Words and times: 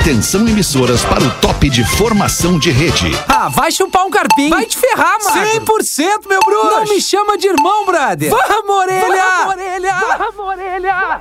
Atenção 0.00 0.48
emissoras 0.48 1.04
para 1.04 1.22
o 1.22 1.30
top 1.42 1.68
de 1.68 1.84
formação 1.84 2.58
de 2.58 2.70
rede. 2.70 3.10
Ah, 3.28 3.50
vai 3.50 3.70
chupar 3.70 4.06
um 4.06 4.10
carpinho. 4.10 4.48
Vai 4.48 4.64
te 4.64 4.78
ferrar, 4.78 5.18
mano. 5.22 5.46
100%, 5.66 6.26
meu 6.26 6.40
bruxo! 6.40 6.70
Não 6.70 6.84
me 6.86 6.98
chama 7.02 7.36
de 7.36 7.48
irmão, 7.48 7.84
brother. 7.84 8.30
Vamos, 8.30 8.76
orelha! 8.76 9.24
Vamos, 9.46 9.52
orelha. 9.52 9.94
Vamos, 10.18 10.48
orelha! 10.48 11.20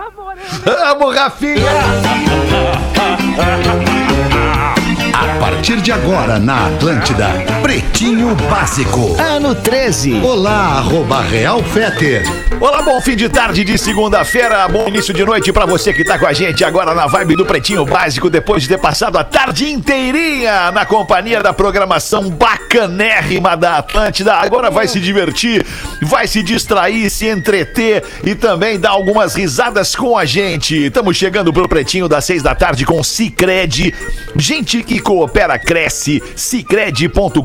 Vamos, 0.63 1.13
Rafinha! 1.15 1.60
A 5.14 5.39
partir 5.39 5.59
de 5.77 5.91
agora 5.91 6.39
na 6.39 6.65
Atlântida, 6.65 7.27
Pretinho 7.61 8.33
Básico. 8.49 9.15
Ano 9.21 9.54
13. 9.54 10.19
Olá, 10.19 10.79
arroba 10.79 11.21
Real 11.21 11.61
Feter. 11.61 12.23
Olá, 12.59 12.81
bom 12.81 12.99
fim 12.99 13.15
de 13.15 13.29
tarde 13.29 13.63
de 13.63 13.77
segunda-feira, 13.77 14.68
bom 14.68 14.87
início 14.87 15.13
de 15.13 15.23
noite 15.23 15.54
pra 15.54 15.68
você 15.68 15.93
que 15.93 16.04
tá 16.04 16.18
com 16.18 16.25
a 16.25 16.33
gente 16.33 16.63
agora 16.65 16.95
na 16.95 17.05
vibe 17.05 17.36
do 17.36 17.45
Pretinho 17.45 17.86
Básico, 17.86 18.29
depois 18.32 18.63
de 18.63 18.68
ter 18.68 18.79
passado 18.79 19.18
a 19.18 19.24
tarde 19.24 19.69
inteirinha 19.69 20.71
na 20.71 20.86
companhia 20.86 21.41
da 21.41 21.54
programação 21.54 22.29
bacanérrima 22.32 23.55
da 23.55 23.77
Atlântida. 23.77 24.33
Agora 24.33 24.71
vai 24.71 24.88
se 24.88 24.99
divertir, 24.99 25.63
vai 26.01 26.27
se 26.27 26.41
distrair, 26.41 27.10
se 27.11 27.27
entreter 27.27 28.04
e 28.24 28.33
também 28.33 28.79
dar 28.79 28.89
algumas 28.89 29.36
risadas 29.36 29.96
com 29.96 30.18
a 30.18 30.25
gente. 30.25 30.88
Estamos 30.88 31.15
chegando 31.15 31.54
pro 31.54 31.69
Pretinho 31.69 32.09
das 32.09 32.25
seis 32.25 32.41
da 32.41 32.55
tarde 32.55 32.86
com 32.86 33.02
Cicred. 33.03 33.94
Gente 34.36 34.83
que 34.83 34.99
coopera, 34.99 35.58
cresce. 35.59 36.22
Cicred.com.br. 36.36 37.41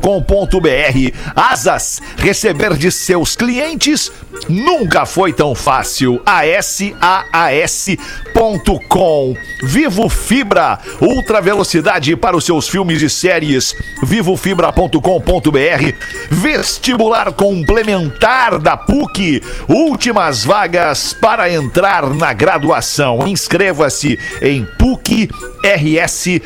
Asas, 1.35 2.01
receber 2.17 2.75
de 2.75 2.91
seus 2.91 3.35
clientes 3.35 4.11
nunca 4.49 5.05
foi 5.05 5.31
tão 5.33 5.53
fácil. 5.55 6.21
ASAAS.com. 6.25 6.95
Vivo 9.63 10.09
Fibra, 10.09 10.79
ultra 11.01 11.41
velocidade 11.41 12.15
para 12.15 12.35
os 12.35 12.45
seus 12.45 12.67
filmes 12.67 13.01
e 13.01 13.09
séries. 13.09 13.75
Vivofibra.com.br. 14.03 15.93
Vestibular 16.29 17.31
complementar 17.33 18.59
da 18.59 18.77
PUC. 18.77 19.41
Últimas 19.67 20.43
vagas 20.43 21.13
para 21.13 21.51
entrar 21.51 22.09
na 22.13 22.33
graduação. 22.33 23.27
Inscreva-se 23.27 24.19
em 24.41 24.65
PUC-RS 24.77 26.41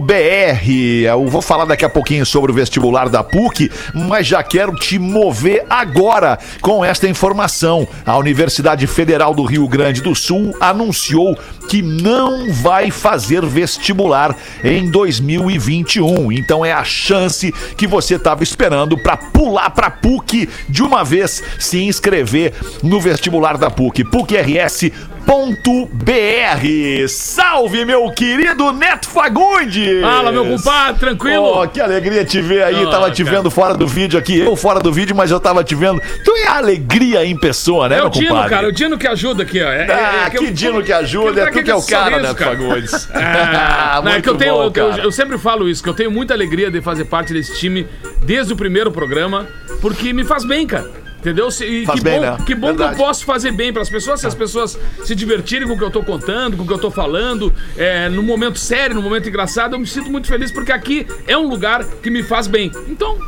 br 0.00 0.68
Eu 1.04 1.28
vou 1.28 1.40
falar 1.40 1.66
daqui 1.66 1.84
a 1.84 1.88
pouquinho 1.88 2.26
sobre 2.26 2.50
o 2.50 2.54
vestibular 2.54 3.08
da 3.08 3.22
PUC, 3.22 3.70
mas 3.94 4.26
já 4.26 4.42
quero 4.42 4.74
te 4.74 4.98
mover 4.98 5.64
agora 5.70 6.36
com 6.60 6.84
esta 6.84 7.08
informação. 7.08 7.86
A 8.04 8.18
Universidade 8.18 8.84
Federal 8.88 9.32
do 9.32 9.44
Rio 9.44 9.68
Grande 9.68 10.02
do 10.02 10.16
Sul 10.16 10.52
anunciou 10.60 11.38
que 11.68 11.80
não 11.80 12.52
vai 12.54 12.90
fazer 12.90 13.46
vestibular 13.46 14.36
em 14.64 14.90
2021. 14.90 16.32
Então 16.32 16.64
é 16.64 16.72
a 16.72 16.82
chance 16.82 17.52
que 17.76 17.86
você 17.86 18.16
estava 18.16 18.42
esperando 18.42 18.98
para 18.98 19.16
pular 19.16 19.70
para 19.70 19.90
PUC 19.90 20.48
de 20.68 20.82
uma 20.82 21.04
vez 21.04 21.40
se 21.60 21.84
inscrever 21.84 22.52
no 22.82 23.00
vestibular 23.00 23.56
da 23.56 23.70
PUC. 23.70 24.02
PUC-RS 24.02 24.90
br 25.26 27.08
Salve, 27.08 27.84
meu 27.84 28.08
querido 28.12 28.72
Neto 28.72 29.08
Fagundes! 29.08 30.00
Fala, 30.00 30.30
meu 30.30 30.44
compadre, 30.46 31.00
tranquilo? 31.00 31.62
Oh, 31.62 31.68
que 31.68 31.80
alegria 31.80 32.24
te 32.24 32.40
ver 32.40 32.62
aí. 32.62 32.84
Oh, 32.86 32.90
tava 32.90 33.10
te 33.10 33.24
cara. 33.24 33.36
vendo 33.36 33.50
fora 33.50 33.74
do 33.74 33.86
vídeo 33.88 34.18
aqui. 34.18 34.38
Eu 34.38 34.54
fora 34.54 34.78
do 34.78 34.92
vídeo, 34.92 35.16
mas 35.16 35.30
eu 35.32 35.40
tava 35.40 35.64
te 35.64 35.74
vendo. 35.74 36.00
Tu 36.24 36.30
é 36.36 36.46
alegria 36.46 37.24
em 37.24 37.36
pessoa, 37.36 37.88
né, 37.88 37.96
é 37.96 37.98
meu 37.98 38.06
o 38.06 38.10
Dino, 38.10 38.28
compadre? 38.28 38.50
cara, 38.50 38.68
o 38.68 38.72
Dino 38.72 38.96
que 38.96 39.06
ajuda 39.08 39.42
aqui, 39.42 39.60
ó. 39.62 39.68
É, 39.68 39.86
Ah, 39.92 40.26
é 40.26 40.30
que 40.30 40.38
eu- 40.38 40.52
Dino 40.52 40.82
que 40.82 40.92
ajuda, 40.92 41.42
é 41.42 41.46
tu 41.50 41.62
que 41.62 41.70
é 41.70 41.74
o 41.74 41.82
cara, 41.82 42.10
sorriso, 42.10 42.22
Neto 42.28 42.44
Fagundes. 42.44 43.08
Ah, 43.16 44.00
não, 44.04 44.12
é 44.12 44.20
que 44.22 44.28
eu 44.28 44.36
tenho. 44.36 44.54
bom, 44.54 44.64
eu- 44.64 44.70
cara. 44.70 45.02
eu 45.02 45.10
sempre 45.12 45.38
falo 45.38 45.68
isso, 45.68 45.82
que 45.82 45.88
eu 45.88 45.94
tenho 45.94 46.10
muita 46.10 46.34
alegria 46.34 46.70
de 46.70 46.80
fazer 46.80 47.04
parte 47.06 47.32
desse 47.32 47.56
time 47.58 47.86
desde 48.22 48.52
o 48.52 48.56
primeiro 48.56 48.90
programa, 48.92 49.46
porque 49.80 50.12
me 50.12 50.24
faz 50.24 50.44
bem, 50.44 50.66
cara. 50.66 50.88
Entendeu? 51.26 51.48
E 51.48 51.84
Faz 51.84 51.98
que 51.98 52.04
bem, 52.04 52.20
bom, 52.20 52.24
né? 52.24 52.36
que, 52.46 52.54
bom 52.54 52.66
que 52.68 52.72
eu 52.74 52.76
Verdade. 52.76 52.96
posso 52.96 53.24
fazer 53.24 53.50
bem 53.50 53.72
para 53.72 53.82
as 53.82 53.88
pessoas, 53.90 54.20
se 54.20 54.28
as 54.28 54.34
pessoas 54.34 54.78
se 55.04 55.12
divertirem 55.12 55.66
com 55.66 55.74
o 55.74 55.78
que 55.78 55.82
eu 55.82 55.90
tô 55.90 56.00
contando, 56.04 56.56
com 56.56 56.62
o 56.62 56.66
que 56.66 56.72
eu 56.72 56.78
tô 56.78 56.88
falando, 56.88 57.52
é, 57.76 58.08
no 58.08 58.22
momento 58.22 58.60
sério, 58.60 58.94
no 58.94 59.02
momento 59.02 59.28
engraçado, 59.28 59.74
eu 59.74 59.80
me 59.80 59.88
sinto 59.88 60.08
muito 60.08 60.28
feliz 60.28 60.52
porque 60.52 60.70
aqui 60.70 61.04
é 61.26 61.36
um 61.36 61.48
lugar 61.48 61.82
que 61.84 62.10
me 62.10 62.22
faz 62.22 62.46
bem. 62.46 62.70
Então, 62.86 63.18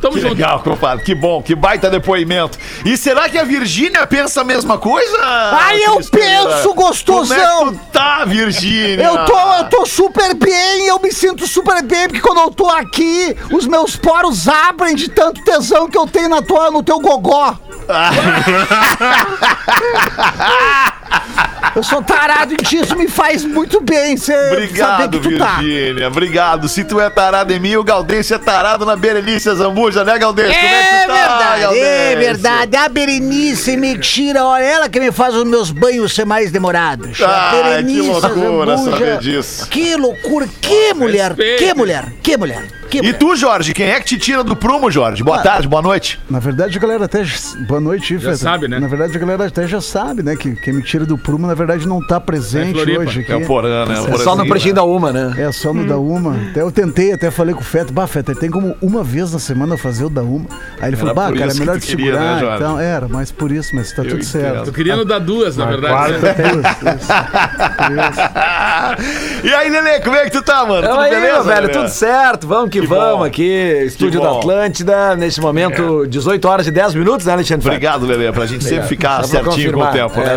tamo 0.00 0.14
Que 0.14 0.20
junto. 0.20 0.34
legal, 0.34 0.60
compadre. 0.62 1.04
Que 1.04 1.16
bom, 1.16 1.42
que 1.42 1.56
baita 1.56 1.90
depoimento. 1.90 2.56
E 2.84 2.96
será 2.96 3.28
que 3.28 3.36
a 3.36 3.42
Virgínia 3.42 4.06
pensa 4.06 4.42
a 4.42 4.44
mesma 4.44 4.78
coisa? 4.78 5.18
Ai, 5.20 5.82
eu 5.82 5.98
penso, 6.12 6.74
gostosão. 6.74 7.58
Como 7.58 7.70
é 7.70 7.74
que 7.74 7.78
tu 7.80 7.92
tá, 7.92 8.24
Virgínia? 8.24 9.02
Eu 9.02 9.24
tô, 9.24 9.36
eu 9.56 9.64
tô 9.64 9.84
super 9.84 10.32
bem, 10.34 10.86
eu 10.86 11.00
me 11.00 11.10
sinto 11.10 11.44
super 11.48 11.82
bem, 11.82 12.06
porque 12.06 12.20
quando 12.20 12.38
eu 12.38 12.50
tô 12.52 12.68
aqui, 12.68 13.34
os 13.52 13.66
meus 13.66 13.96
poros 13.96 14.46
abrem 14.46 14.94
de 14.94 15.08
tanto 15.08 15.42
tesão 15.42 15.88
que 15.88 15.98
eu 15.98 16.06
tenho 16.06 16.28
na 16.28 16.40
tua, 16.40 16.70
no 16.70 16.84
teu 16.84 17.00
gogó. 17.00 17.47
Ah. 17.88 18.12
eu 21.74 21.82
sou 21.82 22.02
tarado 22.02 22.52
em 22.54 22.56
ti, 22.56 22.76
isso 22.78 22.96
me 22.96 23.06
faz 23.08 23.44
muito 23.44 23.80
bem 23.80 24.16
cê 24.16 24.32
saber 24.32 24.52
Obrigado, 24.52 25.20
que 25.20 25.28
tu 25.30 25.38
tá. 25.38 25.56
Virgínia. 25.58 26.08
Obrigado. 26.08 26.68
Se 26.68 26.84
tu 26.84 27.00
é 27.00 27.08
tarado 27.10 27.52
em 27.52 27.60
mim, 27.60 27.76
o 27.76 27.84
Galdêncio 27.84 28.34
é 28.34 28.38
tarado 28.38 28.84
na 28.84 28.96
Berenice 28.96 29.52
Zambuja, 29.54 30.04
né, 30.04 30.18
Galdêncio? 30.18 30.52
Como 30.54 30.66
é 30.66 30.78
É 30.78 30.82
que 31.00 31.02
tu 31.02 31.06
tá, 31.08 31.14
verdade, 31.14 31.58
é 31.58 31.60
Galdêncio? 31.62 32.18
verdade. 32.18 32.76
A 32.76 32.88
Berenice 32.88 33.76
me 33.76 33.98
tira, 33.98 34.44
olha, 34.44 34.64
ela 34.64 34.88
que 34.88 34.98
me 34.98 35.12
faz 35.12 35.34
os 35.34 35.44
meus 35.44 35.70
banhos 35.70 36.14
ser 36.14 36.24
mais 36.24 36.50
demorados. 36.50 37.20
Ai, 37.20 37.26
a 37.26 37.62
Berenice 37.62 38.00
que 38.02 38.08
loucura 38.08 38.76
Zambuja. 38.76 38.90
saber 38.98 39.18
disso. 39.18 39.68
Que 39.68 39.96
loucura, 39.96 40.48
que 40.60 40.94
mulher, 40.94 41.28
respeito. 41.28 41.58
que 41.64 41.74
mulher, 41.74 42.04
que 42.22 42.36
mulher, 42.36 42.62
que 42.90 42.98
E 42.98 43.12
tu, 43.12 43.36
Jorge, 43.36 43.72
quem 43.74 43.86
é 43.90 44.00
que 44.00 44.06
te 44.06 44.18
tira 44.18 44.42
do 44.42 44.56
prumo, 44.56 44.90
Jorge? 44.90 45.22
Boa 45.22 45.38
tarde, 45.42 45.68
boa 45.68 45.82
noite. 45.82 46.18
Na 46.28 46.38
verdade, 46.40 46.76
a 46.76 46.80
galera 46.80 47.04
até. 47.04 47.22
Boa 47.66 47.80
noite, 47.80 48.18
Feta. 48.18 48.36
sabe, 48.36 48.66
né? 48.66 48.80
Na 48.80 48.88
verdade, 48.88 49.14
a 49.16 49.20
galera 49.20 49.46
até 49.46 49.66
já 49.68 49.80
sabe, 49.80 50.22
né? 50.22 50.34
Que 50.36 50.54
quem 50.56 50.72
me 50.72 50.82
tira 50.82 50.97
do 51.06 51.18
prumo, 51.18 51.46
na 51.46 51.54
verdade, 51.54 51.86
não 51.86 52.04
tá 52.04 52.20
presente 52.20 52.72
Floripa. 52.72 53.00
hoje 53.02 53.20
aqui. 53.20 53.32
É 53.32 53.36
o 53.36 53.46
Porã, 53.46 53.84
né? 53.86 54.00
O 54.00 54.14
É 54.14 54.18
só 54.18 54.34
no 54.36 54.46
pretinho 54.46 54.74
da 54.74 54.84
uma, 54.84 55.12
né? 55.12 55.34
É 55.38 55.52
só 55.52 55.72
no 55.72 55.86
da 55.86 55.98
Uma. 55.98 56.36
Até 56.50 56.62
eu 56.62 56.70
tentei, 56.70 57.12
até 57.12 57.30
falei 57.30 57.54
com 57.54 57.60
o 57.60 57.64
Feta, 57.64 57.92
bah, 57.92 58.06
Feta, 58.06 58.34
tem 58.34 58.50
como 58.50 58.74
uma 58.80 59.02
vez 59.04 59.32
na 59.32 59.38
semana 59.38 59.76
fazer 59.76 60.04
o 60.04 60.10
da 60.10 60.22
Uma. 60.22 60.46
Aí 60.80 60.90
ele 60.90 60.96
falou, 60.96 61.14
bah, 61.14 61.32
cara, 61.32 61.50
é 61.50 61.54
melhor 61.54 61.78
que 61.78 61.86
te 61.86 61.96
queria, 61.96 62.12
segurar. 62.14 62.40
né, 62.42 62.56
então, 62.56 62.80
era, 62.80 63.08
mas 63.08 63.30
por 63.30 63.52
isso, 63.52 63.74
mas 63.74 63.90
tá 63.90 64.02
tudo 64.02 64.14
entendo. 64.14 64.24
certo. 64.24 64.66
Eu 64.68 64.72
queria 64.72 64.96
no 64.96 65.04
dar 65.04 65.18
duas, 65.18 65.56
na 65.56 65.66
verdade. 65.66 66.12
né? 66.12 66.18
Quarta, 66.20 66.42
isso, 66.42 66.98
isso. 66.98 67.08
e 69.44 69.54
aí, 69.54 69.70
Lelê, 69.70 70.00
como 70.00 70.16
é 70.16 70.24
que 70.24 70.30
tu 70.30 70.42
tá, 70.42 70.64
mano? 70.66 70.86
Tudo 70.88 71.00
aí, 71.00 71.10
beleza, 71.10 71.42
velho, 71.42 71.60
Lelê? 71.66 71.72
tudo 71.72 71.88
certo. 71.88 72.46
Vamos 72.46 72.70
que, 72.70 72.80
Que 72.80 72.86
vamos 72.86 73.18
bom. 73.18 73.24
aqui. 73.24 73.82
Estúdio 73.86 74.20
da. 74.20 74.28
Atlântida, 74.38 75.16
nesse 75.16 75.40
momento, 75.40 76.06
18 76.06 76.48
horas 76.48 76.66
e 76.66 76.70
10 76.70 76.94
minutos, 76.94 77.26
né, 77.26 77.32
Alexandre? 77.32 77.66
Obrigado, 77.66 78.06
Lelê, 78.06 78.30
pra 78.32 78.46
gente 78.46 78.64
sempre 78.64 78.86
ficar 78.86 79.24
certinho 79.24 79.72
com 79.72 79.80
o 79.80 79.86
tempo, 79.88 80.20
É 80.20 80.24
né? 80.24 80.36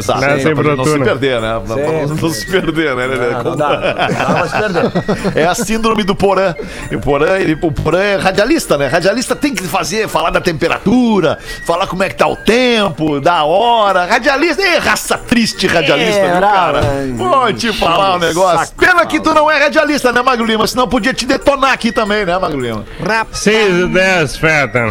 Exato. 0.00 0.20
Não 0.20 0.26
é 0.26 0.30
pra 0.32 0.40
sempre 0.42 0.64
gente 0.64 0.76
não 0.76 0.84
se 0.84 0.98
perder, 0.98 1.40
né? 1.40 1.60
Pra 1.66 1.76
pra 1.76 2.06
não 2.06 2.30
se 2.30 2.46
perder, 2.46 2.96
né, 2.96 3.06
Lelê? 3.06 3.34
Ah, 3.34 3.42
não 3.42 3.56
dá, 3.56 3.68
não 3.68 3.80
dá 3.80 4.34
pra 4.34 4.48
se 4.48 4.58
perder. 4.58 4.92
É 5.36 5.46
a 5.46 5.54
síndrome 5.54 6.02
do 6.02 6.14
Porã. 6.14 6.54
E 6.90 6.96
o 6.96 7.00
Porã, 7.00 7.36
ele, 7.38 7.58
o 7.60 7.72
Porã 7.72 8.00
é 8.00 8.16
radialista, 8.16 8.76
né? 8.76 8.86
Radialista 8.86 9.36
tem 9.36 9.54
que 9.54 9.62
fazer, 9.64 10.08
falar 10.08 10.30
da 10.30 10.40
temperatura, 10.40 11.38
falar 11.66 11.86
como 11.86 12.02
é 12.02 12.08
que 12.08 12.16
tá 12.16 12.26
o 12.26 12.36
tempo, 12.36 13.20
da 13.20 13.44
hora. 13.44 14.04
Radialista, 14.06 14.62
é 14.62 14.78
raça 14.78 15.16
triste 15.18 15.66
radialista, 15.66 16.20
É, 16.20 16.32
viu, 16.32 16.40
cara? 16.40 16.80
brava. 16.80 16.86
Vou 17.14 17.52
te 17.52 17.72
falar 17.72 18.16
um 18.16 18.18
negócio. 18.18 18.74
Pena 18.76 19.04
que 19.06 19.20
tu 19.20 19.32
não 19.34 19.50
é 19.50 19.58
radialista, 19.62 20.12
né, 20.12 20.22
Magro 20.22 20.44
Lima? 20.44 20.66
Senão 20.66 20.88
podia 20.88 21.12
te 21.14 21.26
detonar 21.26 21.72
aqui 21.72 21.92
também, 21.92 22.24
né, 22.24 22.38
Magro 22.38 22.60
Lima? 22.60 22.84
6 23.32 23.84
e 23.84 23.86
10, 23.86 24.36
Feta. 24.36 24.90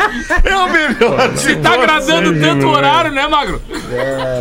É 0.44 0.56
o 0.56 0.68
melhor. 0.72 1.36
Se 1.36 1.56
tá 1.56 1.74
agradando 1.74 2.34
Sim, 2.34 2.40
tanto 2.40 2.66
o 2.66 2.70
horário, 2.70 3.10
né, 3.12 3.26
Magro? 3.26 3.60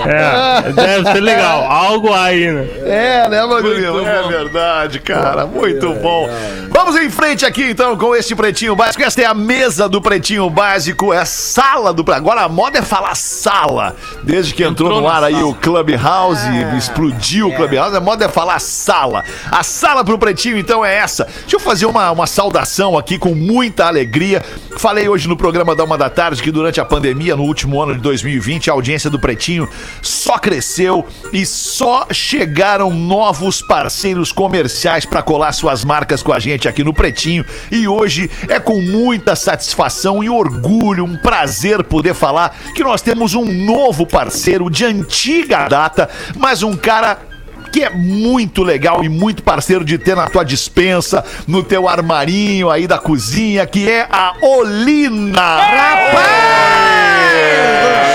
É, 0.06 0.72
deve 0.72 1.12
ser 1.12 1.20
legal. 1.20 1.64
Algo 1.70 2.14
aí, 2.14 2.52
né? 2.52 2.68
É, 2.86 3.30
né, 3.30 3.46
Magro? 3.46 3.74
É 3.74 4.28
verdade, 4.28 5.00
cara. 5.00 5.46
Muito 5.46 5.94
bom. 5.96 6.30
Vamos 6.70 6.96
em 6.96 7.10
frente 7.10 7.46
aqui, 7.46 7.72
então, 7.72 7.98
com 7.98 8.16
este 8.16 8.36
Pretinho 8.36 8.76
Básico. 8.76 9.04
Esta 9.04 9.22
é 9.22 9.26
a 9.26 9.34
mesa 9.34 9.90
do 9.90 10.02
Pretinho 10.02 10.50
Básico, 10.50 11.14
é 11.14 11.20
a 11.20 11.26
sala 11.26 11.94
do... 11.94 12.10
Agora 12.12 12.42
a 12.42 12.50
moda 12.50 12.80
é 12.80 12.82
falar 12.82 13.16
sala. 13.16 13.96
Desde 14.24 14.54
que 14.54 14.64
entrou, 14.64 14.90
Entrou 14.90 15.02
no 15.02 15.08
ar 15.08 15.24
aí 15.24 15.34
sala. 15.34 15.48
o 15.48 15.56
Clubhouse, 15.56 16.48
explodiu 16.78 17.50
o 17.50 17.56
Clubhouse, 17.56 17.96
a 17.96 18.00
moda 18.00 18.26
é 18.26 18.30
falar 18.30 18.60
sala. 18.60 19.24
A 19.52 19.64
sala 19.64 20.04
pro 20.04 20.18
Pretinho, 20.18 20.58
então, 20.58 20.84
é 20.86 20.96
essa. 20.96 21.26
Deixa 21.42 21.56
eu 21.56 21.60
fazer 21.60 21.86
uma, 21.86 22.12
uma 22.12 22.28
saudação 22.28 22.98
aqui 22.98 23.18
com 23.18 23.36
muita 23.36 23.86
alegria. 23.86 24.42
Falei 24.78 25.10
hoje 25.10 25.28
no 25.28 25.36
programa 25.36 25.49
da 25.52 25.84
Uma 25.84 25.98
da 25.98 26.10
Tarde 26.10 26.42
que 26.42 26.52
durante 26.52 26.80
a 26.80 26.86
pandemia, 26.86 27.36
no 27.36 27.44
último 27.44 27.82
ano 27.82 27.96
de 27.96 28.02
2020, 28.02 28.70
a 28.70 28.74
audiência 28.74 29.10
do 29.10 29.20
Pretinho 29.20 29.68
só 30.02 30.38
cresceu 30.38 31.06
e 31.34 31.46
só 31.46 32.08
chegaram 32.12 32.92
novos 32.92 33.62
parceiros 33.62 34.32
comerciais 34.32 35.06
para 35.06 35.22
colar 35.22 35.52
suas 35.52 35.84
marcas 35.84 36.22
com 36.22 36.34
a 36.34 36.40
gente 36.40 36.68
aqui 36.68 36.84
no 36.84 36.94
Pretinho. 36.94 37.46
E 37.72 37.88
hoje 37.88 38.30
é 38.48 38.60
com 38.60 38.82
muita 38.82 39.36
satisfação 39.36 40.24
e 40.24 40.30
orgulho, 40.30 41.06
um 41.06 41.18
prazer 41.18 41.84
poder 41.84 42.14
falar 42.14 42.56
que 42.76 42.84
nós 42.84 43.02
temos 43.02 43.34
um 43.34 43.46
novo 43.46 44.06
parceiro 44.06 44.70
de 44.70 44.86
antiga 44.86 45.68
data, 45.68 46.10
mas 46.38 46.64
um 46.64 46.76
cara 46.76 47.29
que 47.72 47.84
é 47.84 47.90
muito 47.90 48.64
legal 48.64 49.04
e 49.04 49.10
muito 49.10 49.44
parceiro 49.44 49.86
de 49.86 49.98
ter 49.98 50.16
na 50.16 50.28
tua 50.28 50.44
dispensa, 50.44 51.24
no 51.48 51.64
teu 51.64 51.88
armarinho 51.88 52.70
aí 52.70 52.88
da 52.88 52.98
cozinha, 52.98 53.66
que 53.66 53.90
é 53.90 54.08
a 54.10 54.34
Olina. 54.42 55.62
É 55.62 56.12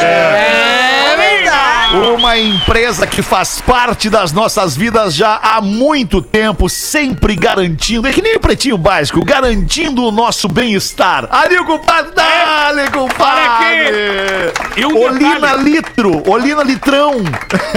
verdade. 0.00 0.73
Uma 1.94 2.36
empresa 2.36 3.06
que 3.06 3.22
faz 3.22 3.60
parte 3.60 4.10
das 4.10 4.32
nossas 4.32 4.76
vidas 4.76 5.14
já 5.14 5.38
há 5.40 5.60
muito 5.60 6.20
tempo, 6.20 6.68
sempre 6.68 7.36
garantindo, 7.36 8.08
é 8.08 8.12
que 8.12 8.20
nem 8.20 8.34
o 8.34 8.40
pretinho 8.40 8.76
básico, 8.76 9.24
garantindo 9.24 10.02
o 10.02 10.10
nosso 10.10 10.48
bem-estar. 10.48 11.28
Ali, 11.30 11.56
compadre, 11.58 12.10
dale, 12.12 12.90
compadre! 12.90 14.52
E 14.76 14.84
um 14.84 14.98
Olina 14.98 15.34
detalhe. 15.34 15.70
litro, 15.70 16.22
Olina 16.28 16.64
litrão, 16.64 17.22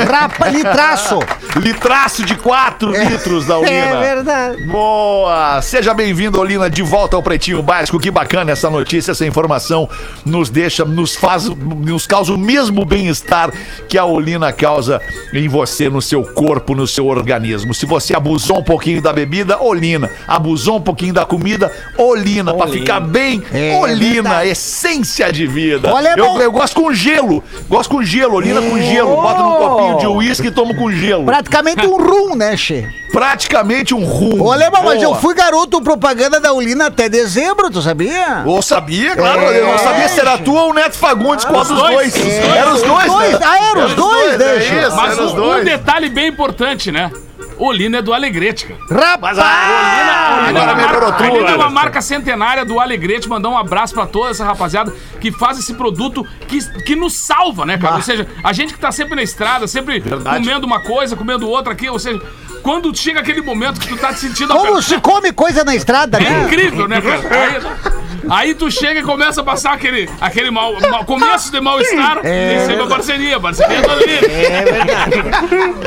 Rapa, 0.10 0.50
litraço. 0.50 1.19
litraço 1.62 2.25
de 2.25 2.36
4 2.36 2.92
litros 2.92 3.46
da 3.46 3.60
Olina. 3.60 3.72
É 3.72 4.00
verdade. 4.16 4.64
Boa! 4.64 5.62
Seja 5.62 5.94
bem-vindo, 5.94 6.40
Olina, 6.40 6.69
de 6.69 6.81
volta 6.81 7.16
ao 7.16 7.22
Pretinho 7.22 7.62
Básico. 7.62 8.00
Que 8.00 8.10
bacana 8.10 8.52
essa 8.52 8.69
notícia, 8.69 9.12
essa 9.12 9.25
informação 9.25 9.88
nos 10.25 10.50
deixa, 10.50 10.84
nos 10.84 11.16
faz, 11.16 11.46
nos 11.46 12.08
causa 12.08 12.34
o 12.34 12.38
mesmo 12.38 12.84
bem-estar 12.84 13.52
que 13.88 13.98
a 13.98 14.06
Olina 14.07 14.51
causa 14.51 15.01
em 15.33 15.48
você, 15.48 15.89
no 15.89 16.01
seu 16.01 16.24
corpo, 16.24 16.74
no 16.75 16.88
seu 16.88 17.06
organismo. 17.07 17.74
Se 17.74 17.86
você 17.86 18.15
abusou 18.15 18.59
um 18.59 18.63
pouquinho 18.63 19.01
da 19.01 19.13
bebida, 19.13 19.62
Olina. 19.62 20.09
Abusou 20.27 20.77
um 20.77 20.81
pouquinho 20.81 21.13
da 21.13 21.25
comida, 21.25 21.71
Olina. 21.98 22.54
Pra 22.54 22.68
ficar 22.68 23.00
bem, 23.00 23.44
É 23.54 23.77
Olina, 23.80 24.30
verdade. 24.30 24.50
essência 24.50 25.31
de 25.31 25.45
vida. 25.45 25.94
Olha, 25.94 26.15
eu, 26.18 26.25
bom. 26.25 26.39
eu 26.42 26.51
gosto 26.51 26.75
com 26.81 26.94
gelo. 26.94 27.44
Gosto 27.69 27.89
com 27.92 28.04
gelo, 28.04 28.36
Olina 28.36 28.62
com 28.62 28.80
gelo. 28.81 29.15
Bota 29.15 29.42
num 29.44 29.56
copinho 29.56 29.98
de 30.00 30.07
uísque 30.07 30.48
e 30.48 30.51
tomo 30.51 30.75
com 30.75 30.92
gelo. 30.92 31.25
Praticamente 31.25 31.86
um 31.86 31.98
rum, 31.98 32.36
né, 32.36 32.56
Che? 32.57 32.88
Praticamente 33.18 33.96
um 33.96 34.06
rum. 34.06 34.40
Ô, 34.44 34.52
Alemão, 34.52 34.84
mas 34.84 35.02
eu 35.02 35.16
fui 35.16 35.34
garoto 35.34 35.81
propaganda 35.81 36.40
da 36.40 36.54
Ulina 36.54 36.86
até 36.86 37.10
dezembro, 37.10 37.72
tu 37.72 37.81
sabia? 37.81 38.44
Eu 38.46 38.62
sabia, 38.62 39.16
claro. 39.16 39.42
É. 39.42 39.60
eu 39.60 39.66
não 39.66 39.78
sabia 39.80 40.08
se 40.08 40.19
era 40.19 40.38
tu 40.38 40.54
ou 40.54 40.69
o 40.69 40.74
Neto 40.74 40.96
Fagundes. 40.96 41.44
Qual 41.44 41.66
dos 41.66 41.75
dois? 41.75 42.14
dois. 42.14 42.28
Era 42.56 42.72
os 42.75 42.84
dois, 42.84 43.12
né? 43.12 43.40
Ah, 43.44 43.72
eram 43.72 43.86
os 43.88 43.94
dois, 43.96 44.34
é 44.34 44.38
deixa. 44.38 44.75
isso, 44.75 44.96
Mas 44.96 45.14
era 45.14 45.24
os 45.24 45.34
um, 45.34 45.36
dois. 45.36 45.62
um 45.62 45.66
detalhe 45.66 46.10
bem 46.10 46.28
importante, 46.28 46.92
né? 46.92 47.12
Olina 47.57 47.98
é 47.98 48.01
do 48.01 48.13
Alegrete, 48.13 48.68
cara. 48.68 48.80
A 49.13 49.27
Olina, 49.27 50.44
Olina 50.44 50.59
é 50.59 50.62
agora 50.62 50.74
uma 50.74 50.75
melhorou 50.75 51.09
marca, 51.09 51.24
tudo. 51.24 51.33
Olina 51.36 51.50
é 51.51 51.56
uma 51.56 51.68
né? 51.68 51.74
marca 51.74 52.01
centenária 52.01 52.65
do 52.65 52.80
Alegrete. 52.80 53.27
Mandar 53.27 53.50
um 53.50 53.57
abraço 53.57 53.94
pra 53.94 54.06
toda 54.06 54.30
essa 54.31 54.45
rapaziada 54.45 54.94
que 55.19 55.31
faz 55.31 55.57
esse 55.59 55.74
produto 55.74 56.25
que, 56.48 56.59
que 56.83 56.95
nos 56.95 57.13
salva, 57.13 57.65
né, 57.65 57.77
cara? 57.77 57.95
Ou 57.95 58.01
seja, 58.01 58.27
a 58.44 58.54
gente 58.54 58.74
que 58.74 58.80
tá 58.80 58.92
sempre 58.92 59.15
na 59.15 59.24
estrada, 59.24 59.68
sempre 59.68 60.00
Verdade. 60.00 60.39
comendo 60.39 60.65
uma 60.65 60.80
coisa, 60.81 61.15
comendo 61.15 61.50
outra 61.50 61.74
aqui, 61.74 61.89
ou 61.89 62.00
seja, 62.00 62.21
quando 62.62 62.95
chega 62.95 63.19
aquele 63.19 63.42
momento 63.42 63.80
que 63.80 63.88
tu 63.88 63.98
tá 63.98 64.13
te 64.13 64.19
sentindo 64.19 64.54
Como 64.54 64.81
se 64.81 65.00
come 65.00 65.31
coisa 65.31 65.63
na 65.63 65.75
estrada, 65.75 66.18
É 66.18 66.21
né? 66.30 66.44
incrível, 66.45 66.88
né, 66.88 67.01
cara? 67.01 67.21
Aí, 67.21 68.06
aí 68.29 68.53
tu 68.53 68.69
chega 68.71 69.00
e 69.00 69.03
começa 69.03 69.41
a 69.41 69.44
passar 69.44 69.74
aquele, 69.74 70.09
aquele 70.21 70.51
mal, 70.51 70.74
mal- 70.89 71.06
começo 71.06 71.51
de 71.51 71.59
mal-estar. 71.62 72.19
É 72.24 72.65
sempre 72.65 72.83
a 72.83 72.88
parceria, 72.88 73.39
parceria 73.39 73.81
do 73.81 73.89
Olina. 73.91 74.27
É 74.27 74.62
verdade. 74.63 75.24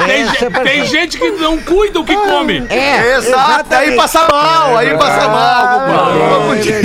Tem, 0.07 0.23
Essa 0.23 0.39
ge- 0.39 0.45
é 0.47 0.51
tem 0.61 0.87
gente 0.87 1.19
que 1.19 1.31
não 1.33 1.59
cuida 1.59 2.01
o 2.01 2.05
que 2.05 2.15
come. 2.15 2.65
É, 2.69 3.17
Exato, 3.17 3.75
aí 3.75 3.97
passa 3.97 4.27
mal, 4.29 4.77
aí 4.77 4.97
passa 4.97 5.29
mal, 5.29 6.43
contigo. 6.49 6.81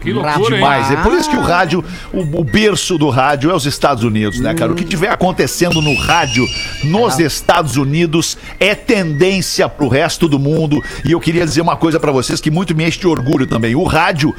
Que 0.00 0.12
loucura, 0.12 0.54
hein? 0.54 0.62
Demais. 0.62 0.90
É 0.92 0.96
por 0.96 1.12
isso 1.12 1.28
que 1.28 1.36
o 1.36 1.40
rádio, 1.40 1.84
o, 2.12 2.40
o 2.40 2.44
berço 2.44 2.96
do 2.96 3.10
rádio 3.10 3.50
é 3.50 3.54
os 3.54 3.66
Estados 3.66 4.04
Unidos, 4.04 4.38
né, 4.38 4.54
cara? 4.54 4.70
O 4.70 4.74
que 4.74 4.84
tiver 4.84 5.10
acontecendo 5.10 5.82
no 5.82 5.94
rádio 5.94 6.46
nos 6.84 7.18
Estados 7.18 7.76
Unidos 7.76 8.38
é 8.60 8.74
tendência 8.74 9.68
pro 9.68 9.88
resto 9.88 10.28
do 10.28 10.38
mundo. 10.38 10.82
E 11.04 11.10
eu 11.10 11.18
queria 11.18 11.44
dizer 11.44 11.60
uma 11.60 11.76
coisa 11.76 11.98
pra 11.98 12.12
vocês 12.12 12.40
que 12.40 12.50
muito 12.50 12.76
me 12.76 12.86
enche 12.86 13.00
de 13.00 13.08
orgulho 13.08 13.46
também. 13.46 13.74
O 13.74 13.82
rádio 13.82 14.34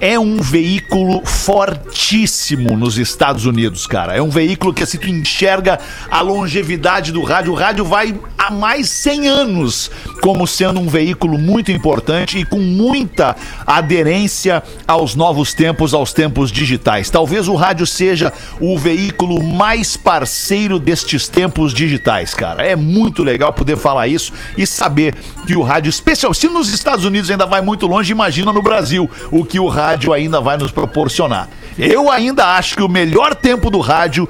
é 0.00 0.18
um 0.18 0.40
veículo 0.40 1.24
fortíssimo 1.26 2.76
nos 2.76 2.98
Estados 2.98 3.46
Unidos, 3.46 3.86
cara. 3.86 4.16
É 4.16 4.22
um 4.22 4.30
veículo 4.30 4.72
que 4.72 4.82
assim 4.82 4.98
tu 4.98 5.08
enxerga 5.08 5.78
a 6.10 6.20
longevidade 6.20 7.12
do 7.12 7.22
rádio. 7.22 7.52
O 7.52 7.56
rádio 7.56 7.84
vai 7.84 8.14
há 8.36 8.50
mais 8.50 8.88
100 8.90 9.28
anos 9.28 9.90
como 10.22 10.46
sendo 10.46 10.80
um 10.80 10.88
veículo 10.88 11.38
muito 11.38 11.72
importante 11.72 12.38
e 12.38 12.44
com 12.44 12.60
muita 12.60 13.34
aderência 13.66 14.62
aos 14.86 15.14
novos 15.14 15.52
tempos, 15.52 15.92
aos 15.92 16.12
tempos 16.12 16.52
digitais. 16.52 17.10
Talvez 17.10 17.48
o 17.48 17.54
rádio 17.54 17.86
seja 17.86 18.32
o 18.60 18.78
veículo 18.78 19.42
mais 19.42 19.96
parceiro 19.96 20.78
destes 20.78 21.28
tempos 21.28 21.74
digitais, 21.74 22.34
cara. 22.34 22.64
É 22.64 22.76
muito 22.76 23.24
legal 23.24 23.52
poder 23.52 23.76
falar 23.76 24.06
isso 24.06 24.32
e 24.56 24.66
saber 24.66 25.14
que 25.46 25.56
o 25.56 25.62
rádio, 25.62 25.90
especial, 25.90 26.32
se 26.32 26.48
nos 26.48 26.72
Estados 26.72 27.04
Unidos 27.04 27.30
ainda 27.30 27.46
vai 27.46 27.60
muito 27.60 27.86
longe, 27.86 28.12
imagina 28.12 28.52
no 28.52 28.62
Brasil 28.62 29.10
o 29.30 29.44
que 29.44 29.58
o 29.58 29.66
rádio 29.66 29.87
ainda 30.12 30.40
vai 30.40 30.56
nos 30.56 30.70
proporcionar. 30.70 31.48
Eu 31.78 32.10
ainda 32.10 32.44
acho 32.56 32.76
que 32.76 32.82
o 32.82 32.88
melhor 32.88 33.34
tempo 33.34 33.70
do 33.70 33.78
rádio 33.80 34.28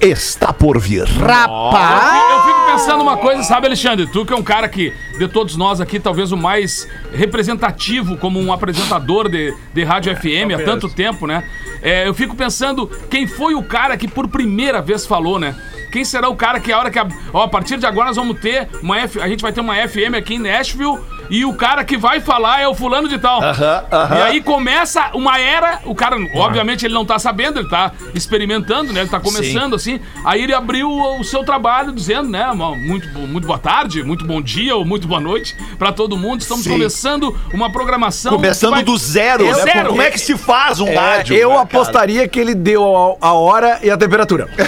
está 0.00 0.52
por 0.52 0.78
vir. 0.78 1.04
Rapaz! 1.04 2.30
eu 2.30 2.42
fico 2.42 2.66
pensando 2.72 3.02
uma 3.02 3.16
coisa, 3.16 3.42
sabe, 3.42 3.66
Alexandre? 3.66 4.06
Tu 4.06 4.24
que 4.24 4.32
é 4.32 4.36
um 4.36 4.42
cara 4.42 4.68
que, 4.68 4.92
de 5.18 5.28
todos 5.28 5.56
nós 5.56 5.80
aqui, 5.80 5.98
talvez 5.98 6.32
o 6.32 6.36
mais 6.36 6.86
representativo 7.12 8.16
como 8.16 8.40
um 8.40 8.52
apresentador 8.52 9.28
de, 9.28 9.54
de 9.72 9.84
rádio 9.84 10.14
FM 10.16 10.54
há 10.54 10.64
tanto 10.64 10.88
tempo, 10.88 11.26
né? 11.26 11.44
É, 11.82 12.06
eu 12.06 12.14
fico 12.14 12.34
pensando 12.34 12.90
quem 13.10 13.26
foi 13.26 13.54
o 13.54 13.62
cara 13.62 13.96
que 13.96 14.08
por 14.08 14.28
primeira 14.28 14.80
vez 14.82 15.06
falou, 15.06 15.38
né? 15.38 15.54
Quem 15.90 16.04
será 16.04 16.28
o 16.28 16.36
cara 16.36 16.60
que 16.60 16.72
a 16.72 16.78
hora 16.78 16.90
que 16.90 16.98
a, 16.98 17.06
ó, 17.32 17.44
a 17.44 17.48
partir 17.48 17.78
de 17.78 17.86
agora 17.86 18.08
nós 18.08 18.16
vamos 18.16 18.38
ter 18.40 18.68
uma 18.82 18.98
F, 19.00 19.20
a 19.20 19.28
gente 19.28 19.40
vai 19.40 19.52
ter 19.52 19.60
uma 19.60 19.74
FM 19.76 20.14
aqui 20.16 20.34
em 20.34 20.38
Nashville 20.38 20.98
e 21.30 21.44
o 21.44 21.54
cara 21.54 21.84
que 21.84 21.96
vai 21.96 22.20
falar 22.20 22.60
é 22.60 22.68
o 22.68 22.74
fulano 22.74 23.08
de 23.08 23.18
tal. 23.18 23.40
E 23.42 24.22
aí 24.22 24.40
começa 24.40 25.10
uma 25.14 25.38
era, 25.38 25.80
o 25.84 25.94
cara, 25.94 26.16
obviamente, 26.34 26.84
ele 26.84 26.94
não 26.94 27.04
tá 27.04 27.18
sabendo, 27.18 27.60
ele 27.60 27.68
tá 27.68 27.92
experimentando, 28.14 28.92
né? 28.92 29.00
Ele 29.00 29.10
tá 29.10 29.20
começando 29.20 29.74
assim. 29.74 30.00
Aí 30.24 30.42
ele 30.42 30.54
abriu 30.54 30.88
o 30.90 31.24
seu 31.24 31.44
trabalho 31.44 31.92
dizendo, 31.92 32.28
né? 32.28 32.46
Muito, 32.52 33.08
muito 33.18 33.46
boa 33.46 33.58
tarde, 33.58 34.02
muito 34.02 34.24
bom 34.24 34.40
dia 34.40 34.74
ou 34.76 34.84
muito 34.84 35.06
boa 35.08 35.20
noite 35.20 35.56
pra 35.78 35.92
todo 35.92 36.16
mundo. 36.16 36.40
Estamos 36.40 36.64
Sim. 36.64 36.70
começando 36.70 37.34
uma 37.52 37.70
programação. 37.70 38.32
Começando 38.32 38.70
vai- 38.72 38.82
do 38.84 38.96
zero, 38.96 39.44
É 39.46 39.52
né? 39.52 39.62
zero. 39.72 39.88
Como 39.90 40.02
é 40.02 40.10
que 40.10 40.18
se 40.18 40.36
faz 40.36 40.80
um 40.80 40.88
É, 40.88 40.94
rádio? 40.94 41.36
eu 41.36 41.48
né, 41.50 41.54
cara? 41.56 41.64
apostaria 41.66 42.28
que 42.28 42.38
ele 42.40 42.54
deu 42.54 43.16
a, 43.20 43.28
a 43.28 43.32
hora 43.32 43.78
e 43.82 43.90
a 43.90 43.96
temperatura. 43.96 44.48
Eu 44.56 44.64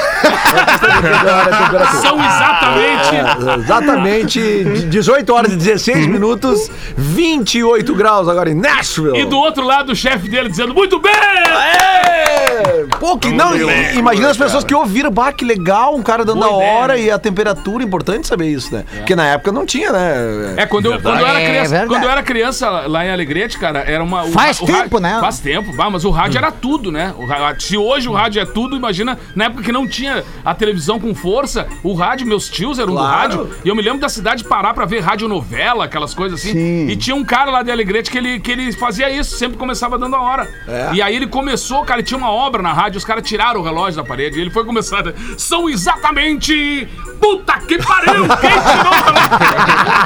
apostaria 0.60 1.00
que 1.00 1.06
ele 1.06 1.18
deu 1.18 1.30
a 1.30 1.36
hora 1.36 1.50
e 1.50 1.54
a 1.54 1.58
temperatura. 1.58 2.00
São 2.00 2.24
exatamente. 2.24 3.16
É, 3.16 3.54
exatamente 3.58 4.40
de 4.64 4.86
18 4.86 5.34
horas 5.34 5.52
e 5.52 5.56
16 5.56 6.06
minutos, 6.06 6.47
28 6.96 7.94
graus 7.94 8.28
agora 8.28 8.50
em 8.50 8.54
Nashville. 8.54 9.18
E 9.20 9.24
do 9.24 9.36
outro 9.38 9.64
lado, 9.64 9.92
o 9.92 9.96
chefe 9.96 10.28
dele 10.28 10.48
dizendo, 10.48 10.74
muito 10.74 10.98
bem! 10.98 11.12
É, 11.12 12.86
Pô, 12.98 13.16
que 13.18 13.30
não, 13.32 13.56
Deus, 13.56 13.70
imagina 13.94 14.28
as 14.30 14.36
pessoas 14.36 14.64
que 14.64 14.74
ouviram, 14.74 15.10
bah, 15.10 15.32
que 15.32 15.44
legal, 15.44 15.94
um 15.94 16.02
cara 16.02 16.24
dando 16.24 16.40
Boa 16.40 16.52
a 16.52 16.56
ideia, 16.56 16.72
hora 16.78 16.94
né? 16.94 17.00
e 17.02 17.10
a 17.10 17.18
temperatura, 17.18 17.82
importante 17.84 18.26
saber 18.26 18.46
isso, 18.48 18.74
né? 18.74 18.84
Porque 18.98 19.14
na 19.16 19.26
época 19.26 19.52
não 19.52 19.64
tinha, 19.66 19.92
né? 19.92 20.54
É, 20.56 20.66
quando 20.66 20.86
eu, 20.86 21.00
quando 21.00 21.20
eu 21.20 21.26
era 21.26 21.40
É 21.40 21.48
criança, 21.48 21.68
verdade. 21.70 21.88
quando 21.88 22.04
eu 22.04 22.10
era 22.10 22.22
criança 22.22 22.68
lá 22.70 23.04
em 23.06 23.10
Alegrete, 23.10 23.58
cara, 23.58 23.80
era 23.80 24.02
uma. 24.02 24.24
o 24.24 24.32
Faz 24.32 24.60
o 24.60 24.66
tempo, 24.66 24.78
rádio- 24.78 25.00
né? 25.00 25.18
Faz 25.20 25.38
tempo, 25.38 25.72
bah, 25.76 25.90
mas 25.90 26.04
o 26.04 26.10
rádio 26.10 26.38
era 26.38 26.50
tudo, 26.50 26.90
né? 26.92 27.14
O 27.16 27.28
se 27.60 27.76
hoje 27.76 28.08
o 28.08 28.12
rádio 28.12 28.40
é 28.42 28.46
tudo, 28.46 28.76
imagina, 28.76 29.18
na 29.34 29.46
época 29.46 29.62
que 29.62 29.72
não 29.72 29.86
tinha 29.86 30.24
a 30.44 30.54
televisão 30.54 30.98
com 30.98 31.14
força, 31.14 31.66
o 31.82 31.94
rádio, 31.94 32.26
meus 32.26 32.48
tios 32.48 32.78
eram 32.78 32.92
Claro. 32.92 33.28
do 33.36 33.42
rádio, 33.44 33.56
e 33.64 33.68
eu 33.68 33.74
me 33.76 33.82
lembro 33.82 34.00
da 34.00 34.08
cidade 34.08 34.44
parar 34.44 34.74
pra 34.74 34.84
ver 34.84 35.00
radionovela, 35.00 35.84
aquelas 35.84 36.14
coisas 36.14 36.38
assim. 36.38 36.52
Sim. 36.52 36.88
E 36.88 36.97
tinha 36.97 37.14
um 37.14 37.25
cara 37.25 37.50
lá 37.50 37.62
de 37.62 37.71
Alegrete 37.71 38.11
que 38.11 38.18
ele, 38.18 38.40
que 38.40 38.50
ele 38.50 38.73
fazia 38.73 39.11
isso, 39.11 39.37
sempre 39.37 39.59
começava 39.59 39.99
dando 39.99 40.16
a 40.16 40.21
hora. 40.21 40.49
É. 40.66 40.90
E 40.95 41.02
aí 41.02 41.14
ele 41.14 41.26
começou, 41.26 41.85
cara, 41.85 42.02
tinha 42.02 42.18
uma 42.18 42.30
obra 42.30 42.62
na 42.62 42.73
rádio, 42.73 42.99
os 42.99 43.04
caras 43.04 43.26
tiraram 43.26 43.61
o 43.61 43.64
relógio 43.64 44.02
da 44.02 44.09
parede, 44.09 44.38
e 44.38 44.40
ele 44.40 44.50
foi 44.50 44.64
começar. 44.64 45.02
São 45.37 45.68
exatamente. 45.68 46.88
Puta 47.21 47.59
que 47.61 47.78
pariu! 47.78 48.26
Quem 48.40 48.50
tirou 48.50 48.92
o 48.92 49.97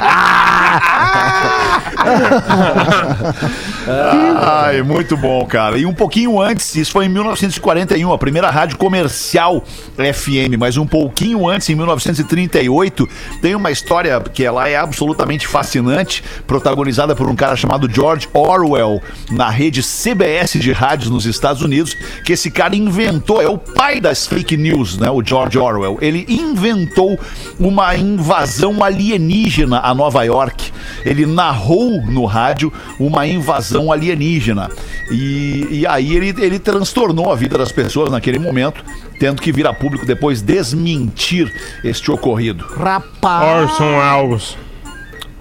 Ai, 4.39 4.81
muito 4.81 5.15
bom, 5.17 5.45
cara. 5.45 5.77
E 5.77 5.85
um 5.85 5.93
pouquinho 5.93 6.41
antes, 6.41 6.75
isso 6.75 6.91
foi 6.91 7.05
em 7.05 7.09
1941, 7.09 8.11
a 8.11 8.17
primeira 8.17 8.49
rádio 8.49 8.77
comercial 8.77 9.63
FM, 9.95 10.57
mas 10.57 10.77
um 10.77 10.85
pouquinho 10.85 11.47
antes, 11.47 11.69
em 11.69 11.75
1938, 11.75 13.07
tem 13.41 13.55
uma 13.55 13.71
história 13.71 14.19
que 14.21 14.43
ela 14.43 14.67
é 14.67 14.75
absolutamente 14.75 15.47
fascinante, 15.47 16.23
protagonizada 16.47 17.15
por 17.15 17.27
um 17.27 17.35
cara 17.35 17.55
chamado 17.55 17.89
George 17.91 18.27
Orwell, 18.33 19.01
na 19.31 19.49
rede 19.49 19.81
CBS 19.81 20.53
de 20.53 20.71
rádios 20.71 21.09
nos 21.09 21.25
Estados 21.25 21.61
Unidos, 21.61 21.95
que 22.25 22.33
esse 22.33 22.49
cara 22.49 22.75
inventou, 22.75 23.41
é 23.41 23.47
o 23.47 23.57
pai 23.57 23.99
das 23.99 24.25
fake 24.25 24.57
news, 24.57 24.97
né, 24.97 25.09
o 25.09 25.23
George 25.23 25.57
Orwell. 25.57 25.97
Ele 26.01 26.25
inventou 26.27 27.19
uma 27.59 27.95
invasão 27.95 28.83
alienígena 28.83 29.79
a 29.79 29.93
Nova 29.93 30.23
York. 30.23 30.71
Ele 31.05 31.25
narrou 31.25 31.92
no 32.01 32.25
rádio 32.25 32.71
uma 32.99 33.25
invasão 33.27 33.91
alienígena. 33.91 34.69
E, 35.11 35.67
e 35.69 35.87
aí 35.87 36.15
ele, 36.15 36.33
ele 36.37 36.59
transtornou 36.59 37.31
a 37.31 37.35
vida 37.35 37.57
das 37.57 37.71
pessoas 37.71 38.11
naquele 38.11 38.39
momento, 38.39 38.83
tendo 39.19 39.41
que 39.41 39.51
vir 39.51 39.67
a 39.67 39.73
público 39.73 40.05
depois 40.05 40.41
desmentir 40.41 41.51
este 41.83 42.11
ocorrido. 42.11 42.65
Rapaz. 42.77 43.71
Orson 43.71 43.97
Welles. 43.97 44.57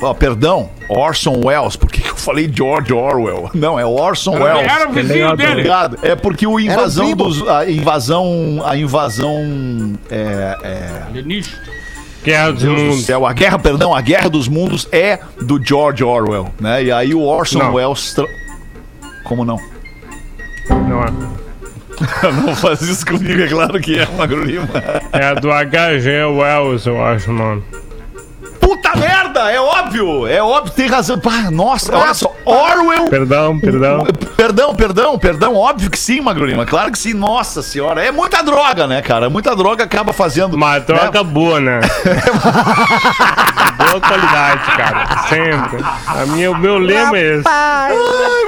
Ó, 0.03 0.13
perdão, 0.13 0.69
Orson 0.89 1.41
Welles. 1.45 1.77
Por 1.77 1.89
que 1.89 2.01
que 2.01 2.11
eu 2.11 2.17
falei 2.17 2.51
George 2.53 2.93
Orwell? 2.93 3.51
Não, 3.55 3.79
é 3.79 3.87
Orson 3.87 4.33
Welles. 4.33 4.71
Era 4.71 4.89
o 4.89 4.93
vizinho 4.93 5.37
dele. 5.37 5.53
Obrigado. 5.53 5.99
É 6.03 6.17
porque 6.17 6.45
o 6.45 6.59
invasão 6.59 7.15
dos. 7.15 7.47
A 7.47 7.71
invasão. 7.71 8.63
A 8.65 8.77
invasão. 8.77 9.97
É, 10.11 10.59
é, 10.63 11.03
Alienígena. 11.07 11.82
Guerra 12.25 12.53
dos 12.53 12.63
Deus 12.63 12.77
do 12.81 12.85
Mundos. 12.87 13.05
céu, 13.05 13.27
a 13.27 13.33
guerra, 13.33 13.59
perdão, 13.59 13.95
a 13.95 14.01
guerra 14.01 14.29
dos 14.31 14.47
mundos 14.49 14.89
é 14.93 15.19
do 15.41 15.61
George 15.65 16.05
Orwell, 16.05 16.49
né? 16.61 16.85
E 16.85 16.93
aí 16.93 17.15
o 17.15 17.23
Orson 17.23 17.59
Não. 17.59 17.75
Welles. 17.75 18.15
tra- 18.15 18.27
Como 19.25 19.45
não? 19.45 19.59
Não 20.71 21.03
é. 21.03 21.11
Não 22.47 22.57
faz 22.57 22.81
isso 22.83 23.05
comigo, 23.07 23.43
é 23.43 23.49
claro 23.49 23.79
que 23.81 23.99
é, 23.99 24.07
Magro 24.17 24.43
Lima. 24.45 24.69
É 25.13 25.35
do 25.35 25.49
HG 25.51 26.25
Wells, 26.37 26.87
eu 26.87 27.05
acho 27.05 27.31
o 27.31 27.35
nome. 27.35 27.63
Puta 28.61 28.97
merda, 28.97 29.22
é 29.41 29.61
óbvio, 29.61 30.27
é 30.27 30.43
óbvio, 30.43 30.73
tem 30.75 30.87
razão. 30.87 31.19
Pá, 31.19 31.51
nossa, 31.51 31.97
olha 31.97 32.15
só, 32.15 32.35
Orwell. 32.45 33.09
Perdão, 33.09 33.59
perdão. 33.59 34.07
Perdão, 34.37 34.75
perdão, 34.75 35.19
perdão, 35.19 35.57
óbvio 35.57 35.91
que 35.91 35.99
sim, 35.99 36.21
Magro 36.21 36.45
Lima, 36.45 36.67
claro 36.67 36.91
que 36.91 36.99
sim, 36.99 37.15
nossa 37.15 37.63
senhora. 37.63 38.05
É 38.05 38.11
muita 38.11 38.43
droga, 38.43 38.87
né, 38.87 39.01
cara? 39.03 39.31
Muita 39.31 39.55
droga 39.55 39.85
acaba 39.85 40.13
fazendo. 40.13 40.59
Mas 40.59 40.81
né? 40.81 40.87
troca 40.87 41.23
boa, 41.23 41.61
né? 41.61 41.81
boa 43.93 44.01
qualidade, 44.01 44.77
cara. 44.77 45.23
Sempre. 45.29 45.85
A 46.07 46.27
minha, 46.27 46.51
o 46.51 46.59
meu 46.59 46.79
lema 46.79 47.17
é 47.19 47.37
esse. 47.37 47.45
Ai, 47.49 47.95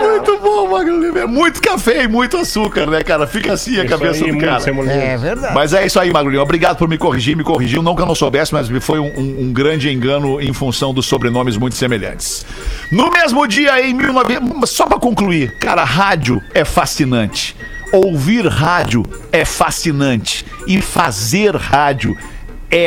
muito 0.00 0.38
bom, 0.38 0.64
Lima. 0.82 1.20
É 1.20 1.26
muito 1.26 1.60
café 1.62 2.04
e 2.04 2.08
muito 2.08 2.36
açúcar, 2.36 2.86
né, 2.86 3.02
cara? 3.02 3.26
Fica 3.26 3.52
assim 3.52 3.78
a 3.78 3.84
Isso 3.84 3.88
cabeça 3.88 4.24
aí, 4.24 4.32
do 4.32 4.38
cara. 4.38 4.62
É 4.92 5.16
verdade. 5.16 5.54
Mas 5.54 5.72
é 5.72 5.86
isso 5.86 5.98
aí, 6.00 6.12
Magro. 6.12 6.38
Obrigado 6.40 6.76
por 6.76 6.88
me 6.88 6.98
corrigir. 6.98 7.36
Me 7.36 7.44
corrigiu, 7.44 7.82
não 7.82 7.94
que 7.94 8.02
eu 8.02 8.06
não 8.06 8.14
soubesse, 8.14 8.52
mas 8.52 8.68
me 8.68 8.80
foi 8.80 8.98
um, 8.98 9.06
um- 9.16 9.36
um 9.44 9.52
grande 9.52 9.90
engano 9.90 10.40
em 10.40 10.52
função 10.52 10.92
dos 10.92 11.06
sobrenomes 11.06 11.56
muito 11.56 11.74
semelhantes. 11.76 12.44
No 12.90 13.10
mesmo 13.10 13.46
dia, 13.46 13.80
em 13.86 13.96
19... 13.96 14.38
Só 14.66 14.86
pra 14.86 14.98
concluir, 14.98 15.56
cara, 15.58 15.84
rádio 15.84 16.42
é 16.52 16.64
fascinante. 16.64 17.56
Ouvir 17.92 18.46
rádio 18.48 19.04
é 19.32 19.44
fascinante. 19.44 20.44
E 20.66 20.80
fazer 20.80 21.54
rádio 21.54 22.16
é 22.18 22.33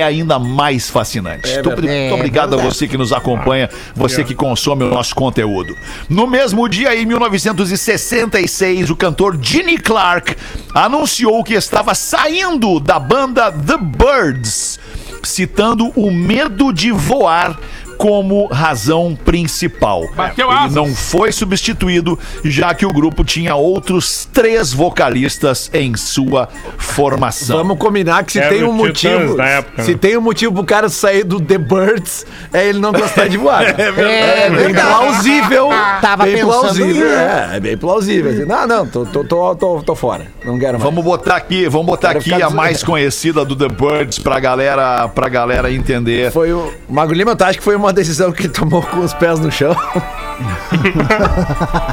ainda 0.03 0.37
mais 0.37 0.89
fascinante. 0.89 1.51
Muito 1.51 1.69
verdade. 1.69 1.87
muito 1.87 2.15
obrigado 2.15 2.55
a 2.55 2.61
É 2.61 2.63
você 2.63 2.87
que 2.87 2.97
nos 2.97 3.13
acompanha, 3.13 3.69
você 3.95 4.23
que 4.23 4.35
consome 4.35 4.83
o 4.83 4.89
nosso 4.89 5.15
conteúdo. 5.15 5.75
No 6.09 6.27
mesmo 6.27 6.67
dia, 6.67 6.95
em 6.95 7.05
1966, 7.05 8.89
o 8.89 8.95
cantor 8.95 9.37
Gene 9.41 9.77
Clark 9.77 10.35
anunciou 10.73 11.43
que 11.43 11.53
estava 11.53 11.95
saindo 11.95 12.79
da 12.79 12.99
banda 12.99 13.51
The 13.51 13.77
Birds, 13.77 14.79
citando 15.23 15.91
o 15.95 16.11
medo 16.11 16.73
de 16.73 16.91
voar 16.91 17.57
como 17.97 18.45
razão 18.47 19.17
principal. 19.25 20.03
Bateu 20.15 20.47
Ele 20.49 20.57
asas. 20.57 20.73
não 20.75 20.93
foi 20.93 21.31
substituído, 21.31 22.17
já 22.43 22.73
que 22.73 22.85
o 22.85 22.89
grupo 22.93 23.23
tinha 23.23 23.55
outros 23.55 24.27
três 24.31 24.71
vocalistas 24.73 25.69
em 25.73 25.95
sua 25.95 26.47
formação. 26.77 27.57
Vamos 27.57 27.77
combinar 27.77 28.23
que 28.23 28.33
se 28.33 28.39
Era 28.39 28.49
tem 28.49 28.63
um 28.63 28.79
o 28.81 28.91
Titãs 28.91 29.13
motivo. 29.21 29.37
da 29.37 29.45
época, 29.45 29.83
se 29.83 29.91
né? 29.91 29.97
tem 29.99 30.17
um 30.17 30.21
motivo 30.21 30.53
pro 30.53 30.63
cara 30.63 30.89
sair 30.89 31.23
do 31.23 31.39
The 31.39 31.57
Birds, 31.57 32.25
é 32.53 32.67
ele 32.67 32.79
não 32.79 32.91
gostar 32.91 33.27
de 33.27 33.37
voar. 33.37 33.57
É 33.77 34.47
É 34.47 34.49
bem 34.49 34.73
plausível. 34.73 35.69
Tava 36.01 36.23
bem 36.23 36.35
pensando 36.35 36.51
plausível. 36.61 36.87
nisso. 36.93 37.03
É, 37.05 37.49
é 37.53 37.59
bem 37.59 37.77
plausível. 37.77 38.31
Assim, 38.31 38.45
Não, 38.45 38.67
não, 38.67 38.87
tô, 38.87 39.05
tô, 39.05 39.23
tô, 39.23 39.55
tô, 39.55 39.81
tô 39.83 39.95
fora. 39.95 40.27
Não 40.45 40.57
quero 40.57 40.73
mais. 40.73 40.83
Vamos 40.83 41.03
botar 41.03 41.35
aqui, 41.35 41.67
vamos 41.67 41.87
botar 41.87 42.09
Quero 42.09 42.19
aqui 42.19 42.29
ficar 42.31 42.47
a 42.47 42.49
mais 42.49 42.83
conhecida 42.83 43.43
do 43.43 43.55
The 43.55 43.67
Birds 43.67 44.19
pra 44.19 44.39
galera, 44.39 45.07
pra 45.09 45.27
galera 45.29 45.71
entender. 45.71 46.31
Foi 46.31 46.51
o. 46.53 46.73
Mago 46.89 47.13
Lima, 47.13 47.35
tu 47.35 47.43
acha 47.43 47.57
que 47.57 47.63
foi 47.63 47.75
uma 47.75 47.86
decisão 47.93 48.31
que 48.31 48.43
ele 48.43 48.49
tomou 48.49 48.81
com 48.81 48.99
os 48.99 49.13
pés 49.13 49.39
no 49.39 49.51
chão? 49.51 49.75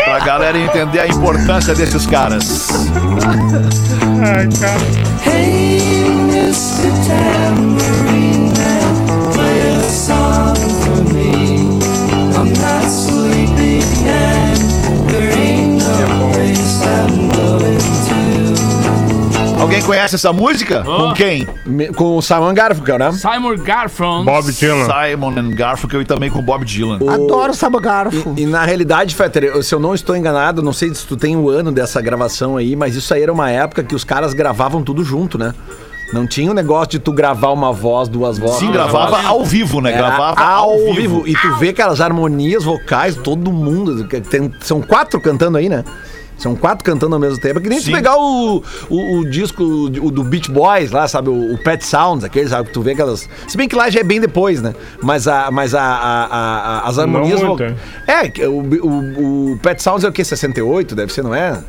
Pra 0.05 0.21
galera 0.21 0.59
entender 0.59 1.01
a 1.01 1.07
importância 1.07 1.75
desses 1.75 2.07
caras. 2.07 2.69
Ai, 4.23 4.49
cara. 4.61 4.81
Alguém 5.27 6.35
conhece 19.85 20.15
essa 20.15 20.33
música? 20.33 20.83
Com 20.83 21.13
quem? 21.13 21.47
Me- 21.67 21.89
Com 21.93 22.17
o 22.17 22.23
Simon 22.23 22.53
Garfunkel, 22.55 22.99
né? 22.99 23.13
Simon 23.13 23.57
Garfunkel. 23.57 24.25
Bob 24.25 24.53
Dylan. 24.53 24.87
Simon 24.87 25.31
and 25.39 25.51
Garfunkel 25.55 26.03
e 26.03 26.05
também 26.05 26.31
com 26.31 26.43
Bob 26.43 26.65
Dylan. 26.65 26.99
Adoro 27.09 27.55
sabogarfo. 27.55 28.35
E, 28.37 28.43
e 28.43 28.47
na 28.47 28.65
realidade, 28.65 29.15
Fetter, 29.15 29.45
eu- 29.45 29.63
se 29.63 29.75
eu 29.75 29.81
não 29.81 29.95
estou 29.95 30.17
enganado, 30.17 30.63
não 30.63 30.73
sei 30.73 30.95
se 30.95 31.07
tu 31.07 31.17
tem 31.17 31.37
o 31.37 31.49
ano 31.49 31.71
dessa 31.73 32.01
gravação 32.01 32.57
aí, 32.57 32.75
mas 32.77 32.95
isso 32.97 33.13
aí 33.15 33.23
era 33.23 33.33
uma 33.33 33.51
época 33.51 33.83
que 33.83 33.95
os 33.95 34.05
caras 34.05 34.35
gravavam 34.35 34.83
tudo 34.83 35.05
junto, 35.05 35.39
né? 35.39 35.55
Não 36.13 36.27
tinha 36.27 36.51
o 36.51 36.55
negócio 36.55 36.91
de 36.93 36.99
tu 37.01 37.11
gravar 37.13 37.51
uma 37.51 37.73
voz, 37.73 38.09
duas 38.09 38.39
vozes. 38.39 38.59
Sim, 38.59 38.71
gravava 38.71 39.21
ao 39.27 39.43
vivo, 39.45 39.81
né? 39.81 39.91
Era 39.93 40.09
Gravava 40.09 40.41
ao 40.43 40.77
vivo. 40.95 41.27
E 41.27 41.35
tu 41.35 41.55
vê 41.57 41.71
aquelas 41.71 42.01
harmonias 42.01 42.63
vocais, 42.63 43.17
todo 43.17 43.51
mundo. 43.51 44.07
que 44.07 44.21
tem- 44.21 44.53
são 44.61 44.81
quatro 44.81 45.21
cantando 45.21 45.57
aí, 45.59 45.69
né? 45.69 45.83
São 46.37 46.57
quatro 46.57 46.85
cantando 46.85 47.15
ao 47.15 47.21
mesmo 47.21 47.39
tempo. 47.39 47.59
É 47.59 47.63
que 47.63 47.69
nem 47.69 47.79
se 47.79 47.87
Sim. 47.87 47.93
pegar 47.93 48.17
o, 48.17 48.63
o, 48.91 49.19
o 49.19 49.25
disco 49.31 49.63
o 49.63 50.11
do 50.11 50.25
Beach 50.25 50.51
Boys 50.51 50.91
lá, 50.91 51.07
sabe? 51.07 51.31
O, 51.31 51.55
o 51.55 51.59
Pet 51.59 51.85
Sounds, 51.87 52.25
aqueles, 52.25 52.51
sabe? 52.51 52.67
Que 52.69 52.75
tu 52.75 52.83
vê 52.83 52.93
aquelas. 52.93 53.29
Se 53.47 53.57
bem 53.57 53.69
que 53.69 53.77
lá 53.77 53.89
já 53.89 54.01
é 54.01 54.05
bem 54.05 54.21
depois, 54.21 54.61
né? 54.61 54.75
Mas, 55.03 55.29
a, 55.29 55.51
mas 55.51 55.75
a, 55.75 55.81
a- 55.83 56.27
a- 56.27 56.89
as 56.89 56.99
harmonias. 56.99 57.41
muito, 57.41 57.65
vo- 57.65 57.75
É, 58.07 58.47
o, 58.49 58.61
o, 58.61 59.53
o 59.53 59.59
Pet 59.63 59.83
Sounds 59.83 60.05
é 60.05 60.09
o 60.09 60.13
quê? 60.13 60.25
68? 60.25 60.95
Deve 60.95 61.13
ser, 61.13 61.23
não 61.23 61.35
é? 61.35 61.63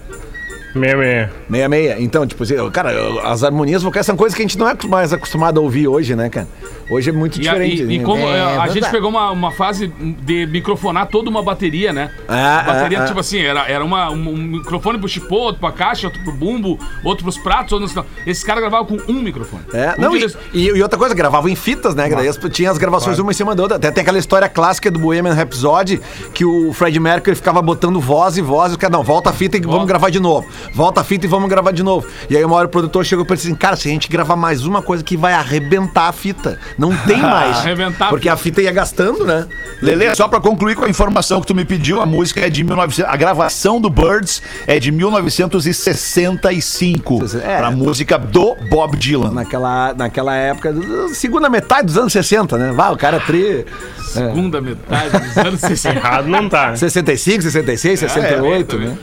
Meia, 0.76 0.98
meia. 0.98 1.32
66. 1.50 2.02
Então, 2.02 2.28
tipo 2.28 2.44
assim, 2.44 2.56
cara, 2.72 2.92
as 3.24 3.44
harmonias 3.46 3.82
vocais 3.82 4.06
são 4.06 4.18
coisas 4.18 4.36
que 4.36 4.42
a 4.42 4.46
gente 4.46 4.58
não 4.58 4.68
é 4.68 4.76
mais 4.90 5.14
acostumado 5.14 5.58
a 5.60 5.64
ouvir 5.64 5.88
hoje, 5.88 6.16
né, 6.16 6.28
cara? 6.30 6.48
Hoje 6.90 7.10
é 7.10 7.14
muito 7.14 7.42
E, 7.42 7.48
a- 7.48 7.54
diferente. 7.54 7.84
e- 7.84 7.96
e 7.96 7.98
né? 8.00 8.04
como 8.04 8.22
É, 8.22 8.38
é, 8.38 8.58
a 8.58 8.68
gente 8.68 8.90
pegou 8.90 9.10
uma, 9.10 9.32
uma 9.32 9.52
fase 9.52 9.88
de 9.88 10.46
microfonar 10.46 11.08
toda 11.08 11.30
uma 11.30 11.42
bateria, 11.42 11.92
né? 11.92 12.12
Ah, 12.28 12.60
A 12.60 12.64
bateria, 12.64 13.00
ah, 13.00 13.04
ah. 13.04 13.08
tipo 13.08 13.20
assim, 13.20 13.40
era, 13.40 13.68
era 13.68 13.84
uma, 13.84 14.10
um, 14.12 14.30
um 14.30 14.38
microfone 14.38 14.98
pro 15.00 15.08
chipô, 15.08 15.36
outro 15.36 15.60
pra 15.60 15.72
caixa, 15.72 16.08
outro 16.08 16.22
pro 16.24 16.32
bumbo, 16.32 16.80
outro 17.04 17.24
pros 17.24 17.38
pratos, 17.38 17.74
outro 17.74 17.90
não. 17.96 18.06
Esses 18.26 18.44
caras 18.44 18.62
gravavam 18.62 18.86
com 18.86 19.12
um 19.12 19.22
microfone. 19.22 19.64
É, 19.74 19.96
Um 19.98 20.02
não, 20.02 20.16
e, 20.16 20.26
e- 20.54 20.66
e 20.78 20.82
outra 20.84 20.98
coisa, 21.00 21.16
gravavam 21.16 21.50
em 21.50 21.56
fitas, 21.56 21.96
né? 21.96 22.08
Daí 22.10 22.28
as- 22.28 22.38
tinha 22.52 22.70
as 22.70 22.78
gravações 22.78 23.18
uma 23.20 23.32
em 23.32 23.36
cima 23.36 23.56
da 23.56 23.64
outra. 23.64 23.78
Até 23.78 23.90
tem 23.92 24.02
aquela 24.02 24.20
história 24.20 24.48
clássica 24.48 24.92
do 24.92 25.00
Bohemian 25.00 25.34
Rhapsody, 25.34 26.00
que 26.34 26.46
o 26.46 26.72
Fred 26.74 27.00
Mercury 27.00 27.36
ficava 27.36 27.62
botando 27.62 28.00
voz 28.00 28.38
e 28.38 28.42
voz, 28.42 28.72
e 28.72 28.76
o 28.76 28.78
cara, 28.78 28.92
não, 28.94 29.04
volta 29.04 29.30
a 29.32 29.34
fita 29.34 29.58
e 29.58 29.62
vamos 29.62 29.88
gravar 29.88 30.10
de 30.10 30.20
novo. 30.20 30.48
Volta 30.74 31.02
a 31.02 31.04
fita 31.04 31.26
e 31.26 31.30
vamos 31.30 31.50
gravar 31.50 31.72
de 31.72 31.82
novo. 31.84 32.08
E 32.30 32.38
aí 32.38 32.44
uma 32.46 32.56
hora 32.56 32.68
o 32.68 32.70
produtor 32.70 33.04
chegou 33.06 33.26
e 33.28 33.34
disse 33.34 33.48
assim, 33.48 33.56
cara, 33.56 33.76
se 33.76 33.88
a 33.88 33.92
gente 33.92 34.08
gravar 34.10 34.36
mais 34.36 34.66
uma 34.66 34.82
coisa 34.82 35.04
que 35.04 35.18
vai 35.18 35.34
arrebentar 35.34 36.08
a 36.10 36.12
fita. 36.12 36.60
Não 36.78 36.96
tem 36.96 37.18
mais. 37.22 37.58
Arrebentar 37.58 38.10
Porque 38.10 38.28
a 38.30 38.36
fita 38.38 38.62
ia 38.62 38.72
gastando, 38.72 39.26
né? 39.26 39.46
Lele, 39.82 40.14
só 40.16 40.28
pra 40.28 40.40
concluir 40.42 40.76
com 40.76 40.86
a 40.86 40.90
informação 40.90 41.40
que 41.42 41.48
tu 41.48 41.56
me 41.56 41.66
pediu, 41.66 42.02
a 42.02 42.06
música 42.06 42.42
é 42.46 42.50
de 42.50 42.64
1900, 42.64 43.12
a 43.12 43.16
gravação 43.16 43.80
do 43.80 43.90
Birds 43.90 44.42
é 44.68 44.80
de 44.80 44.92
1965, 44.92 47.20
É. 47.44 47.58
pra 47.58 47.72
música 47.72 48.18
do 48.18 48.56
Bob 48.70 48.98
Dylan. 48.98 49.32
Naquela, 49.32 49.94
naquela 49.94 50.36
época, 50.36 50.74
segunda 51.14 51.50
metade 51.50 51.88
dos 51.88 51.98
anos 51.98 52.14
60, 52.14 52.58
né? 52.58 52.72
Vai, 52.72 52.92
o 52.92 52.98
cara 52.98 53.20
tri... 53.20 53.66
Segunda 54.02 54.62
metade 54.62 55.20
dos 55.20 55.38
anos 55.38 55.60
60. 55.60 55.96
Errado 56.00 56.28
não 56.28 56.48
tá. 56.48 56.74
65, 56.76 57.42
66, 57.42 58.00
68, 58.00 58.76
é, 58.76 58.80
né? 58.80 58.98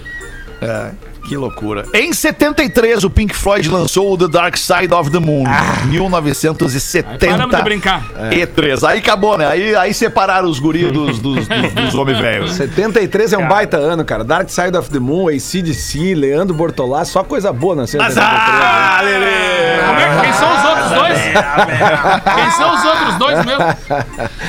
É, 0.62 0.90
que 1.28 1.36
loucura. 1.36 1.84
Em 1.94 2.12
73, 2.12 3.04
o 3.04 3.10
Pink 3.10 3.34
Floyd 3.34 3.68
lançou 3.68 4.12
o 4.12 4.18
The 4.18 4.28
Dark 4.28 4.56
Side 4.56 4.92
of 4.92 5.10
the 5.10 5.18
Moon. 5.18 5.44
1970. 5.86 7.08
Aí 7.10 7.18
paramos 7.18 7.56
de 7.56 7.62
brincar. 7.62 8.02
E3. 8.30 8.86
Aí 8.88 8.98
acabou, 8.98 9.38
né? 9.38 9.46
Aí, 9.46 9.74
aí 9.74 9.94
separaram 9.94 10.48
os 10.48 10.58
guris 10.58 10.90
dos, 10.92 11.18
dos, 11.20 11.46
dos, 11.48 11.72
dos 11.72 11.94
homens 11.94 12.18
velhos. 12.18 12.52
73 12.54 13.32
é 13.32 13.38
um 13.38 13.48
baita 13.48 13.76
ano, 13.76 14.04
cara. 14.04 14.24
Dark 14.24 14.48
Side 14.50 14.76
of 14.76 14.90
the 14.90 14.98
Moon, 14.98 15.28
ACDC, 15.28 16.14
Leandro 16.14 16.54
Bortolá, 16.54 17.04
só 17.04 17.22
coisa 17.24 17.52
boa 17.52 17.74
na 17.76 17.86
cena. 17.86 18.04
Mas, 18.04 18.16
ah, 18.18 19.00
Lelê! 19.02 19.26
É 19.26 20.16
que- 20.16 20.22
Quem 20.22 20.32
são 20.32 20.56
os 20.56 20.64
outros 20.64 20.90
dois? 20.90 21.18
Quem 22.34 22.50
são 22.52 22.74
os 22.74 22.84
outros 22.84 23.14
dois 23.18 23.44
mesmo? 23.44 23.64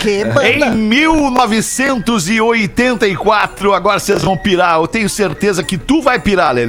Que 0.01 0.25
banda. 0.25 0.48
Em 0.48 0.72
1984, 0.75 3.74
agora 3.74 4.00
vocês 4.00 4.22
vão 4.22 4.38
pirar. 4.38 4.77
Eu 4.80 4.88
tenho 4.88 5.10
certeza 5.10 5.63
que 5.63 5.77
tu 5.77 6.01
vai 6.01 6.20
pirar, 6.20 6.53
Lelê. 6.53 6.62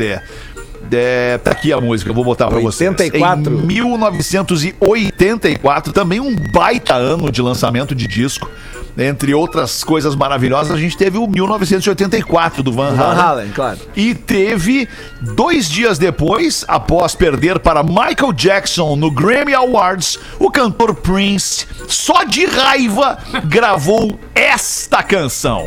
É, 0.92 1.38
tá 1.38 1.50
aqui 1.50 1.72
a 1.72 1.80
música, 1.80 2.10
eu 2.10 2.14
vou 2.14 2.24
botar 2.24 2.46
pra 2.48 2.60
vocês. 2.60 2.90
84. 2.90 3.52
Em 3.52 3.56
1984, 3.66 5.92
também 5.92 6.20
um 6.20 6.36
baita 6.52 6.94
ano 6.94 7.32
de 7.32 7.42
lançamento 7.42 7.94
de 7.94 8.06
disco. 8.06 8.48
Entre 8.96 9.34
outras 9.34 9.82
coisas 9.82 10.14
maravilhosas, 10.14 10.72
a 10.72 10.78
gente 10.78 10.96
teve 10.96 11.18
o 11.18 11.26
1984 11.26 12.62
do 12.62 12.70
Van 12.70 12.92
Van 12.92 13.06
Halen. 13.06 13.20
Halen, 13.20 13.50
claro. 13.50 13.80
E 13.96 14.14
teve, 14.14 14.88
dois 15.20 15.68
dias 15.68 15.98
depois, 15.98 16.64
após 16.68 17.16
perder 17.16 17.58
para 17.58 17.82
Michael 17.82 18.32
Jackson 18.32 18.94
no 18.94 19.10
Grammy 19.10 19.52
Awards, 19.52 20.16
o 20.38 20.48
cantor 20.48 20.94
Prince, 20.94 21.66
só 21.88 22.22
de 22.22 22.46
raiva, 22.46 23.18
gravou 23.46 24.16
esta 24.32 25.02
canção. 25.02 25.64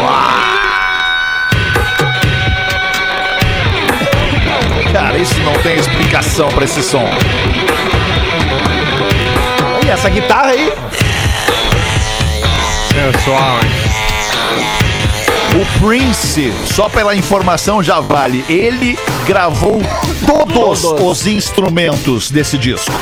Cara, 0.00 0.57
isso 5.20 5.38
não 5.40 5.52
tem 5.54 5.76
explicação 5.76 6.48
pra 6.48 6.64
esse 6.64 6.82
som. 6.82 7.04
E 9.84 9.88
essa 9.88 10.08
guitarra 10.08 10.50
aí? 10.50 10.72
Sensual, 12.92 13.58
hein? 13.62 13.70
O 15.60 15.66
Prince, 15.80 16.52
só 16.72 16.88
pela 16.88 17.16
informação 17.16 17.82
já 17.82 17.98
vale, 18.00 18.44
ele 18.48 18.96
gravou 19.26 19.82
todos 20.26 20.84
os 20.84 21.26
instrumentos 21.26 22.30
desse 22.30 22.56
disco, 22.56 22.94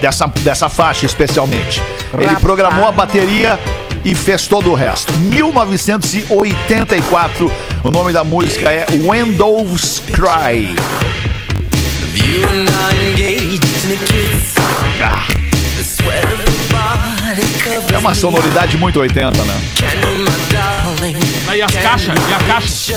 dessa, 0.00 0.26
dessa 0.26 0.68
faixa 0.68 1.06
especialmente. 1.06 1.80
Ele 2.18 2.34
programou 2.36 2.88
a 2.88 2.92
bateria 2.92 3.56
e 4.04 4.14
fez 4.14 4.46
todo 4.48 4.70
o 4.70 4.74
resto. 4.74 5.12
1984, 5.12 7.50
o 7.84 7.90
nome 7.90 8.12
da 8.12 8.24
música 8.24 8.72
é 8.72 8.86
When 9.04 9.32
Doves 9.32 10.02
Cry. 10.12 10.74
É 17.92 17.98
uma 17.98 18.14
sonoridade 18.14 18.76
muito 18.76 18.98
80, 19.00 19.30
né? 19.44 19.60
Aí 21.50 21.62
as 21.62 21.72
caixas, 21.74 22.14
e 22.28 22.34
a 22.34 22.38
caixa. 22.46 22.94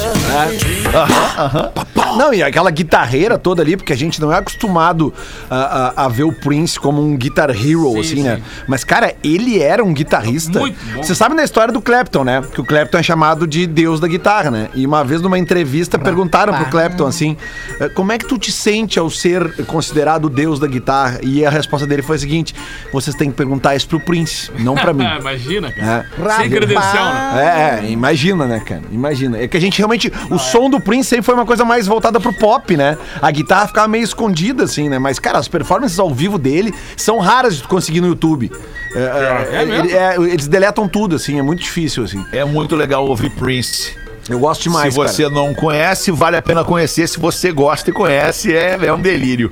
Não, 2.17 2.31
e 2.33 2.43
aquela 2.43 2.69
guitarreira 2.69 3.37
toda 3.37 3.61
ali, 3.63 3.75
porque 3.75 3.91
a 3.91 3.95
gente 3.97 4.21
não 4.21 4.31
é 4.31 4.37
acostumado 4.37 5.11
a, 5.49 5.55
a- 5.55 6.05
a 6.05 6.07
ver 6.07 6.23
o 6.23 6.31
Prince 6.31 6.79
como 6.79 7.01
um 7.01 7.17
guitar 7.17 7.49
hero, 7.49 7.91
Sim, 7.93 7.99
assim, 7.99 8.15
sim. 8.17 8.23
né? 8.23 8.41
Mas, 8.67 8.83
cara, 8.83 9.15
ele 9.23 9.59
era 9.59 9.83
um 9.83 9.91
guitarrista. 9.93 10.59
Você 10.97 11.15
sabe 11.15 11.33
na 11.33 11.43
história 11.43 11.73
do 11.73 11.81
Clapton, 11.81 12.23
né? 12.23 12.43
Que 12.53 12.61
o 12.61 12.63
Clapton 12.65 12.99
é 12.99 13.03
chamado 13.03 13.47
de 13.47 13.65
deus 13.65 13.99
da 13.99 14.07
guitarra, 14.07 14.51
né? 14.51 14.69
E 14.75 14.85
uma 14.85 15.03
vez 15.03 15.21
numa 15.21 15.39
entrevista 15.39 15.97
perguntaram 15.97 16.53
pro 16.53 16.65
Clapton 16.67 17.07
assim: 17.07 17.35
"Eh, 17.79 17.89
como 17.89 18.11
é 18.11 18.17
que 18.19 18.27
tu 18.27 18.37
te 18.37 18.51
sente 18.51 18.99
ao 18.99 19.09
ser 19.09 19.65
considerado 19.65 20.25
o 20.25 20.29
deus 20.29 20.59
da 20.59 20.67
guitarra? 20.67 21.19
E 21.23 21.43
a 21.45 21.49
resposta 21.49 21.87
dele 21.87 22.03
foi 22.03 22.17
a 22.17 22.19
seguinte: 22.19 22.53
vocês 22.91 23.15
têm 23.15 23.31
que 23.31 23.35
perguntar 23.37 23.75
isso 23.75 23.87
pro 23.87 23.99
Prince, 23.99 24.51
não 24.59 24.75
pra 24.75 24.93
mim. 24.93 25.03
Imagina, 25.19 25.71
cara. 25.71 26.05
É. 26.19 26.35
Sem 26.37 26.49
credencial, 26.51 27.13
né? 27.13 27.79
É, 27.81 27.85
é, 27.87 27.89
imagina, 27.89 28.42
né, 28.47 28.59
cara? 28.59 28.81
Imagina. 28.91 29.37
É 29.37 29.47
que 29.47 29.57
a 29.57 29.59
gente 29.59 29.77
realmente. 29.77 30.11
O 30.29 30.37
som 30.37 30.69
do 30.69 30.79
Prince 30.79 31.09
sempre 31.09 31.23
foi 31.25 31.33
uma 31.33 31.45
coisa 31.45 31.63
mais 31.65 31.87
voltada 31.87 32.19
pro 32.19 32.33
pop, 32.33 32.75
né? 32.77 32.97
A 33.21 33.31
guitarra 33.31 33.67
ficava 33.67 33.87
meio 33.87 34.03
escondida, 34.03 34.63
assim, 34.63 34.89
né? 34.89 34.99
Mas, 34.99 35.19
cara, 35.19 35.37
as 35.39 35.47
performances 35.47 35.99
ao 35.99 36.13
vivo 36.13 36.37
dele 36.37 36.73
são 36.97 37.19
raras 37.19 37.55
de 37.55 37.61
tu 37.63 37.67
conseguir 37.67 38.01
no 38.01 38.07
YouTube. 38.07 38.51
É, 38.95 38.99
é, 38.99 39.55
É 39.55 39.61
ele- 39.63 39.91
é, 39.93 40.15
eles 40.33 40.47
deletam 40.47 40.87
tudo, 40.87 41.15
assim, 41.15 41.39
é 41.39 41.41
muito 41.41 41.61
difícil, 41.61 42.03
assim. 42.03 42.23
É 42.31 42.43
muito 42.45 42.75
legal 42.75 43.05
ouvir 43.07 43.29
Prince. 43.31 43.95
Eu 44.29 44.39
gosto 44.39 44.63
demais. 44.63 44.93
Se 44.93 44.97
você 44.99 45.23
cara. 45.23 45.35
não 45.35 45.53
conhece, 45.53 46.09
vale 46.09 46.37
a 46.37 46.41
pena 46.41 46.63
conhecer. 46.63 47.07
Se 47.09 47.19
você 47.19 47.51
gosta 47.51 47.89
e 47.89 47.93
conhece, 47.93 48.55
é, 48.55 48.77
é 48.81 48.93
um 48.93 48.99
delírio. 49.01 49.49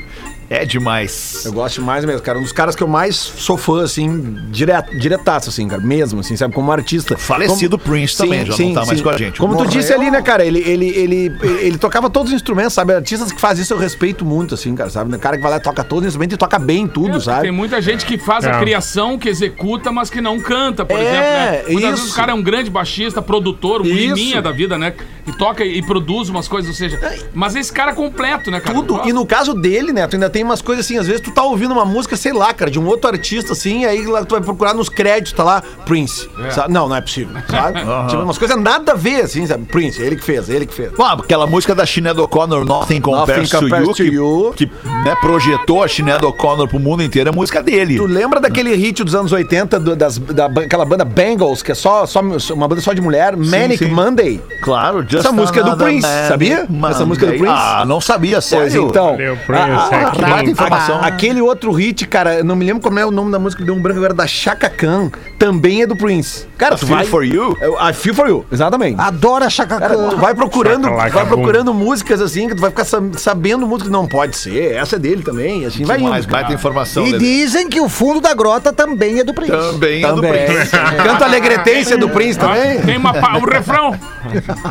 É 0.53 0.65
demais. 0.65 1.43
Eu 1.45 1.53
gosto 1.53 1.75
demais 1.75 2.03
mesmo, 2.03 2.21
cara. 2.21 2.37
Um 2.37 2.41
dos 2.41 2.51
caras 2.51 2.75
que 2.75 2.83
eu 2.83 2.87
mais 2.87 3.15
sou 3.15 3.55
fã, 3.55 3.83
assim, 3.85 4.35
direto, 4.51 4.97
diretaço, 4.99 5.47
assim, 5.47 5.65
cara. 5.65 5.81
Mesmo, 5.81 6.19
assim, 6.19 6.35
sabe? 6.35 6.53
Como 6.53 6.69
artista. 6.73 7.17
Falecido 7.17 7.79
Prince 7.79 8.17
também, 8.17 8.45
já 8.45 8.57
não 8.57 8.73
tá 8.73 8.85
mais 8.85 8.99
com 9.01 9.09
a 9.09 9.17
gente. 9.17 9.39
Como 9.39 9.53
tu 9.53 9.63
Morreu. 9.63 9.71
disse 9.71 9.93
ali, 9.93 10.11
né, 10.11 10.21
cara? 10.21 10.43
Ele, 10.45 10.59
ele, 10.59 10.89
ele, 10.89 11.15
ele, 11.41 11.59
ele 11.61 11.77
tocava 11.77 12.09
todos 12.09 12.33
os 12.33 12.35
instrumentos, 12.35 12.73
sabe? 12.73 12.93
Artistas 12.93 13.31
que 13.31 13.39
fazem 13.39 13.63
isso 13.63 13.73
eu 13.73 13.77
respeito 13.77 14.25
muito, 14.25 14.55
assim, 14.55 14.75
cara, 14.75 14.89
sabe? 14.89 15.15
O 15.15 15.19
cara 15.19 15.37
que 15.37 15.41
vai 15.41 15.51
lá 15.51 15.57
e 15.57 15.61
toca 15.61 15.85
todos 15.85 16.01
os 16.03 16.07
instrumentos 16.09 16.35
e 16.35 16.37
toca 16.37 16.59
bem 16.59 16.85
tudo, 16.85 17.15
É, 17.15 17.19
sabe? 17.21 17.43
Tem 17.43 17.51
muita 17.51 17.81
gente 17.81 18.05
que 18.05 18.17
faz 18.17 18.43
É. 18.43 18.51
a 18.51 18.59
criação, 18.59 19.17
que 19.17 19.29
executa, 19.29 19.89
mas 19.89 20.09
que 20.09 20.19
não 20.19 20.37
canta, 20.37 20.83
por 20.83 20.99
É, 20.99 21.01
exemplo, 21.01 21.21
né? 21.21 21.63
Muitas 21.69 21.81
vezes 21.91 22.05
isso. 22.07 22.13
o 22.13 22.15
cara 22.17 22.33
é 22.33 22.35
um 22.35 22.43
grande 22.43 22.69
baixista, 22.69 23.21
produtor, 23.21 23.79
um 23.79 23.85
liminha 23.85 24.41
da 24.41 24.51
vida, 24.51 24.77
né? 24.77 24.93
Que 25.23 25.31
toca 25.37 25.63
e 25.63 25.81
produz 25.81 26.27
umas 26.27 26.49
coisas, 26.49 26.69
ou 26.69 26.75
seja... 26.75 26.99
Mas 27.33 27.55
esse 27.55 27.71
cara 27.71 27.91
é 27.91 27.95
completo, 27.95 28.51
né, 28.51 28.59
cara? 28.59 28.75
Tudo. 28.75 29.01
E 29.07 29.13
no 29.13 29.25
caso 29.25 29.53
dele, 29.53 29.93
né, 29.93 30.05
tu 30.07 30.15
ainda 30.17 30.29
tem 30.29 30.40
umas 30.43 30.61
coisas 30.61 30.85
assim, 30.85 30.97
às 30.97 31.07
vezes 31.07 31.21
tu 31.21 31.31
tá 31.31 31.43
ouvindo 31.43 31.71
uma 31.71 31.85
música, 31.85 32.15
sei 32.15 32.33
lá, 32.33 32.53
cara, 32.53 32.69
de 32.71 32.79
um 32.79 32.85
outro 32.87 33.09
artista, 33.09 33.53
assim, 33.53 33.85
aí 33.85 34.05
lá 34.05 34.23
tu 34.25 34.31
vai 34.35 34.41
procurar 34.41 34.73
nos 34.73 34.89
créditos, 34.89 35.33
tá 35.33 35.43
lá, 35.43 35.63
Prince. 35.85 36.29
sabe? 36.51 36.73
Não, 36.73 36.87
não 36.87 36.95
é 36.95 37.01
possível, 37.01 37.35
sabe? 37.49 37.79
Tipo, 38.09 38.23
umas 38.23 38.37
coisas 38.37 38.57
nada 38.61 38.91
a 38.93 38.95
ver, 38.95 39.21
assim, 39.21 39.45
sabe? 39.45 39.65
Prince, 39.65 40.01
ele 40.01 40.15
que 40.15 40.23
fez, 40.23 40.49
ele 40.49 40.65
que 40.65 40.73
fez. 40.73 40.91
Ah, 40.99 41.13
aquela 41.13 41.45
música 41.47 41.73
da 41.75 41.85
Sinead 41.85 42.19
O'Connor, 42.19 42.65
Nothing 42.65 43.01
Compares, 43.01 43.51
Nothing 43.51 43.69
Compares 43.69 43.95
to 43.97 44.03
You, 44.03 44.13
You. 44.47 44.53
que, 44.55 44.65
que, 44.67 44.87
né, 45.05 45.15
projetou 45.21 45.83
a 45.83 45.87
Sinead 45.87 46.23
O'Connor 46.25 46.67
pro 46.67 46.79
mundo 46.79 47.03
inteiro, 47.03 47.29
é 47.29 47.31
música 47.31 47.61
dele. 47.63 47.97
Tu 47.97 48.05
lembra 48.05 48.39
daquele 48.39 48.73
hit 48.75 49.03
dos 49.03 49.15
anos 49.15 49.31
80, 49.31 49.79
do- 49.79 49.95
das, 49.95 50.17
da, 50.17 50.45
aquela 50.45 50.85
banda 50.85 51.03
Bangles, 51.05 51.61
que 51.63 51.71
é 51.71 51.75
só, 51.75 52.05
só 52.05 52.21
uma 52.21 52.67
banda 52.67 52.81
só 52.81 52.93
de 52.93 53.01
mulher, 53.01 53.35
Manic 53.35 53.77
sim. 53.85 53.91
Monday? 53.91 54.41
Claro, 54.61 55.01
Just 55.01 55.25
Essa 55.25 55.31
música 55.31 55.59
é 55.59 55.63
do 55.63 55.77
Prince, 55.77 56.07
sabia? 56.27 56.67
Essa 56.89 57.05
música 57.05 57.25
é 57.27 57.31
do 57.31 57.37
Prince? 57.37 57.53
Ah, 57.57 57.83
não 57.85 57.99
sabia, 58.01 58.35
Pois 58.35 58.45
sério. 58.45 58.87
então, 58.89 59.15
Meu 59.17 59.33
a, 59.33 59.37
Prince, 59.37 59.61
a- 59.95 59.97
é 59.97 60.03
aqui. 60.05 60.21
Baita 60.33 60.49
informação. 60.49 60.97
A- 61.01 61.07
Aquele 61.07 61.41
outro 61.41 61.71
hit, 61.71 62.05
cara, 62.07 62.35
eu 62.39 62.43
não 62.43 62.55
me 62.55 62.65
lembro 62.65 62.81
como 62.81 62.97
é 62.99 63.05
o 63.05 63.11
nome 63.11 63.31
da 63.31 63.39
música, 63.39 63.63
deu 63.63 63.73
um 63.75 63.81
branco 63.81 63.97
agora, 63.99 64.13
da 64.13 64.25
Chaka 64.27 64.69
Khan, 64.69 65.11
também 65.37 65.81
é 65.81 65.87
do 65.87 65.95
Prince. 65.95 66.47
Cara, 66.57 66.75
tu 66.75 66.85
Feel 66.85 66.97
vai... 66.97 67.05
for 67.05 67.23
You? 67.25 67.57
Eu- 67.61 67.75
I 67.81 67.93
Feel 67.93 68.15
For 68.15 68.27
You, 68.27 68.45
exatamente. 68.51 68.99
Adora 68.99 69.49
chacacã. 69.49 69.79
Cara, 69.87 69.97
tu 70.09 70.17
vai 70.17 70.33
procurando, 70.35 70.89
vai 70.89 71.25
procurando 71.25 71.73
músicas 71.73 72.21
assim, 72.21 72.47
que 72.47 72.55
tu 72.55 72.61
vai 72.61 72.69
ficar 72.69 72.85
sab- 72.85 73.15
sabendo 73.17 73.65
música 73.67 73.89
que 73.89 73.93
não 73.93 74.07
pode 74.07 74.37
ser. 74.37 74.73
Essa 74.73 74.95
é 74.95 74.99
dele 74.99 75.21
também, 75.23 75.65
assim 75.65 75.83
vai 75.83 75.97
Mais 75.97 76.25
indo. 76.25 76.31
baita 76.31 76.53
informação. 76.53 77.05
E 77.05 77.11
Lelê. 77.13 77.19
dizem 77.19 77.67
que 77.69 77.79
o 77.79 77.89
fundo 77.89 78.21
da 78.21 78.33
grota 78.33 78.71
também 78.71 79.19
é 79.19 79.23
do 79.23 79.33
Prince. 79.33 79.51
Também 79.51 80.03
é 80.03 80.07
do 80.07 80.15
Também. 80.21 80.45
Prince. 80.45 80.71
Canta 81.03 81.25
Alegretência 81.25 81.97
do 81.97 82.09
Prince 82.09 82.37
também. 82.39 82.79
Tem 82.81 82.97
uma, 82.97 83.13
pa- 83.13 83.37
o 83.37 83.45
refrão. 83.49 83.95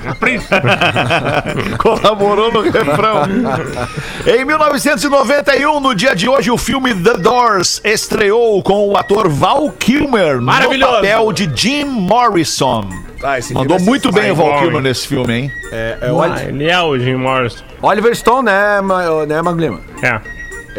É 0.08 0.14
Prince. 0.18 0.46
Colaborou 1.78 2.52
no 2.52 2.60
refrão. 2.62 3.22
em 4.26 4.44
1991, 5.50 5.80
no 5.80 5.94
dia 5.94 6.14
de 6.14 6.28
hoje, 6.28 6.50
o 6.50 6.56
filme 6.56 6.94
The 6.94 7.14
Doors 7.14 7.80
estreou 7.84 8.62
com 8.62 8.88
o 8.88 8.96
ator 8.96 9.28
Val 9.28 9.70
Kilmer 9.72 10.40
no 10.40 10.46
papel 10.78 11.32
de 11.32 11.50
Jim 11.54 11.84
Morrison. 11.86 12.88
Ah, 13.22 13.38
esse 13.38 13.52
Mandou 13.52 13.76
é 13.76 13.80
muito 13.80 14.12
bem 14.12 14.30
o 14.30 14.34
Val 14.36 14.60
Kilmer 14.60 14.80
nesse 14.80 15.08
filme, 15.08 15.32
hein? 15.34 15.52
É, 15.72 15.98
é, 16.02 16.08
Ah, 16.08 16.12
Oli- 16.12 16.40
ele 16.48 16.70
é 16.70 16.80
o 16.80 16.96
Jim 16.98 17.16
Morrison. 17.16 17.64
Oliver 17.82 18.14
Stone, 18.14 18.44
né, 18.46 18.80
né 19.26 19.42
Maglima? 19.42 19.80
É. 20.02 20.20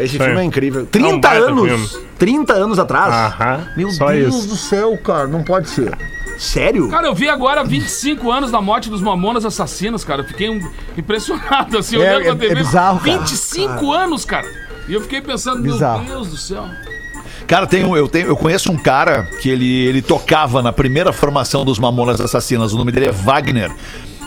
Esse 0.02 0.16
Sim. 0.16 0.24
filme 0.24 0.40
é 0.40 0.44
incrível. 0.44 0.80
É 0.80 0.84
um 0.84 0.86
30 0.86 1.28
anos. 1.30 1.68
filme. 1.68 2.06
30 2.18 2.52
anos 2.54 2.78
atrás. 2.78 3.12
Aham, 3.12 3.68
Meu 3.76 3.90
só 3.90 4.10
Deus 4.10 4.34
isso. 4.34 4.48
do 4.48 4.56
céu, 4.56 4.96
cara, 5.04 5.26
não 5.26 5.42
pode 5.42 5.68
ser. 5.68 5.92
Sério? 6.42 6.88
Cara, 6.88 7.06
eu 7.06 7.14
vi 7.14 7.28
agora 7.28 7.62
25 7.62 8.30
anos 8.30 8.50
da 8.50 8.60
morte 8.60 8.90
dos 8.90 9.00
Mamonas 9.00 9.44
Assassinos, 9.44 10.02
cara. 10.04 10.22
Eu 10.22 10.26
fiquei 10.26 10.50
um- 10.50 10.60
impressionado, 10.98 11.78
assim, 11.78 11.96
É, 11.96 11.98
olhando 12.00 12.20
é- 12.22 12.24
pra 12.24 12.34
TV. 12.36 12.52
é 12.52 12.54
bizarro, 12.56 13.00
cara. 13.00 13.18
25 13.18 13.92
anos, 13.92 14.24
cara. 14.24 14.46
E 14.88 14.92
eu 14.94 15.00
fiquei 15.00 15.20
pensando, 15.20 15.62
Bizarro. 15.62 16.04
meu 16.04 16.14
Deus 16.16 16.28
do 16.30 16.36
céu. 16.36 16.64
Cara, 17.46 17.66
tem 17.66 17.84
um- 17.84 17.96
eu, 17.96 18.08
tenho, 18.08 18.26
eu 18.26 18.36
conheço 18.36 18.72
um 18.72 18.76
cara 18.76 19.24
que 19.40 19.48
ele, 19.48 19.84
ele 19.86 20.02
tocava 20.02 20.60
na 20.62 20.72
primeira 20.72 21.12
formação 21.12 21.64
dos 21.64 21.78
Mamonas 21.78 22.20
Assassinas. 22.20 22.72
O 22.72 22.76
nome 22.76 22.90
dele 22.90 23.06
é 23.06 23.12
Wagner. 23.12 23.70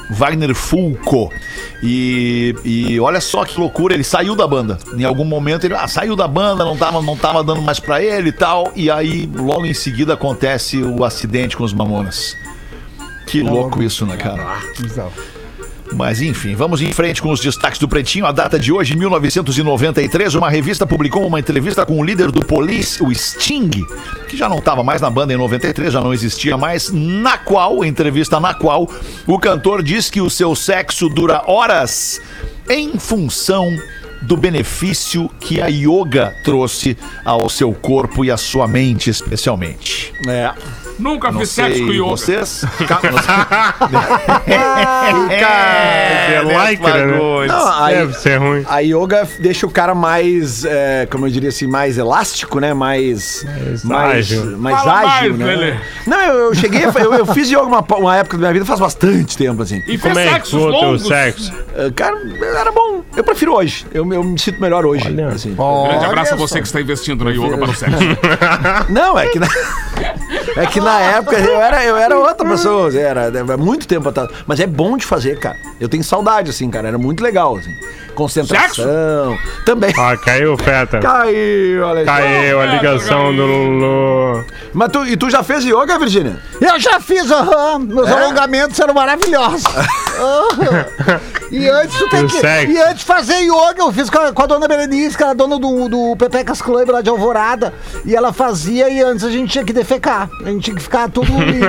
Wagner 0.09 0.53
Fulco. 0.53 1.31
E, 1.81 2.55
e 2.63 2.99
olha 2.99 3.21
só 3.21 3.43
que 3.45 3.59
loucura, 3.59 3.93
ele 3.93 4.03
saiu 4.03 4.35
da 4.35 4.47
banda. 4.47 4.77
Em 4.97 5.03
algum 5.03 5.25
momento 5.25 5.65
ele 5.65 5.75
ah, 5.75 5.87
saiu 5.87 6.15
da 6.15 6.27
banda, 6.27 6.63
não 6.63 6.77
tava, 6.77 7.01
não 7.01 7.17
tava 7.17 7.43
dando 7.43 7.61
mais 7.61 7.79
pra 7.79 8.01
ele 8.01 8.29
e 8.29 8.33
tal. 8.33 8.71
E 8.75 8.89
aí, 8.89 9.29
logo 9.35 9.65
em 9.65 9.73
seguida, 9.73 10.13
acontece 10.13 10.81
o 10.81 11.03
acidente 11.03 11.55
com 11.55 11.63
os 11.63 11.73
Mamonas. 11.73 12.35
Que 13.27 13.41
louco 13.41 13.81
isso, 13.81 14.05
né, 14.05 14.17
cara? 14.17 14.59
Bizarro. 14.79 15.11
Mas 15.93 16.21
enfim, 16.21 16.55
vamos 16.55 16.81
em 16.81 16.91
frente 16.91 17.21
com 17.21 17.31
os 17.31 17.39
destaques 17.39 17.79
do 17.79 17.87
Pretinho. 17.87 18.25
A 18.25 18.31
data 18.31 18.59
de 18.59 18.71
hoje, 18.71 18.95
1993, 18.95 20.35
uma 20.35 20.49
revista 20.49 20.85
publicou 20.85 21.25
uma 21.25 21.39
entrevista 21.39 21.85
com 21.85 21.99
o 21.99 22.03
líder 22.03 22.31
do 22.31 22.43
Police, 22.43 23.03
o 23.03 23.13
Sting, 23.13 23.69
que 24.27 24.35
já 24.35 24.49
não 24.49 24.57
estava 24.57 24.83
mais 24.83 25.01
na 25.01 25.09
banda 25.09 25.33
em 25.33 25.37
93, 25.37 25.93
já 25.93 26.01
não 26.01 26.13
existia 26.13 26.57
mais, 26.57 26.91
na 26.91 27.37
qual, 27.37 27.85
entrevista 27.85 28.39
na 28.39 28.53
qual, 28.53 28.89
o 29.27 29.39
cantor 29.39 29.83
diz 29.83 30.09
que 30.09 30.21
o 30.21 30.29
seu 30.29 30.55
sexo 30.55 31.07
dura 31.07 31.43
horas 31.45 32.19
em 32.69 32.97
função 32.97 33.69
do 34.21 34.35
benefício 34.35 35.29
que 35.39 35.61
a 35.61 35.67
yoga 35.67 36.35
trouxe 36.43 36.97
ao 37.23 37.47
seu 37.49 37.71
corpo 37.73 38.25
e 38.25 38.31
à 38.31 38.37
sua 38.37 38.67
mente, 38.67 39.09
especialmente. 39.09 40.13
É. 40.27 40.51
Nunca 40.97 41.31
Não 41.31 41.39
fiz 41.41 41.49
sexo 41.49 41.81
com 41.81 41.87
sei 41.87 41.95
yoga. 41.97 42.09
vocês. 42.09 42.65
É 44.47 46.41
lycra, 46.71 47.05
né? 47.05 47.17
Não, 47.47 47.83
aí, 47.83 47.95
Deve 47.95 48.13
ser 48.13 48.37
ruim. 48.37 48.63
a 48.67 48.79
yoga 48.79 49.27
deixa 49.39 49.65
o 49.65 49.69
cara 49.69 49.93
mais, 49.95 50.63
é, 50.65 51.07
como 51.09 51.25
eu 51.27 51.31
diria 51.31 51.49
assim, 51.49 51.67
mais 51.67 51.97
elástico, 51.97 52.59
né? 52.59 52.73
Mais. 52.73 53.45
Mais 53.83 54.17
ágil. 54.17 54.57
mais 54.57 54.77
Fala 54.77 54.99
ágil, 54.99 55.37
mais, 55.37 55.39
né? 55.39 55.45
Lelê. 55.55 55.73
Não, 56.07 56.21
eu, 56.21 56.35
eu 56.45 56.55
cheguei, 56.55 56.85
eu, 56.85 57.13
eu 57.13 57.25
fiz 57.27 57.49
yoga 57.49 57.63
uma, 57.63 57.79
uma 57.81 58.17
época 58.17 58.37
da 58.37 58.41
minha 58.41 58.53
vida 58.53 58.65
faz 58.65 58.79
bastante 58.79 59.37
tempo, 59.37 59.61
assim. 59.61 59.81
E 59.87 59.97
Como 59.97 60.15
fez 60.15 60.31
é 60.33 60.39
que 60.39 60.49
foi 60.51 60.59
o 60.59 60.71
teu 60.71 60.81
longos. 60.81 61.07
sexo? 61.07 61.53
É, 61.75 61.91
Cara, 61.91 62.15
era 62.59 62.71
bom. 62.71 63.03
Eu 63.15 63.23
prefiro 63.23 63.53
hoje. 63.53 63.85
Eu, 63.93 64.11
eu 64.13 64.23
me 64.23 64.37
sinto 64.39 64.59
melhor 64.61 64.85
hoje. 64.85 65.07
Olha. 65.07 65.27
assim. 65.27 65.55
Grande 65.55 66.05
abraço 66.05 66.33
a 66.33 66.37
você 66.37 66.59
que 66.61 66.67
está 66.67 66.81
investindo 66.81 67.23
na 67.25 67.31
yoga 67.31 67.57
para 67.57 67.69
o 67.69 67.73
sexo. 67.75 67.97
Não, 68.89 69.17
é 69.17 69.27
que 69.27 69.39
na, 69.39 69.47
é 70.57 70.65
que 70.65 70.79
na 70.85 70.99
época 71.01 71.37
eu 71.37 71.61
era, 71.61 71.83
eu 71.83 71.97
era 71.97 72.17
outra 72.17 72.47
pessoa, 72.47 72.95
era, 72.97 73.23
era 73.23 73.57
muito 73.57 73.87
tempo 73.87 74.07
atrás. 74.07 74.29
Mas 74.45 74.59
é 74.59 74.67
bom 74.67 74.95
de 74.95 75.05
fazer, 75.05 75.39
cara. 75.39 75.57
Eu 75.79 75.89
tenho 75.89 76.03
saudade, 76.03 76.51
assim, 76.51 76.69
cara. 76.69 76.87
Era 76.87 76.97
muito 76.97 77.23
legal, 77.23 77.57
assim. 77.57 77.73
Concentração. 78.15 79.37
Também. 79.65 79.93
Ó, 79.97 80.17
caiu 80.17 80.53
o 80.53 80.57
Feta. 80.57 80.99
Caiu, 80.99 81.89
aí. 81.89 82.05
Caiu 82.05 82.61
a 82.61 82.65
ligação 82.65 83.35
do 83.35 83.45
Lulu. 83.45 84.45
Mas 84.73 84.89
tu, 84.91 85.05
e 85.05 85.15
tu 85.15 85.29
já 85.29 85.43
fez 85.43 85.63
yoga, 85.63 85.99
Virgínia? 85.99 86.39
Eu 86.59 86.79
já 86.79 86.99
fiz, 86.99 87.29
aham. 87.29 87.79
Meus 87.79 88.09
alongamentos 88.09 88.79
eram 88.79 88.93
maravilhosos. 88.93 89.63
Aham. 90.15 91.19
E 91.51 91.67
antes 91.67 91.97
tu 91.97 92.09
tem 92.09 92.25
que. 92.25 92.37
E 92.71 92.81
antes 92.81 93.03
fazer 93.03 93.37
yoga, 93.41 93.75
eu 93.79 93.91
fiz 93.91 94.09
com 94.09 94.17
a, 94.17 94.31
com 94.31 94.43
a 94.43 94.45
dona 94.45 94.65
Berenice, 94.65 95.17
que 95.17 95.21
era 95.23 95.35
dona 95.35 95.59
do, 95.59 95.89
do 95.89 96.15
Pepecas 96.15 96.61
Club 96.61 96.89
lá 96.89 97.01
de 97.01 97.09
Alvorada. 97.09 97.73
E 98.05 98.15
ela 98.15 98.31
fazia 98.31 98.89
e 98.89 99.01
antes 99.01 99.25
a 99.25 99.29
gente 99.29 99.51
tinha 99.51 99.65
que 99.65 99.73
defecar. 99.73 100.29
A 100.45 100.49
gente 100.49 100.63
tinha 100.63 100.75
que 100.77 100.81
ficar 100.81 101.09
tudo 101.09 101.31
limpo. 101.43 101.65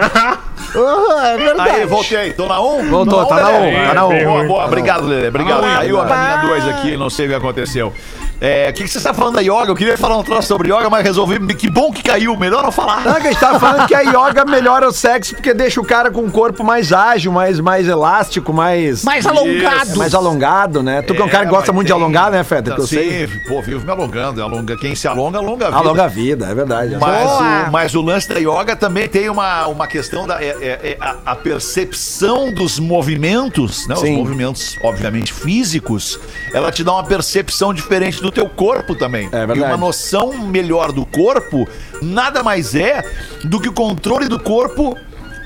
Aham, 0.76 1.26
é 1.26 1.36
verdade. 1.38 1.70
Aí, 1.70 1.86
voltei. 1.86 2.32
Tô 2.34 2.46
na 2.46 2.60
1? 2.60 2.88
Voltou, 2.88 3.26
tá 3.26 3.34
na 3.36 3.48
um, 3.50 3.72
tá 3.88 3.94
na 3.94 4.06
um. 4.06 4.24
Boa, 4.24 4.44
boa. 4.44 4.64
Obrigado, 4.66 5.06
Lelê. 5.06 5.28
Obrigado. 5.28 5.64
Ah, 5.64 5.76
Caiu 5.78 6.00
a 6.00 6.04
boa. 6.04 6.16
2 6.36 6.68
aqui, 6.68 6.96
não 6.96 7.10
sei 7.10 7.26
o 7.26 7.28
que 7.30 7.34
aconteceu. 7.34 7.92
É, 8.40 8.68
O 8.70 8.72
que, 8.74 8.82
que 8.84 8.88
você 8.88 8.98
está 8.98 9.14
falando 9.14 9.36
da 9.36 9.40
yoga? 9.40 9.66
Eu 9.68 9.74
queria 9.74 9.96
falar 9.96 10.16
um 10.18 10.22
troço 10.22 10.48
sobre 10.48 10.68
yoga, 10.72 10.90
mas 10.90 11.02
resolvi. 11.04 11.38
Que 11.54 11.70
bom 11.70 11.90
que 11.90 12.02
caiu. 12.02 12.36
Melhor 12.36 12.62
não 12.62 12.70
falar. 12.70 13.02
Não, 13.04 13.14
que 13.14 13.28
a 13.28 13.30
gente 13.30 13.40
tava 13.40 13.58
falando 13.58 13.86
que 13.86 13.94
a 13.94 14.00
yoga 14.02 14.44
melhora 14.44 14.88
o 14.88 14.92
sexo 14.92 15.34
porque 15.34 15.54
deixa 15.54 15.80
o 15.80 15.84
cara 15.84 16.10
com 16.10 16.20
um 16.20 16.30
corpo 16.30 16.62
mais 16.62 16.92
ágil, 16.92 17.32
mais, 17.32 17.58
mais 17.60 17.88
elástico, 17.88 18.52
mais. 18.52 19.04
Mais 19.04 19.26
alongado. 19.26 19.96
mais 19.96 20.14
alongado, 20.14 20.82
né? 20.82 21.00
Tu 21.02 21.14
que 21.14 21.22
é 21.22 21.24
um 21.24 21.28
cara 21.28 21.44
que 21.46 21.50
gosta 21.50 21.68
mas 21.72 21.74
muito 21.76 21.86
de 21.88 21.92
tem- 21.94 22.02
alongar, 22.02 22.30
né, 22.30 22.44
Feta? 22.44 22.74
Que 22.74 22.80
eu 22.80 22.86
Sim, 22.86 22.96
sei. 22.96 23.28
pô, 23.48 23.62
vivo 23.62 23.84
me 23.84 23.90
alongando. 23.90 24.42
Alonga, 24.42 24.76
quem 24.76 24.94
se 24.94 25.08
alonga, 25.08 25.38
alonga 25.38 25.66
a 25.66 25.70
vida. 25.70 25.78
Alonga 25.80 26.04
a 26.04 26.08
vida, 26.08 26.46
é 26.46 26.54
verdade. 26.54 26.96
Mas 27.00 27.30
o, 27.30 27.70
mas 27.70 27.94
o 27.94 28.02
lance 28.02 28.28
da 28.28 28.38
yoga 28.38 28.76
também 28.76 29.08
tem 29.08 29.30
uma, 29.30 29.66
uma 29.66 29.86
questão 29.86 30.26
da 30.26 30.42
é, 30.42 30.48
é- 30.60 30.80
é 30.90 30.96
a, 31.00 31.16
a 31.32 31.34
percepção 31.36 32.52
dos 32.52 32.78
movimentos, 32.78 33.86
né? 33.86 33.94
Os 33.94 34.00
Sim. 34.00 34.16
movimentos, 34.16 34.76
obviamente, 34.82 35.32
físicos, 35.32 36.18
ela 36.52 36.70
te 36.70 36.82
dá 36.84 36.92
uma 36.92 37.04
percepção 37.04 37.72
diferente 37.72 38.20
do 38.20 38.25
teu 38.30 38.48
corpo 38.48 38.94
também. 38.94 39.26
É 39.26 39.46
verdade. 39.46 39.58
E 39.60 39.62
uma 39.62 39.76
noção 39.76 40.32
melhor 40.46 40.92
do 40.92 41.04
corpo 41.06 41.66
nada 42.02 42.42
mais 42.42 42.74
é 42.74 43.02
do 43.44 43.60
que 43.60 43.68
o 43.68 43.72
controle 43.72 44.28
do 44.28 44.38
corpo 44.38 44.96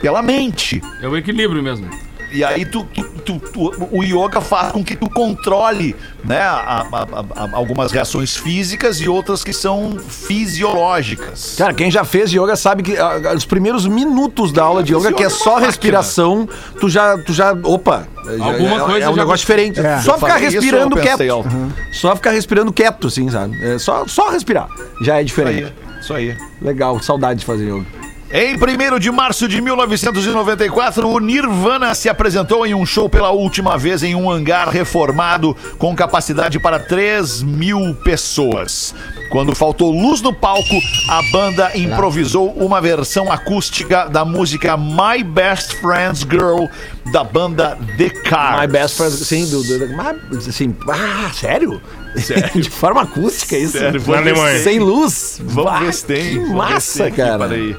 pela 0.01 0.23
mente. 0.23 0.81
É 1.03 1.09
o 1.09 1.17
equilíbrio 1.17 1.63
mesmo. 1.63 1.89
E 2.33 2.45
aí 2.45 2.65
tu, 2.65 2.85
tu- 2.95 3.03
tu- 3.25 3.41
tu- 3.41 3.89
o 3.91 4.05
yoga 4.05 4.41
faz 4.41 4.71
com 4.71 4.85
que 4.85 4.95
tu 4.95 5.11
controle 5.11 5.97
né, 6.25 6.39
a- 6.41 6.87
a- 6.93 7.43
a- 7.45 7.49
algumas 7.57 7.91
reações 7.91 8.37
físicas 8.37 9.01
e 9.01 9.09
outras 9.09 9.43
que 9.43 9.53
são 9.53 9.99
fisiológicas. 9.99 11.55
Cara, 11.59 11.75
quem 11.75 11.91
já 11.91 12.05
fez 12.05 12.33
yoga 12.33 12.55
sabe 12.57 12.83
que 12.83 12.97
ah, 12.97 13.33
os 13.35 13.45
primeiros 13.45 13.87
minutos 13.87 14.53
da 14.53 14.63
aula 14.63 14.83
de 14.83 14.95
yoga, 14.95 15.13
que 15.13 15.23
é 15.25 15.29
só 15.29 15.59
respiração, 15.59 16.49
tu 16.81 16.89
já, 16.89 17.19
tu 17.19 17.33
já, 17.33 17.53
opa, 17.65 18.07
Alguma 18.39 18.77
é, 18.77 18.81
coisa 18.81 19.07
é 19.07 19.09
um 19.09 19.15
já- 19.15 19.23
negócio 19.23 19.39
diferente. 19.39 19.81
É. 19.81 19.99
Só 20.01 20.13
Eu 20.15 20.19
ficar 20.19 20.41
isso, 20.43 20.61
respirando 20.61 20.97
eu 20.99 21.03
quieto. 21.03 21.31
alto. 21.31 21.49
Só 21.93 22.15
ficar 22.17 22.31
respirando 22.31 22.73
quieto, 22.73 23.07
assim, 23.07 23.29
sabe? 23.31 23.57
É 23.65 23.79
só, 23.79 24.07
só 24.07 24.31
respirar. 24.31 24.69
Já 25.03 25.17
é 25.17 25.21
Isso 25.23 25.27
diferente. 25.27 25.65
aí, 25.65 26.01
isso 26.01 26.15
aí. 26.15 26.37
Legal, 26.61 27.01
saudade 27.03 27.41
de 27.41 27.47
fazer 27.47 27.65
yoga. 27.65 27.87
Em 28.33 28.55
1 28.57 29.01
de 29.01 29.11
março 29.11 29.49
de 29.49 29.61
1994, 29.61 31.05
o 31.09 31.19
Nirvana 31.19 31.93
se 31.97 32.09
apresentou 32.09 32.65
em 32.65 32.73
um 32.73 32.87
show 32.87 33.09
pela 33.09 33.31
última 33.31 33.77
vez 33.77 34.05
em 34.05 34.15
um 34.15 34.31
hangar 34.31 34.69
reformado 34.69 35.57
com 35.79 35.97
capacidade 35.97 36.61
para 36.61 36.79
3 36.79 37.43
mil 37.43 37.93
pessoas. 38.05 38.95
Quando 39.31 39.53
faltou 39.53 39.91
luz 39.91 40.21
no 40.23 40.33
palco, 40.33 40.63
a 41.09 41.21
banda 41.33 41.77
improvisou 41.77 42.51
uma 42.53 42.81
versão 42.81 43.33
acústica 43.33 44.05
da 44.09 44.25
música 44.25 44.77
My 44.77 45.25
Best 45.25 45.75
Friend's 45.81 46.21
Girl 46.21 46.67
da 47.13 47.25
banda 47.25 47.77
The 47.97 48.11
Cars. 48.11 48.61
My 48.61 48.67
best 48.67 48.97
friend, 48.97 49.13
sim, 49.13 49.47
do, 49.51 49.63
do, 49.63 49.79
do- 49.87 49.97
mas, 49.97 50.49
assim, 50.49 50.75
ah, 50.89 51.31
sério? 51.33 51.81
Sério? 52.17 52.51
de 52.63 52.71
forma 52.71 53.03
acústica 53.03 53.57
isso? 53.57 53.79
Sério, 53.79 54.01
se- 54.01 54.59
Sem 54.65 54.79
luz? 54.79 55.41
Vamos 55.45 55.81
ver 55.81 55.95
se 55.95 56.05
tem. 56.07 56.31
Que 56.45 56.53
massa, 56.53 57.05
tem 57.05 57.13
cara. 57.13 57.49
peraí. 57.49 57.77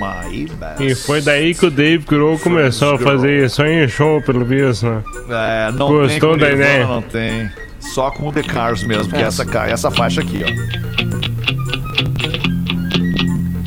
My 0.00 0.46
Best 0.58 0.82
E 0.82 0.94
foi 0.94 1.20
daí 1.20 1.54
que 1.54 1.66
o 1.66 1.70
Dave 1.70 2.04
Grohl 2.06 2.38
começou 2.38 2.94
a 2.94 2.98
fazer 2.98 3.44
isso 3.44 3.62
em 3.62 3.86
show, 3.86 4.22
pelo 4.22 4.44
visto, 4.46 4.86
né? 4.86 5.02
É, 5.28 5.72
não 5.72 5.88
Gostou 5.88 6.30
tem 6.32 6.40
da 6.40 6.52
ideia? 6.52 6.86
Não 6.86 7.02
tem. 7.02 7.50
Só 7.80 8.10
com 8.10 8.28
o 8.28 8.32
The 8.32 8.42
Cars 8.42 8.82
mesmo, 8.82 9.12
que 9.12 9.18
é 9.18 9.22
essa, 9.26 9.44
ca- 9.44 9.66
essa 9.68 9.90
faixa 9.90 10.20
aqui, 10.22 10.42
ó. 10.42 10.50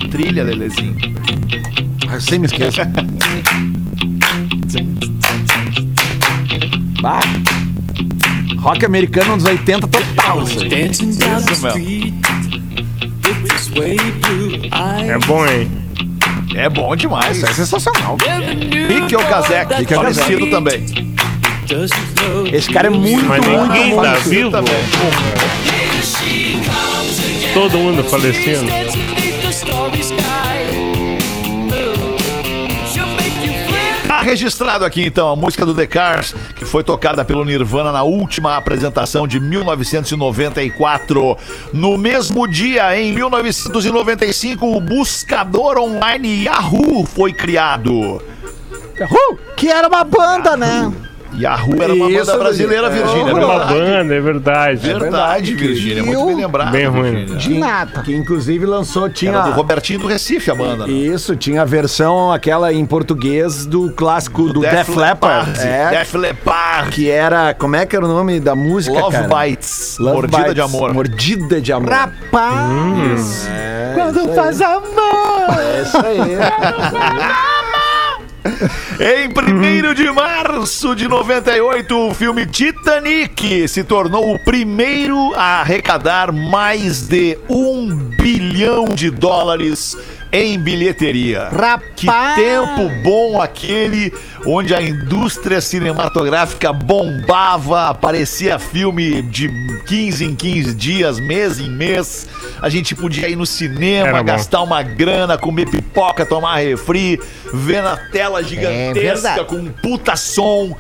Trilha, 0.10 0.44
Lelezinho. 0.44 0.96
Ah, 2.10 2.20
Sem 2.20 2.40
me 2.40 2.46
esqueço. 2.48 2.82
Ah. 7.04 7.20
Rock 8.60 8.86
americano 8.86 9.36
nos 9.36 9.44
80 9.46 9.88
total. 9.88 10.44
isso. 10.44 10.60
É 15.08 15.18
bom, 15.26 15.46
hein? 15.46 15.70
É 16.56 16.70
bom 16.70 16.96
demais. 16.96 17.44
É 17.44 17.54
sensacional. 17.54 18.18
Rick 18.88 19.16
Okazek, 19.16 19.74
Rick 19.76 19.94
falecido 19.94 20.50
também. 20.50 20.86
Esse 22.52 22.70
cara 22.72 22.88
é 22.88 22.92
muito, 22.92 23.26
Mas 23.26 23.46
muito, 23.46 23.62
ninguém 23.64 23.94
muito. 23.94 24.02
tá 24.04 24.14
vivo. 24.16 24.52
também. 24.52 24.76
Todo 27.54 27.78
mundo 27.78 28.04
falecendo. 28.04 28.68
Registrado 34.24 34.86
aqui 34.86 35.06
então 35.06 35.30
a 35.30 35.36
música 35.36 35.66
do 35.66 35.76
The 35.76 35.86
Cars, 35.86 36.34
que 36.56 36.64
foi 36.66 36.84
tocada 36.84 37.26
pelo 37.26 37.44
Nirvana 37.44 37.92
na 37.92 38.04
última 38.04 38.56
apresentação 38.56 39.28
de 39.28 39.40
1994. 39.40 41.38
No 41.74 41.98
mesmo 41.98 42.48
dia, 42.48 42.98
em 42.98 43.14
1995, 43.14 44.66
o 44.66 44.80
buscador 44.80 45.78
online 45.78 46.46
Yahoo 46.46 47.06
foi 47.06 47.34
criado. 47.34 48.22
Que 49.58 49.70
era 49.70 49.88
uma 49.88 50.04
banda, 50.04 50.56
né? 50.56 50.92
Yahoo 51.38 51.82
era 51.82 51.94
uma 51.94 52.10
Isso, 52.10 52.26
banda 52.26 52.38
brasileira, 52.38 52.90
Virgínia. 52.90 53.32
É 53.32 53.36
Era 53.36 53.46
uma 53.46 53.66
banda, 53.66 54.16
é 54.16 54.22
verdade. 54.22 54.88
Verdade, 54.88 55.56
Virgínia. 55.56 56.04
Muito 56.04 56.26
bem 56.26 56.36
lembrado. 56.36 56.72
Bem 56.72 56.86
ruim. 56.88 57.26
De 57.26 57.58
nada. 57.58 58.02
Que 58.02 58.16
inclusive 58.16 58.66
lançou, 58.66 59.04
Era 59.04 59.10
do 59.12 59.16
tinha... 59.16 59.40
Robertinho 59.42 60.00
do 60.00 60.08
Recife 60.08 60.52
a 60.52 60.56
banda. 60.56 60.88
né? 60.88 60.94
Isso, 60.94 61.36
tinha 61.36 61.62
a 61.62 61.66
versão 61.66 62.32
aquela 62.32 62.72
em 62.74 62.86
português 62.86 63.66
do 63.66 63.92
clássico 63.92 64.52
do, 64.52 64.62
Def, 64.62 64.90
Leppard. 64.96 65.60
É, 65.60 65.90
Def 65.90 66.14
Leppard. 66.16 66.92
que 66.92 67.10
era... 67.10 67.54
Como 67.54 67.76
é 67.76 67.86
que 67.86 67.96
era 67.96 68.06
o 68.06 68.08
nome 68.08 68.40
da 68.40 68.56
música, 68.56 69.00
Love 69.00 69.12
cara? 69.18 69.46
Bites. 69.46 69.98
Love 70.00 70.14
Mordida 70.16 70.38
Bites, 70.38 70.56
de 70.56 70.62
amor. 70.62 70.94
Mordida 70.94 71.62
de 71.62 71.74
amor. 71.74 71.90
Rapaz. 71.90 73.50
Quando 73.94 74.34
faz 74.36 74.62
amor. 74.62 74.84
É 75.60 75.82
isso 75.82 75.98
aí. 75.98 77.44
Em 79.00 79.30
1 79.30 79.94
de 79.94 80.12
março 80.12 80.96
de 80.96 81.08
98, 81.08 81.98
o 81.98 82.14
filme 82.14 82.46
Titanic 82.46 83.68
se 83.68 83.84
tornou 83.84 84.34
o 84.34 84.40
primeiro 84.40 85.34
a 85.36 85.62
arrecadar 85.62 86.32
mais 86.32 87.08
de 87.08 87.38
um 87.50 87.96
bilhão 87.96 88.90
de 88.90 89.10
dólares 89.10 89.96
em 90.34 90.60
bilheteria. 90.60 91.44
Rapaz. 91.50 91.84
Que 91.96 92.08
tempo 92.08 92.90
bom 93.04 93.40
aquele 93.40 94.12
onde 94.46 94.74
a 94.74 94.82
indústria 94.82 95.62
cinematográfica 95.62 96.74
bombava, 96.74 97.88
aparecia 97.90 98.58
filme 98.58 99.22
de 99.22 99.48
15 99.86 100.26
em 100.26 100.36
15 100.36 100.74
dias, 100.74 101.20
mês 101.20 101.60
em 101.60 101.70
mês. 101.70 102.28
A 102.60 102.68
gente 102.68 102.96
podia 102.96 103.30
ir 103.30 103.36
no 103.36 103.46
cinema, 103.46 104.08
Era 104.10 104.18
bom. 104.18 104.24
gastar 104.26 104.62
uma 104.64 104.82
grana, 104.82 105.38
comer 105.38 105.70
pipoca, 105.70 106.26
tomar 106.26 106.58
refri, 106.58 107.20
ver 107.54 107.84
na 107.84 107.96
tela 107.96 108.44
gigantesca 108.44 109.02
verdade. 109.30 109.46
com 109.46 109.56
um 109.58 109.70
puta 109.72 110.16
som. 110.16 110.76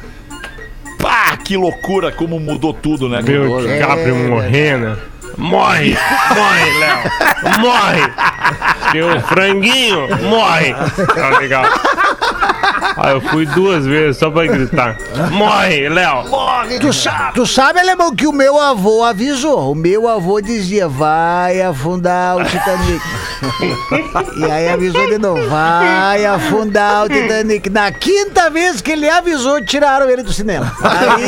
Pá, 0.99 1.37
que 1.37 1.55
loucura 1.55 2.11
como 2.11 2.39
mudou 2.39 2.73
tudo, 2.73 3.07
né? 3.07 3.21
Ver 3.21 3.41
o 3.41 3.61
DiCaprio 3.61 4.15
morrendo. 4.15 4.97
Morre! 5.37 5.97
Morre, 6.35 6.79
Léo! 6.79 7.59
Morre! 7.59 8.13
Tem 8.93 9.01
o 9.01 9.19
franguinho! 9.21 10.07
Morre! 10.29 10.75
Tá 11.15 11.39
legal. 11.39 11.65
Ah, 12.97 13.11
eu 13.11 13.21
fui 13.21 13.45
duas 13.45 13.85
vezes 13.85 14.17
só 14.17 14.29
pra 14.29 14.45
gritar. 14.45 14.97
Morre, 15.31 15.87
Léo! 15.89 16.27
Morre, 16.29 16.79
Tu, 16.79 16.91
sa- 16.93 17.31
tu 17.33 17.45
sabe, 17.45 17.79
alemão, 17.79 18.13
que 18.15 18.27
o 18.27 18.31
meu 18.31 18.59
avô 18.59 19.03
avisou. 19.03 19.71
O 19.71 19.75
meu 19.75 20.07
avô 20.07 20.41
dizia, 20.41 20.87
vai 20.87 21.61
afundar 21.61 22.37
o 22.37 22.43
Titanic. 22.43 23.01
e 24.37 24.45
aí 24.51 24.69
avisou 24.69 25.07
de 25.09 25.17
novo, 25.17 25.47
vai 25.49 26.25
afundar 26.25 27.05
o 27.05 27.09
Titanic. 27.09 27.69
Na 27.69 27.91
quinta 27.91 28.49
vez 28.49 28.81
que 28.81 28.91
ele 28.91 29.09
avisou, 29.09 29.63
tiraram 29.65 30.09
ele 30.09 30.23
do 30.23 30.33
cinema. 30.33 30.71
Aí, 30.83 31.25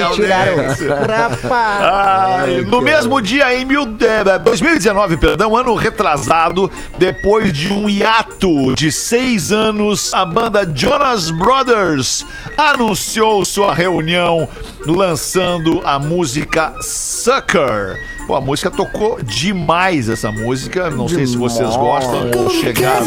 aí 0.04 0.10
tiraram 0.14 0.52
ele. 0.52 0.74
Rapaz. 1.12 2.66
No 2.68 2.80
mesmo 2.80 3.20
dia, 3.20 3.54
em 3.54 3.64
mil, 3.64 3.82
eh, 4.00 4.38
2019, 4.38 5.16
perdão, 5.16 5.56
ano 5.56 5.74
retrasado, 5.74 6.70
depois 6.98 7.52
de 7.52 7.72
um 7.72 7.88
hiato 7.88 8.74
de 8.74 8.90
seis 8.94 9.52
anos, 9.52 10.14
a 10.14 10.24
banda 10.24 10.70
Jonas 10.74 11.30
Brothers 11.30 12.24
anunciou 12.56 13.44
sua 13.44 13.74
reunião 13.74 14.48
lançando 14.86 15.80
a 15.84 15.98
música 15.98 16.72
Sucker. 16.80 17.98
Pô, 18.26 18.36
a 18.36 18.40
música 18.40 18.70
tocou 18.70 19.22
demais 19.22 20.08
essa 20.08 20.30
música. 20.32 20.90
Não 20.90 21.08
sei 21.08 21.26
se 21.26 21.36
vocês 21.36 21.76
gostam 21.76 22.30
ou 22.38 22.48
chegaram, 22.50 23.06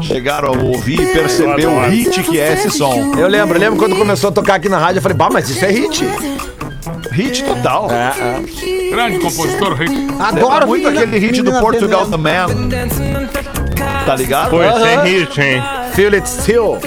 chegaram 0.00 0.54
a 0.54 0.56
ouvir 0.56 1.00
e 1.00 1.06
perceber 1.12 1.66
o 1.66 1.80
hit 1.88 2.22
que 2.22 2.40
é 2.40 2.54
esse 2.54 2.70
som. 2.70 3.14
Eu 3.18 3.28
lembro, 3.28 3.56
eu 3.56 3.60
lembro 3.60 3.78
quando 3.78 3.96
começou 3.96 4.30
a 4.30 4.32
tocar 4.32 4.54
aqui 4.54 4.68
na 4.68 4.78
rádio, 4.78 4.98
eu 4.98 5.02
falei, 5.02 5.16
bah, 5.16 5.28
mas 5.30 5.50
isso 5.50 5.64
é 5.64 5.70
hit. 5.70 6.04
Hit 7.12 7.44
total. 7.44 7.88
Grande 8.90 9.18
compositor. 9.18 9.78
Lembra 9.78 10.28
Adoro 10.28 10.66
muito 10.68 10.88
aquele 10.88 11.18
hit 11.18 11.42
do 11.42 11.52
Portugal. 11.60 12.06
The 12.06 12.16
Man. 12.16 13.67
Tá 14.06 14.14
ligado? 14.16 14.62
Esse 14.62 14.86
é 14.86 15.02
hit, 15.02 15.40
hein? 15.40 15.62
Feel 15.94 16.14
it 16.14 16.28
still. 16.28 16.74
O 16.74 16.80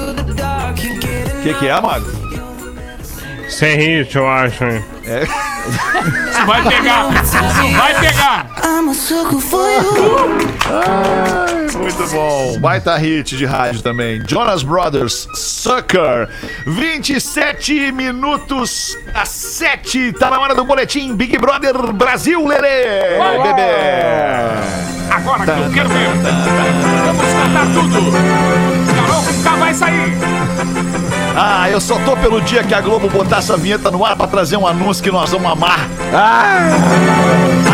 que, 1.44 1.54
que 1.54 1.68
é, 1.68 1.82
Mago? 1.82 2.06
É 3.62 3.76
hit, 3.76 4.16
eu 4.16 4.28
acho, 4.28 4.64
hein? 4.64 4.84
Isso 5.04 6.42
vai 6.48 6.64
pegar. 6.64 7.10
Vai 7.78 8.00
pegar. 8.00 8.48
Muito 11.78 12.08
bom. 12.08 12.60
Baita 12.60 12.96
hit 12.98 13.38
de 13.38 13.46
rádio 13.46 13.82
também. 13.82 14.22
Jonas 14.28 14.64
Brothers, 14.64 15.28
Sucker. 15.36 16.30
27 16.66 17.92
minutos 17.92 18.98
a 19.14 19.26
7. 19.26 20.14
Tá 20.14 20.30
na 20.30 20.40
hora 20.40 20.56
do 20.56 20.64
boletim 20.64 21.16
Big 21.16 21.38
Brother 21.38 21.92
Brasil, 21.94 22.46
Lelê. 22.48 23.18
Bebê. 23.44 25.01
Agora 25.12 25.46
que 25.46 25.52
eu 25.52 25.72
quero 25.72 25.90
ver. 25.90 26.10
Vamos 27.06 27.34
cantar 27.34 27.66
tudo. 27.74 28.12
Carol 28.96 29.24
com 29.24 29.44
K 29.44 29.56
vai 29.58 29.74
sair. 29.74 30.18
Ah, 31.36 31.70
eu 31.70 31.80
só 31.82 32.00
tô 32.00 32.16
pelo 32.18 32.42
dia 32.42 32.64
que 32.64 32.74
a 32.74 32.82
Globo 32.82 33.10
botar 33.10 33.38
essa 33.38 33.58
vinheta 33.58 33.92
no 33.92 34.06
ar 34.06 34.16
pra 34.16 34.28
trazer 34.28 34.58
um 34.58 34.66
anúncio 34.66 35.04
que 35.04 35.12
nós 35.12 35.32
vamos 35.32 35.52
amar. 35.52 35.88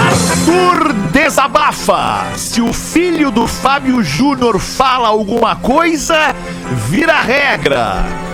Arthur 0.07 0.93
desabafa. 1.11 2.25
Se 2.35 2.61
o 2.61 2.73
filho 2.73 3.31
do 3.31 3.47
Fábio 3.47 4.03
Júnior 4.03 4.59
fala 4.59 5.07
alguma 5.07 5.55
coisa, 5.55 6.35
vira 6.89 7.21
regra. 7.21 8.26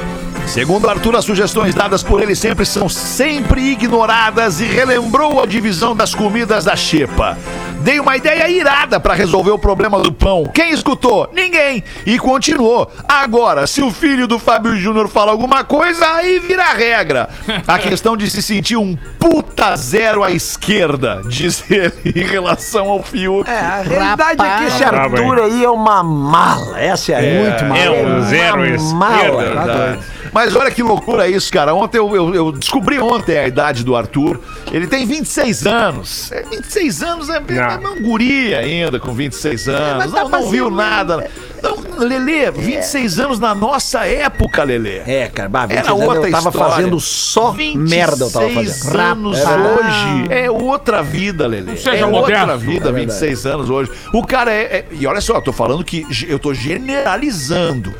Segundo 0.45 0.88
Arthur, 0.88 1.15
as 1.15 1.25
sugestões 1.25 1.73
dadas 1.73 2.03
por 2.03 2.21
ele 2.21 2.36
sempre 2.36 2.65
são 2.65 2.88
sempre 2.88 3.71
ignoradas 3.71 4.62
e 4.62 4.65
relembrou 4.65 5.41
a 5.41 5.47
divisão 5.47 5.95
das 5.95 6.13
comidas 6.13 6.65
da 6.65 6.75
xepa. 6.75 7.38
Dei 7.79 7.99
uma 7.99 8.15
ideia 8.15 8.47
irada 8.47 8.97
para 8.99 9.13
resolver 9.13 9.51
o 9.51 9.60
problema 9.60 9.99
do 9.99 10.13
pão. 10.13 10.45
Quem 10.45 10.71
escutou? 10.71 11.29
Ninguém. 11.34 11.84
E 12.06 12.17
continuou. 12.17 12.89
Agora, 13.08 13.67
se 13.67 13.82
o 13.82 13.91
filho 13.91 14.25
do 14.25 14.39
Fábio 14.39 14.75
Júnior 14.77 15.10
fala 15.10 15.32
alguma 15.32 15.65
coisa, 15.65 16.06
aí 16.13 16.39
vira 16.39 16.71
regra. 16.71 17.27
A 17.67 17.77
questão 17.79 18.15
de 18.15 18.29
se 18.29 18.41
sentir 18.41 18.77
um 18.77 18.95
puta 19.19 19.75
zero 19.75 20.23
à 20.23 20.32
esquerda, 20.32 21.21
diz 21.27 21.63
ele, 21.69 21.93
em 22.15 22.23
relação 22.23 22.89
ao 22.89 23.03
Fiuk. 23.03 23.49
É, 23.49 23.60
a 23.60 23.82
realidade 23.82 24.41
é 24.41 24.58
que 24.60 24.63
esse 24.65 24.84
Arthur 24.84 25.39
aí 25.41 25.63
é 25.65 25.69
uma 25.69 26.01
mala. 26.03 26.79
Essa 26.79 27.13
é, 27.13 27.15
a 27.15 27.49
Muito 27.49 27.65
mal. 27.65 27.77
É 27.77 27.89
um 28.06 28.21
zero 28.21 28.63
à 28.63 28.93
mala. 28.93 29.43
esquerda. 29.43 29.99
Mas 30.34 30.56
olha 30.56 30.72
que 30.72 30.82
loucura 30.82 31.28
isso, 31.28 31.52
cara. 31.52 31.74
Ontem 31.76 31.98
eu, 32.00 32.15
eu- 32.15 32.34
eu 32.34 32.52
descobri 32.52 33.00
ontem 33.00 33.38
a 33.38 33.48
idade 33.48 33.84
do 33.84 33.96
Arthur. 33.96 34.39
Ele 34.72 34.88
tem 34.88 35.06
26 35.06 35.65
anos. 35.67 36.32
É, 36.32 36.41
26 36.43 37.04
anos 37.04 37.30
é, 37.30 37.38
é 37.38 37.78
Não. 37.78 37.93
um 37.93 38.02
guri 38.02 38.56
ainda 38.56 39.00
com 39.00 39.13
26 39.13 39.67
anos. 39.69 40.06
mas 40.06 40.12
tá 40.12 40.24
Não, 40.24 40.30
não 40.30 40.50
viu 40.50 40.65
fazendo- 40.65 40.76
nada. 40.78 41.30
Não, 41.62 41.84
Lelê, 42.08 42.50
26 42.52 43.19
anos 43.19 43.39
na 43.39 43.54
nossa 43.56 44.06
época, 44.06 44.63
Lelê. 44.63 44.98
É, 45.06 45.28
cara, 45.34 45.48
bah, 45.48 45.63
Era 45.69 45.76
26 45.84 45.88
anos 45.93 46.08
outra 46.08 46.28
eu 46.28 46.32
tava 46.32 46.50
história. 46.50 46.74
fazendo 46.76 47.00
só 47.00 47.52
26 47.52 47.89
merda 47.89 48.26
eu 48.26 48.32
tava 48.32 48.50
fazendo. 48.50 49.00
anos 49.00 49.39
Rapaz. 49.39 49.62
hoje 49.62 50.28
é 50.34 50.52
outra 50.52 51.02
vida, 51.04 51.48
Lelê. 51.48 51.78
seja 51.78 51.91
é 51.91 52.06
outra 52.06 52.19
moderno. 52.46 52.58
vida, 52.58 52.91
26 52.91 53.46
anos 53.46 53.69
hoje. 53.69 53.91
O 54.12 54.26
cara 54.26 54.52
é, 54.52 54.62
é- 54.63 54.86
E 54.91 55.06
olha 55.08 55.22
só, 55.22 55.36
eu 55.36 55.41
tô 55.41 55.54
falando 55.54 55.84
que 55.84 56.06
eu 56.28 56.39
tô 56.39 56.54
generalizando. 56.54 57.93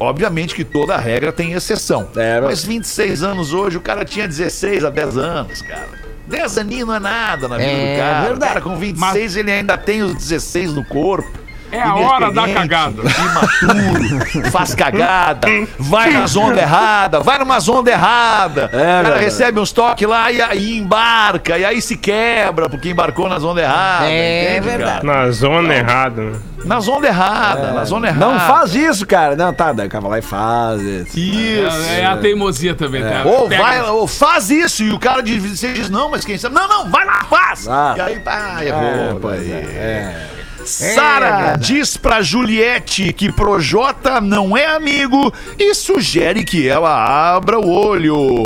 Obviamente 0.00 0.54
que 0.54 0.64
toda 0.64 0.96
regra 0.96 1.30
tem 1.30 1.52
exceção. 1.52 2.08
É, 2.16 2.40
mas 2.40 2.64
26 2.64 3.22
anos 3.22 3.52
hoje, 3.52 3.76
o 3.76 3.80
cara 3.80 4.04
tinha 4.04 4.26
16 4.26 4.84
a 4.84 4.90
10 4.90 5.16
anos, 5.18 5.60
cara. 5.62 5.88
10 6.26 6.58
aninhos 6.58 6.88
não 6.88 6.94
é 6.94 7.00
nada 7.00 7.48
na 7.48 7.56
vida 7.58 7.68
É 7.70 7.94
do 7.94 7.98
cara. 8.00 8.22
verdade. 8.28 8.50
O 8.50 8.54
cara 8.54 8.60
com 8.62 8.76
26, 8.76 9.36
ele 9.36 9.50
ainda 9.52 9.76
tem 9.76 10.02
os 10.02 10.14
16 10.14 10.72
no 10.72 10.84
corpo. 10.84 11.28
É 11.72 11.80
a 11.80 11.94
hora 11.94 12.32
da 12.32 12.48
cagada. 12.48 13.02
Imaturo, 13.02 14.50
faz 14.50 14.74
cagada, 14.74 15.48
vai 15.78 16.10
nas 16.10 16.36
ondas 16.36 16.58
erradas, 16.58 17.24
vai 17.24 17.38
numas 17.38 17.68
ondas 17.68 17.92
erradas. 17.94 18.66
o 18.66 18.70
cara 19.04 19.18
recebe 19.18 19.60
uns 19.60 19.72
toques 19.72 20.08
lá 20.08 20.30
e 20.32 20.40
aí 20.42 20.78
embarca, 20.78 21.58
e 21.58 21.64
aí 21.64 21.80
se 21.80 21.96
quebra 21.96 22.68
porque 22.68 22.90
embarcou 22.90 23.28
nas 23.28 23.44
ondas 23.44 23.64
erradas. 23.64 24.08
É 24.08 24.52
entende, 24.56 24.68
verdade. 24.68 25.06
Na 25.06 25.30
zona 25.30 25.74
errada, 25.74 26.22
né? 26.22 26.32
cara? 26.32 26.50
Na 26.64 26.80
zona 26.80 27.06
errada, 27.06 27.72
na 27.72 27.84
zona 27.84 28.08
errada. 28.08 28.26
Não 28.26 28.40
faz 28.40 28.74
isso, 28.74 29.06
cara. 29.06 29.34
Não, 29.34 29.52
tá, 29.52 29.72
daí 29.72 29.86
o 29.86 29.90
cara 29.90 30.02
vai 30.02 30.10
lá 30.10 30.18
e 30.18 30.22
faz. 30.22 30.80
isso. 30.82 31.18
Isso. 31.18 31.90
É 31.92 32.04
a 32.04 32.16
teimosia 32.16 32.74
também, 32.74 33.02
tá? 33.02 33.22
Ou 33.24 33.48
Pega- 33.48 33.62
vai, 33.62 33.82
ou 33.82 34.06
faz 34.06 34.50
isso, 34.50 34.82
e 34.82 34.92
o 34.92 34.98
cara 34.98 35.22
diz, 35.22 35.42
você 35.58 35.72
diz, 35.72 35.88
não, 35.88 36.10
mas 36.10 36.24
quem 36.24 36.36
sabe? 36.36 36.54
Não, 36.54 36.68
não, 36.68 36.90
vai 36.90 37.06
lá, 37.06 37.24
faz! 37.24 37.66
Ah. 37.68 37.94
E 37.96 38.00
aí, 38.00 38.20
pá, 38.20 38.58
errou. 38.62 39.32
É, 39.32 39.36
é. 39.38 40.39
Sara 40.70 41.56
diz 41.56 41.96
pra 41.96 42.22
Juliette 42.22 43.12
que 43.12 43.32
Projota 43.32 44.20
não 44.20 44.56
é 44.56 44.66
amigo 44.66 45.32
e 45.58 45.74
sugere 45.74 46.44
que 46.44 46.68
ela 46.68 47.34
abra 47.34 47.58
o 47.58 47.68
olho. 47.68 48.44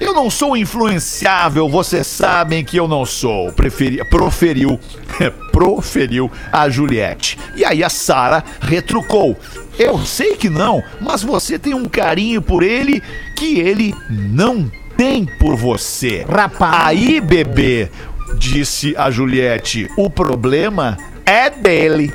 Eu 0.00 0.12
não 0.12 0.28
sou 0.28 0.56
influenciável, 0.56 1.68
vocês 1.68 2.06
sabem 2.06 2.64
que 2.64 2.76
eu 2.76 2.86
não 2.86 3.04
sou. 3.04 3.52
Preferi, 3.52 4.04
proferiu, 4.08 4.78
proferiu 5.50 6.30
a 6.52 6.68
Juliette. 6.68 7.38
E 7.56 7.64
aí 7.64 7.82
a 7.82 7.88
Sara 7.88 8.44
retrucou. 8.60 9.36
Eu 9.78 9.98
sei 10.04 10.36
que 10.36 10.48
não, 10.48 10.82
mas 11.00 11.22
você 11.22 11.58
tem 11.58 11.74
um 11.74 11.86
carinho 11.86 12.40
por 12.40 12.62
ele 12.62 13.02
que 13.36 13.58
ele 13.58 13.94
não 14.08 14.70
tem 14.96 15.26
por 15.38 15.56
você. 15.56 16.24
Rapaz. 16.28 16.86
Aí, 16.86 17.20
bebê, 17.20 17.90
disse 18.36 18.94
a 18.96 19.10
Juliette, 19.10 19.88
o 19.96 20.10
problema 20.10 20.96
é 21.26 21.50
dele. 21.50 22.12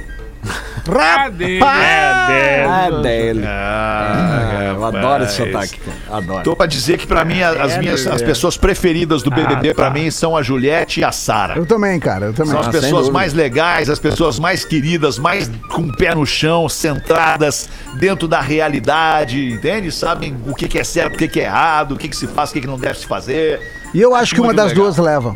Cadê? 0.85 1.59
É, 1.59 2.65
Ah, 2.65 2.89
dele. 3.01 3.43
Ah, 3.45 4.73
Eu 4.75 4.85
adoro 4.85 5.23
esse 5.25 5.35
sotaque, 5.35 5.79
cara. 5.79 6.17
Adoro. 6.17 6.43
Tô 6.43 6.55
pra 6.55 6.65
dizer 6.65 6.97
que 6.97 7.05
pra 7.05 7.23
mim 7.25 7.41
a- 7.41 7.49
as 7.63 7.77
minhas 7.77 8.07
as 8.07 8.21
pessoas 8.21 8.55
preferidas 8.57 9.21
do 9.21 9.29
BBB 9.29 9.73
pra 9.73 9.89
mim 9.89 10.09
são 10.09 10.35
a 10.37 10.41
Juliette 10.41 11.01
e 11.01 11.03
a 11.03 11.11
Sara. 11.11 11.55
Eu 11.57 11.65
também, 11.65 11.99
cara, 11.99 12.27
eu 12.27 12.33
também. 12.33 12.51
São 12.53 12.61
as 12.61 12.67
Ah, 12.67 12.71
pessoas 12.71 13.09
mais 13.09 13.33
legais, 13.33 13.89
as 13.89 13.99
pessoas 13.99 14.39
mais 14.39 14.63
queridas, 14.65 15.19
mais 15.19 15.51
com 15.69 15.81
o 15.83 15.95
pé 15.95 16.15
no 16.15 16.25
chão, 16.25 16.67
centradas 16.69 17.69
dentro 17.99 18.27
da 18.27 18.39
realidade, 18.41 19.51
entende? 19.51 19.91
Sabem 19.91 20.35
o 20.47 20.55
que, 20.55 20.67
que 20.67 20.79
é 20.79 20.83
certo, 20.83 21.15
o 21.15 21.17
que, 21.17 21.27
que 21.27 21.39
é 21.41 21.43
errado, 21.43 21.91
o 21.93 21.97
que, 21.97 22.07
que 22.07 22.15
se 22.15 22.25
faz, 22.27 22.49
o 22.49 22.53
que, 22.53 22.61
que 22.61 22.67
não 22.67 22.77
deve 22.79 22.97
se 22.99 23.05
fazer. 23.05 23.59
E 23.93 23.99
eu 24.01 24.13
acho 24.15 24.35
que 24.35 24.41
uma 24.41 24.53
das 24.53 24.69
legal. 24.69 24.85
duas 24.85 24.97
leva. 24.97 25.35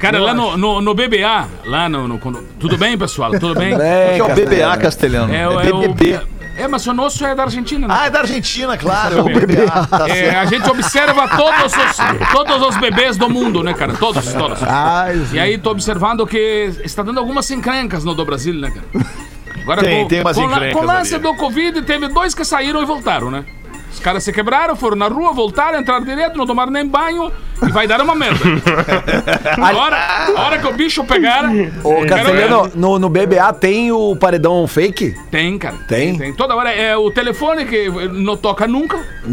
Cara, 0.00 0.18
lá 0.18 0.34
no, 0.34 0.56
no, 0.56 0.80
no 0.80 0.94
BBA, 0.94 1.46
lá 1.64 1.88
no, 1.88 2.08
no- 2.08 2.18
Tudo 2.58 2.76
bem, 2.76 2.98
pessoal? 2.98 3.30
Tudo 3.38 3.54
bem? 3.54 3.74
O 3.74 3.78
que 3.78 4.20
é 4.20 4.24
o 4.24 4.34
BBA 4.34 4.76
castelhano? 4.78 5.32
É, 5.34 5.48
o- 5.48 5.60
É 5.60 5.68
é 5.68 5.74
o- 5.74 5.78
BBB. 5.80 6.20
É, 6.54 6.68
mas 6.68 6.86
o 6.86 6.92
nosso 6.92 7.24
é 7.24 7.34
da 7.34 7.44
Argentina, 7.44 7.88
né? 7.88 7.94
Ah, 7.98 8.06
é 8.06 8.10
da 8.10 8.18
Argentina, 8.20 8.76
claro. 8.76 9.18
É 9.18 9.20
o 9.22 9.24
BBA. 9.40 9.86
Tá 9.86 10.06
É, 10.08 10.36
a 10.36 10.44
gente 10.44 10.68
observa 10.68 11.26
todos 11.28 11.72
os, 11.72 12.30
todos 12.30 12.68
os 12.68 12.76
bebês 12.76 13.16
do 13.16 13.30
mundo, 13.30 13.62
né, 13.62 13.72
cara? 13.72 13.94
Todos, 13.94 14.30
todos. 14.34 14.62
Ah, 14.62 15.06
E 15.32 15.38
aí 15.40 15.56
tô 15.56 15.70
observando 15.70 16.26
que 16.26 16.70
está 16.84 17.02
dando 17.02 17.18
algumas 17.18 17.50
encrencas 17.50 18.04
no 18.04 18.14
do 18.14 18.24
Brasil, 18.24 18.52
né, 18.54 18.70
cara? 18.70 19.06
Agora, 19.62 19.80
Tem, 19.82 20.06
tem 20.08 20.20
umas 20.20 20.36
com, 20.36 20.42
encrencas 20.44 20.72
com 20.74 20.80
o 20.80 20.86
lance 20.86 21.14
ali. 21.14 21.22
do 21.22 21.34
Covid, 21.36 21.82
teve 21.82 22.08
dois 22.08 22.34
que 22.34 22.44
saíram 22.44 22.82
e 22.82 22.84
voltaram, 22.84 23.30
né? 23.30 23.44
Os 23.90 24.00
caras 24.00 24.22
se 24.24 24.32
quebraram, 24.32 24.74
foram 24.76 24.96
na 24.96 25.06
rua, 25.08 25.32
voltaram, 25.32 25.78
entraram 25.80 26.04
direto, 26.04 26.36
não 26.36 26.46
tomaram 26.46 26.70
nem 26.72 26.86
banho 26.86 27.32
e 27.66 27.72
vai 27.72 27.86
dar 27.86 28.00
uma 28.00 28.14
merda. 28.14 28.40
A 29.60 29.76
hora, 29.76 29.96
a 30.36 30.40
hora 30.42 30.58
que 30.58 30.66
o 30.66 30.72
bicho 30.72 31.04
pegar. 31.04 31.44
Ô, 31.84 32.04
Castelhano, 32.06 32.70
no, 32.74 32.98
no 32.98 33.08
BBA 33.08 33.52
tem 33.60 33.92
o 33.92 34.16
paredão 34.16 34.66
fake? 34.66 35.14
Tem, 35.30 35.58
cara. 35.58 35.76
Tem? 35.86 36.16
Tem. 36.16 36.32
Toda 36.32 36.54
hora. 36.56 36.72
É 36.72 36.96
o 36.96 37.10
telefone 37.10 37.64
que 37.64 37.88
não 38.12 38.36
toca 38.36 38.66
nunca. 38.66 38.98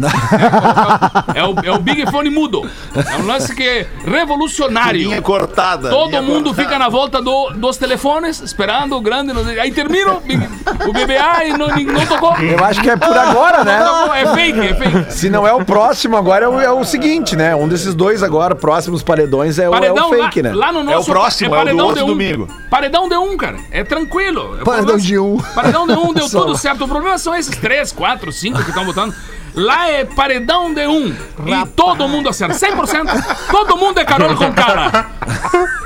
É 1.34 1.44
o, 1.44 1.54
é 1.64 1.70
o 1.72 1.78
Big 1.78 2.08
Fone 2.10 2.30
mudo. 2.30 2.68
É 2.94 3.16
um 3.16 3.26
lance 3.26 3.54
que 3.54 3.62
é 3.62 3.86
revolucionário. 4.04 5.00
Linha 5.00 5.22
cortada. 5.22 5.88
Todo 5.88 6.08
linha 6.10 6.22
mundo 6.22 6.44
cortada. 6.46 6.62
fica 6.62 6.78
na 6.78 6.88
volta 6.88 7.20
do- 7.22 7.50
dos 7.50 7.76
telefones, 7.76 8.40
esperando 8.40 8.96
o 8.96 9.00
grande. 9.00 9.32
Aí 9.60 9.70
termina 9.70 10.12
o, 10.12 10.20
Big- 10.20 10.48
o 10.86 10.92
BBA 10.92 11.44
e 11.46 11.52
não, 11.56 11.68
não 11.68 12.06
tocou. 12.06 12.36
Eu 12.38 12.64
acho 12.64 12.80
que 12.80 12.90
é 12.90 12.96
por 12.96 13.16
agora, 13.16 13.64
né? 13.64 13.78
Não 13.80 14.14
é 14.14 14.26
fake, 14.34 14.60
é 14.60 14.74
fake. 14.74 15.12
Se 15.12 15.30
não 15.30 15.46
é 15.46 15.52
o 15.52 15.64
próximo, 15.64 16.16
agora 16.16 16.44
é 16.44 16.48
o, 16.48 16.60
é 16.60 16.70
o 16.72 16.84
seguinte, 16.84 17.36
né? 17.36 17.54
Um 17.54 17.68
desses 17.68 17.94
dois 17.94 18.19
agora, 18.22 18.54
próximos 18.54 19.02
paredões, 19.02 19.58
é 19.58 19.62
o, 19.62 19.64
é 19.66 19.68
o 19.68 19.72
Paredão 19.72 20.08
fake, 20.10 20.42
lá, 20.42 20.48
né? 20.50 20.54
lá 20.54 20.72
no 20.72 20.82
nosso. 20.84 21.10
próximo, 21.10 21.54
é 21.54 21.58
o 21.58 21.60
do 21.60 21.64
paredão 21.64 21.86
outro 21.86 21.98
de 21.98 22.04
um. 22.04 22.14
domingo. 22.14 22.48
Paredão 22.70 23.08
de 23.08 23.16
um, 23.16 23.36
cara. 23.36 23.56
É 23.70 23.82
tranquilo. 23.84 24.58
É 24.60 24.64
Paredão 24.64 24.94
lance- 24.94 25.06
de 25.06 25.18
um. 25.18 25.36
Paredão 25.54 25.86
de 25.86 25.92
um 25.94 26.12
deu 26.12 26.26
Só. 26.28 26.40
tudo 26.42 26.56
certo. 26.56 26.84
O 26.84 26.88
problema 26.88 27.18
são 27.18 27.34
esses 27.34 27.56
três, 27.56 27.92
quatro, 27.92 28.30
cinco 28.32 28.62
que 28.62 28.68
estão 28.70 28.84
botando. 28.84 29.14
Lá 29.52 29.88
é 29.90 30.04
paredão 30.04 30.72
de 30.72 30.86
um. 30.86 31.08
E 31.08 31.66
todo 31.74 32.06
mundo 32.08 32.28
acerta. 32.28 32.54
100%. 32.54 33.48
Todo 33.50 33.76
mundo 33.76 33.98
é 33.98 34.04
Carol 34.04 34.36
com 34.36 34.52
cara. 34.52 35.06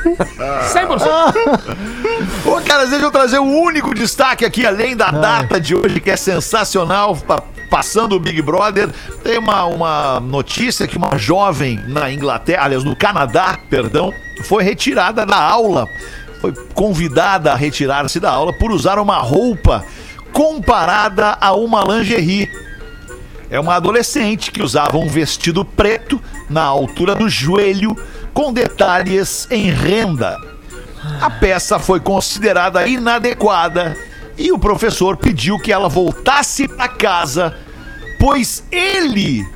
100%. 0.05 1.35
Ô, 2.45 2.61
cara, 2.61 2.87
deixa 2.87 3.05
eu 3.07 3.11
trazer 3.11 3.39
o 3.39 3.45
único 3.45 3.95
destaque 3.95 4.45
aqui, 4.45 4.67
além 4.67 4.95
da 4.97 5.11
data 5.11 5.59
de 5.61 5.75
hoje, 5.75 5.99
que 6.01 6.11
é 6.11 6.17
sensacional, 6.17 7.17
passando 7.75 8.15
o 8.15 8.21
Big 8.21 8.41
Brother. 8.41 8.89
Tem 9.25 9.37
uma, 9.37 9.65
uma 9.65 10.21
notícia 10.21 10.87
que 10.87 10.97
uma 10.97 11.19
jovem 11.19 11.83
na 11.89 12.09
Inglaterra, 12.09 12.67
aliás, 12.67 12.85
no 12.85 12.95
Canadá, 12.95 13.59
perdão, 13.69 14.15
foi 14.45 14.63
retirada 14.63 15.27
da 15.27 15.37
aula. 15.37 15.89
Foi 16.41 16.55
convidada 16.73 17.51
a 17.51 17.57
retirar-se 17.57 18.21
da 18.21 18.31
aula 18.31 18.53
por 18.53 18.71
usar 18.71 19.01
uma 19.01 19.17
roupa 19.17 19.85
comparada 20.33 21.37
a 21.41 21.53
uma 21.53 21.83
lingerie. 21.83 22.49
É 23.51 23.59
uma 23.59 23.75
adolescente 23.75 24.53
que 24.53 24.63
usava 24.63 24.97
um 24.97 25.09
vestido 25.09 25.65
preto 25.65 26.23
na 26.49 26.63
altura 26.63 27.17
do 27.17 27.29
joelho, 27.29 27.97
com 28.33 28.53
detalhes 28.53 29.49
em 29.51 29.69
renda. 29.69 30.39
A 31.21 31.29
peça 31.29 31.81
foi 31.81 31.99
considerada 31.99 32.87
inadequada 32.87 33.97
e 34.37 34.53
o 34.53 34.59
professor 34.59 35.17
pediu 35.17 35.59
que 35.59 35.73
ela 35.73 35.89
voltasse 35.89 36.67
para 36.69 36.89
casa, 36.89 37.57
pois 38.19 38.65
ele 38.71 39.47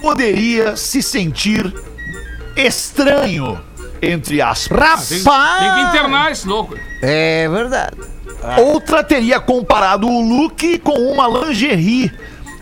poderia 0.00 0.76
se 0.76 1.02
sentir 1.02 1.72
estranho, 2.56 3.60
entre 4.00 4.40
aspas. 4.40 5.08
Tem, 5.08 5.18
tem 5.18 5.74
que 5.74 5.80
internar 5.90 6.32
esse 6.32 6.46
louco. 6.46 6.74
É 7.02 7.48
verdade. 7.48 7.96
Outra 8.58 9.02
teria 9.02 9.40
comparado 9.40 10.06
o 10.06 10.20
look 10.20 10.78
com 10.78 10.94
uma 11.12 11.26
lingerie. 11.26 12.12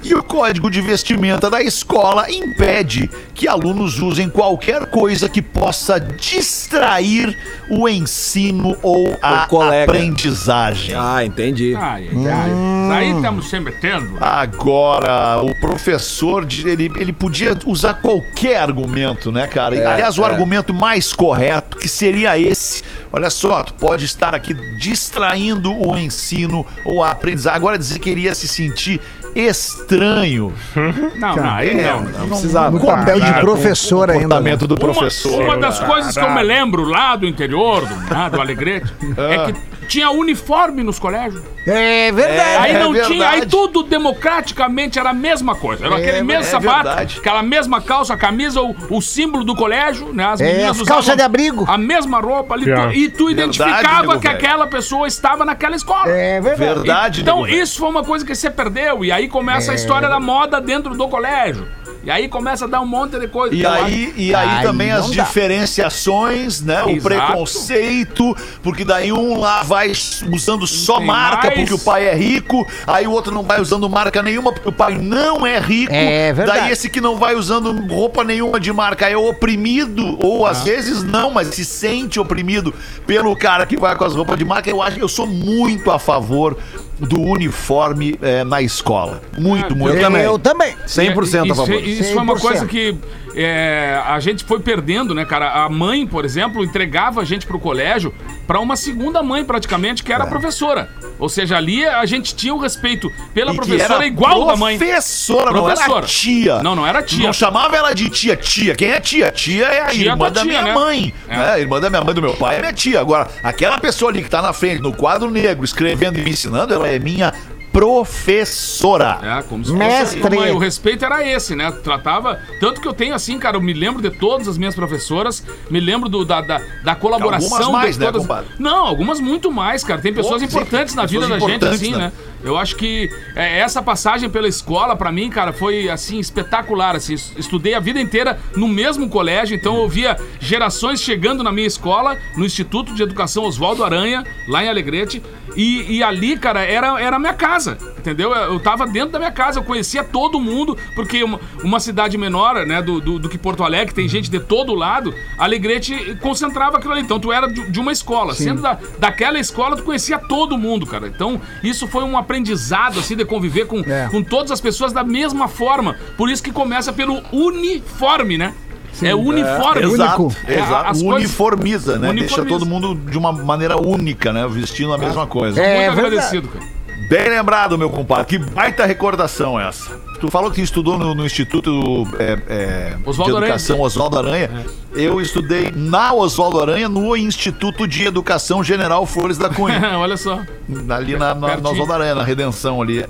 E 0.04 0.14
o 0.14 0.22
código 0.22 0.70
de 0.70 0.82
vestimenta 0.82 1.48
da 1.48 1.62
escola 1.62 2.30
impede 2.30 3.08
que 3.32 3.48
alunos 3.48 3.98
usem 4.00 4.28
qualquer 4.28 4.84
coisa 4.86 5.30
que 5.30 5.40
possa 5.40 5.98
distrair 5.98 7.34
o 7.70 7.88
ensino 7.88 8.76
ou 8.82 9.16
a 9.22 9.44
aprendizagem. 9.44 10.94
Ah, 10.94 11.24
entendi. 11.24 11.74
Ai, 11.74 12.10
ai, 12.12 12.28
ai. 12.28 12.74
Aí 12.98 13.10
estamos 13.12 13.48
se 13.48 13.58
metendo. 13.58 14.18
Agora, 14.20 15.40
o 15.42 15.58
professor, 15.58 16.46
ele, 16.64 16.92
ele 16.96 17.12
podia 17.12 17.56
usar 17.64 17.94
qualquer 17.94 18.58
argumento, 18.58 19.32
né, 19.32 19.46
cara? 19.46 19.74
E, 19.74 19.82
Aliás, 19.82 20.18
o 20.18 20.24
argumento 20.24 20.74
mais 20.74 21.14
correto, 21.14 21.78
que 21.78 21.88
seria 21.88 22.38
esse. 22.38 22.82
Olha 23.10 23.30
só, 23.30 23.62
tu 23.62 23.72
pode 23.74 24.04
estar 24.04 24.34
aqui 24.34 24.52
distraindo 24.78 25.72
o 25.72 25.96
ensino 25.96 26.66
ou 26.84 27.02
a 27.02 27.12
aprendizagem. 27.12 27.56
Agora, 27.56 27.78
dizer 27.78 27.98
que 27.98 28.10
iria 28.10 28.34
se 28.34 28.46
sentir 28.46 29.00
estranho. 29.35 30.53
Não, 31.16 31.37
não, 31.37 31.51
aí 31.51 31.75
não. 31.75 32.03
Não 32.03 32.29
precisava. 32.29 32.70
No 32.79 32.85
papel 32.85 33.20
de 33.20 33.33
professor 33.40 34.11
ainda. 34.11 34.18
né? 34.18 34.23
comportamento 34.25 34.66
do 34.66 34.75
Uma, 34.75 34.92
professor. 34.92 35.42
uma 35.42 35.57
das 35.57 35.79
coisas 35.81 36.14
que 36.16 36.25
eu 36.25 36.31
me 36.31 36.42
lembro 36.42 36.85
lá 36.85 37.16
do 37.16 37.27
interior, 37.27 37.87
do, 37.87 37.94
né, 37.97 38.31
do 38.31 38.40
Alegrete, 38.40 38.92
é 39.16 39.53
que 39.53 39.59
tinha 39.85 40.11
uniforme 40.11 40.83
nos 40.83 40.99
colégios. 40.99 41.42
É 41.66 42.11
verdade. 42.12 42.59
Aí 42.64 42.73
É 42.73 42.79
não 42.79 42.92
tinha, 42.92 43.05
verdade. 43.09 43.35
aí 43.42 43.47
tudo 43.47 43.83
democraticamente 43.85 44.99
era 44.99 45.11
a 45.11 45.14
mesma 45.14 45.55
coisa. 45.55 45.87
Era 45.87 45.97
aquele 45.97 46.23
mesmo 46.23 46.42
é 46.42 46.44
sapato, 46.44 46.85
verdade. 46.88 47.18
aquela 47.20 47.42
mesma 47.42 47.81
calça, 47.81 48.16
camisa, 48.16 48.61
o, 48.61 48.75
o 48.90 49.01
símbolo 49.01 49.44
do 49.44 49.55
colégio, 49.55 50.12
né? 50.12 50.25
As 50.27 50.40
É, 50.40 50.44
meninas 50.47 50.70
as 50.73 50.77
usavam 50.81 50.94
calças 50.97 51.16
de 51.16 51.23
abrigo. 51.23 51.64
A 51.68 51.79
mesma 51.79 52.20
roupa 52.20 52.55
ali. 52.55 52.64
Tu- 52.64 52.70
e 52.92 53.09
tu 53.09 53.27
Verdade, 53.27 53.33
identificava 53.33 54.07
nego 54.09 54.20
que 54.20 54.29
aquela 54.29 54.66
pessoa 54.66 55.07
estava 55.07 55.44
naquela 55.44 55.77
escola. 55.77 56.09
É 56.11 56.40
verdade. 56.40 56.75
Verdade, 56.75 57.20
Então, 57.23 57.47
isso 57.47 57.79
foi 57.79 57.88
uma 57.88 58.05
coisa 58.05 58.25
que 58.25 58.35
você 58.35 58.51
perdeu. 58.51 59.05
E 59.05 59.11
aí 59.12 59.29
começa 59.29 59.70
É. 59.70 59.73
a 59.73 59.75
história 59.75 60.09
da 60.09 60.20
moda 60.20 60.61
dentro 60.61 60.94
do 60.94 61.09
colégio. 61.09 61.66
E 62.04 62.10
aí 62.10 62.28
começa 62.28 62.66
a 62.66 62.68
dar 62.68 62.80
um 62.82 62.86
monte 62.86 63.18
de 63.18 63.26
coisa. 63.28 63.54
E 63.54 63.64
aí, 63.64 64.12
e 64.16 64.34
aí 64.34 64.48
Aí 64.58 64.62
também 64.66 64.90
as 64.92 65.10
dá. 65.10 65.22
diferenciações, 65.24 66.60
né? 66.60 66.82
O 66.84 66.90
Exato. 66.90 67.02
preconceito, 67.02 68.36
porque 68.62 68.84
daí 68.84 69.12
um 69.12 69.38
lá 69.38 69.62
vai 69.62 69.90
usando 70.32 70.66
só 70.66 70.98
Tem 70.98 71.06
marca 71.06 71.46
mais. 71.48 71.54
porque 71.60 71.74
o 71.74 71.78
pai 71.78 72.06
é 72.06 72.14
rico, 72.14 72.66
aí 72.86 73.06
o 73.06 73.10
outro 73.10 73.32
não 73.32 73.42
vai 73.42 73.60
usando 73.60 73.88
marca 73.88 74.22
nenhuma 74.22 74.52
porque 74.52 74.68
o 74.68 74.72
pai 74.72 74.98
não 74.98 75.46
é 75.46 75.58
rico. 75.58 75.92
É 75.92 76.32
verdade. 76.32 76.60
Daí 76.60 76.72
esse 76.72 76.88
que 76.90 77.00
não 77.00 77.16
vai 77.16 77.34
usando 77.34 77.72
roupa 77.88 78.22
nenhuma 78.22 78.60
de 78.60 78.72
marca 78.72 79.08
é 79.08 79.16
oprimido, 79.16 80.18
ou 80.22 80.46
às 80.46 80.60
Ah. 80.60 80.64
vezes 80.64 81.02
não, 81.02 81.30
mas 81.30 81.48
se 81.48 81.64
sente 81.64 82.20
oprimido 82.20 82.74
pelo 83.06 83.34
cara 83.36 83.64
que 83.66 83.76
vai 83.76 83.96
com 83.96 84.04
as 84.04 84.14
roupas 84.14 84.38
de 84.38 84.44
marca. 84.44 84.68
Eu 84.70 84.82
acho 84.82 84.96
que 84.96 85.02
eu 85.02 85.08
sou 85.08 85.26
muito 85.26 85.90
a 85.90 85.98
favor 85.98 86.56
do 86.98 87.20
uniforme 87.20 88.18
eh, 88.22 88.44
na 88.44 88.62
escola. 88.62 89.20
Muito, 89.38 89.72
Ah, 89.72 89.76
muito. 89.76 89.96
eu 89.96 90.00
também. 90.00 90.22
Eu 90.22 90.38
também. 90.38 90.74
100% 90.87 91.42
a 91.42 91.46
isso, 91.46 91.54
favor. 91.54 91.83
Isso 91.83 92.12
foi 92.12 92.22
uma 92.22 92.35
100%. 92.35 92.40
coisa 92.40 92.66
que 92.66 92.96
é, 93.35 94.00
a 94.07 94.20
gente 94.20 94.44
foi 94.44 94.61
perdendo, 94.61 95.12
né, 95.14 95.24
cara? 95.24 95.64
A 95.64 95.68
mãe, 95.68 96.07
por 96.07 96.24
exemplo, 96.24 96.62
entregava 96.64 97.20
a 97.20 97.24
gente 97.24 97.46
pro 97.46 97.59
colégio 97.59 98.14
pra 98.46 98.61
uma 98.61 98.76
segunda 98.76 99.22
mãe, 99.22 99.44
praticamente, 99.44 100.03
que 100.05 100.12
É. 100.12 100.14
era 100.14 100.24
a 100.24 100.26
professora. 100.28 100.88
Ou 101.18 101.28
seja, 101.28 101.56
ali 101.56 101.84
a 101.84 102.04
gente 102.06 102.34
tinha 102.34 102.54
o 102.54 102.58
respeito 102.58 103.10
pela 103.32 103.52
E 103.52 103.56
professora 103.56 103.94
era 103.94 104.06
igual 104.06 104.46
da 104.46 104.56
mãe. 104.56 104.76
Professora, 104.78 105.50
não 105.52 105.66
era 105.68 105.76
Professora. 105.76 106.06
tia. 106.06 106.62
Não, 106.62 106.74
não 106.74 106.86
era 106.86 107.02
tia. 107.02 107.26
Não 107.26 107.32
chamava 107.32 107.76
ela 107.76 107.92
de 107.94 108.08
tia. 108.10 108.36
Tia, 108.36 108.74
quem 108.74 108.90
é 108.90 109.00
tia? 109.00 109.30
Tia 109.30 109.66
é 109.66 109.80
a 109.82 109.86
Tia 109.86 110.10
irmã 110.10 110.30
da 110.30 110.42
tia, 110.42 110.44
minha 110.44 110.62
né? 110.62 110.74
mãe. 110.74 111.14
É. 111.28 111.34
É. 111.34 111.38
a 111.38 111.58
irmã 111.60 111.80
da 111.80 111.88
minha 111.88 112.02
mãe, 112.02 112.14
do 112.14 112.22
meu 112.22 112.34
pai, 112.34 112.56
é 112.56 112.60
minha 112.60 112.72
tia. 112.72 113.00
Agora, 113.00 113.28
aquela 113.42 113.78
pessoa 113.78 114.10
ali 114.10 114.22
que 114.22 114.30
tá 114.30 114.42
na 114.42 114.52
frente, 114.52 114.82
no 114.82 114.92
quadro 114.92 115.30
negro, 115.30 115.64
escrevendo 115.64 116.18
e 116.18 116.22
me 116.22 116.30
ensinando, 116.30 116.74
ela 116.74 116.88
é 116.88 116.98
minha 116.98 117.32
professora. 117.75 119.18
É, 119.20 119.43
como 119.43 119.64
se 119.64 119.72
Mestre. 119.72 120.20
fosse 120.20 120.37
mãe. 120.37 120.53
O 120.53 120.59
respeito 120.59 121.05
era 121.05 121.27
esse, 121.29 121.57
né? 121.57 121.72
Tratava. 121.72 122.39
Tanto 122.61 122.81
que 122.81 122.87
eu 122.87 122.95
tenho 122.95 123.12
assim, 123.14 123.37
cara, 123.37 123.57
eu 123.57 123.61
me 123.61 123.72
lembro 123.72 124.01
de 124.01 124.11
todas 124.11 124.47
as 124.47 124.57
minhas 124.57 124.77
professoras, 124.77 125.45
me 125.68 125.81
lembro 125.81 126.09
do, 126.09 126.25
da, 126.25 126.41
da, 126.41 126.62
da 126.85 126.95
colaboração 126.95 127.59
Algumas 127.59 127.72
mais, 127.72 127.95
de 127.97 128.01
né, 128.01 128.07
todas. 128.07 128.22
compadre? 128.22 128.51
Não, 128.61 128.87
algumas 128.87 129.18
muito 129.18 129.51
mais, 129.51 129.83
cara. 129.83 130.01
Tem 130.01 130.14
pessoas 130.14 130.41
Pô, 130.41 130.49
sim, 130.49 130.57
importantes 130.57 130.95
na 130.95 131.05
vida 131.05 131.22
pessoas 131.27 131.41
da 131.41 131.49
gente, 131.49 131.64
assim, 131.64 131.93
né? 131.93 131.99
né? 131.99 132.12
Eu 132.45 132.57
acho 132.59 132.76
que 132.76 133.09
é, 133.34 133.59
essa 133.61 133.82
passagem 133.82 134.28
pela 134.28 134.47
escola, 134.47 134.95
pra 134.95 135.11
mim, 135.11 135.30
cara, 135.30 135.53
foi, 135.53 135.88
assim, 135.88 136.18
espetacular, 136.18 136.95
assim. 136.95 137.14
Es- 137.14 137.32
Estudei 137.38 137.74
a 137.74 137.80
vida 137.80 137.99
inteira 138.01 138.38
no 138.55 138.68
mesmo 138.68 139.09
colégio, 139.09 139.57
então 139.57 139.76
eu 139.78 139.88
via 139.88 140.16
gerações 140.38 141.01
chegando 141.01 141.42
na 141.42 141.51
minha 141.51 141.66
escola, 141.66 142.18
no 142.36 142.45
Instituto 142.45 142.95
de 142.95 143.03
Educação 143.03 143.45
Oswaldo 143.45 143.82
Aranha, 143.82 144.24
lá 144.47 144.62
em 144.62 144.68
Alegrete, 144.68 145.22
e, 145.57 145.97
e 145.97 146.03
ali, 146.03 146.36
cara, 146.38 146.62
era, 146.64 147.01
era 147.01 147.16
a 147.16 147.18
minha 147.18 147.34
casa, 147.34 147.78
entendeu? 148.05 148.32
Eu 148.34 148.61
tava 148.61 148.86
dentro 148.86 149.12
da 149.12 149.18
minha 149.18 149.32
casa, 149.32 149.59
eu 149.59 149.64
conhecia 149.64 150.05
todo 150.05 150.38
mundo, 150.38 150.76
porque 150.94 151.24
uma, 151.24 151.40
uma 151.62 151.80
cidade 151.80 152.18
menor, 152.18 152.66
né, 152.66 152.82
do, 152.82 153.00
do, 153.00 153.18
do 153.18 153.28
que 153.30 153.38
Porto 153.38 153.64
Alegre, 153.64 153.94
tem 153.94 154.07
gente 154.07 154.30
de 154.30 154.38
todo 154.38 154.74
lado, 154.74 155.14
Alegrete 155.38 156.16
concentrava 156.20 156.76
aquilo 156.76 156.92
ali. 156.92 157.02
Então 157.02 157.18
tu 157.18 157.32
era 157.32 157.46
de, 157.46 157.70
de 157.70 157.80
uma 157.80 157.90
escola. 157.92 158.34
Sendo 158.34 158.61
da, 158.61 158.78
daquela 158.98 159.38
escola, 159.38 159.74
tu 159.76 159.82
conhecia 159.82 160.18
todo 160.18 160.59
mundo, 160.59 160.84
cara. 160.86 161.07
Então 161.09 161.40
isso 161.62 161.88
foi 161.88 162.05
um 162.05 162.18
aprendizado, 162.18 162.98
assim, 163.00 163.16
de 163.16 163.24
conviver 163.24 163.66
com, 163.66 163.80
É. 163.80 164.09
com 164.11 164.22
todas 164.22 164.50
as 164.52 164.61
pessoas 164.61 164.92
da 164.92 165.02
mesma 165.02 165.48
forma. 165.48 165.96
Por 166.16 166.28
isso 166.28 166.42
que 166.42 166.52
começa 166.52 166.92
pelo 166.92 167.22
uniforme, 167.32 168.36
né? 168.36 168.55
é 169.02 169.12
uniforme. 169.14 169.82
Exato, 169.82 170.22
Único. 170.26 170.36
É, 170.46 170.55
exato. 170.55 170.74
as 170.90 171.02
coisas- 171.02 171.02
Uniformiza, 171.02 171.98
né? 171.98 172.11
Uniformiza. 172.11 172.36
Deixa 172.44 172.44
todo 172.48 172.64
mundo 172.64 172.94
de 172.94 173.18
uma 173.18 173.32
maneira 173.32 173.76
única, 173.76 174.32
né? 174.32 174.46
Vestindo 174.48 174.92
a 174.92 174.98
mesma 174.98 175.26
coisa. 175.26 175.61
É 175.61 175.86
Muito 175.88 175.96
verdade. 175.96 176.07
agradecido, 176.07 176.48
cara. 176.48 176.64
Bem 177.09 177.28
lembrado, 177.28 177.76
meu 177.76 177.90
compadre. 177.90 178.26
Que 178.26 178.38
baita 178.38 178.86
recordação 178.86 179.61
essa. 179.61 179.96
Tu 180.20 180.30
falou 180.30 180.50
que 180.50 180.62
estudou 180.62 180.98
no, 180.98 181.14
no 181.14 181.26
Instituto 181.26 182.07
é, 182.18 182.38
é, 182.48 182.96
de 182.96 183.30
Educação 183.30 183.80
Oswaldo 183.80 184.18
Aranha. 184.18 184.50
Eu 184.94 185.20
estudei 185.20 185.70
na 185.74 186.14
Oswaldo 186.14 186.61
Aranha 186.61 186.88
no 186.88 187.16
Instituto 187.16 187.86
de 187.86 188.05
Educação 188.05 188.64
General 188.64 189.05
Flores 189.05 189.36
da 189.36 189.50
Cunha. 189.50 189.80
Olha 189.98 190.16
só. 190.16 190.40
ali 190.88 191.16
na, 191.16 191.34
na, 191.34 191.57
na. 191.57 191.70
Oswaldo 191.70 191.92
Aranha, 191.92 192.14
na 192.14 192.24
Redenção 192.24 192.80
ali. 192.80 193.05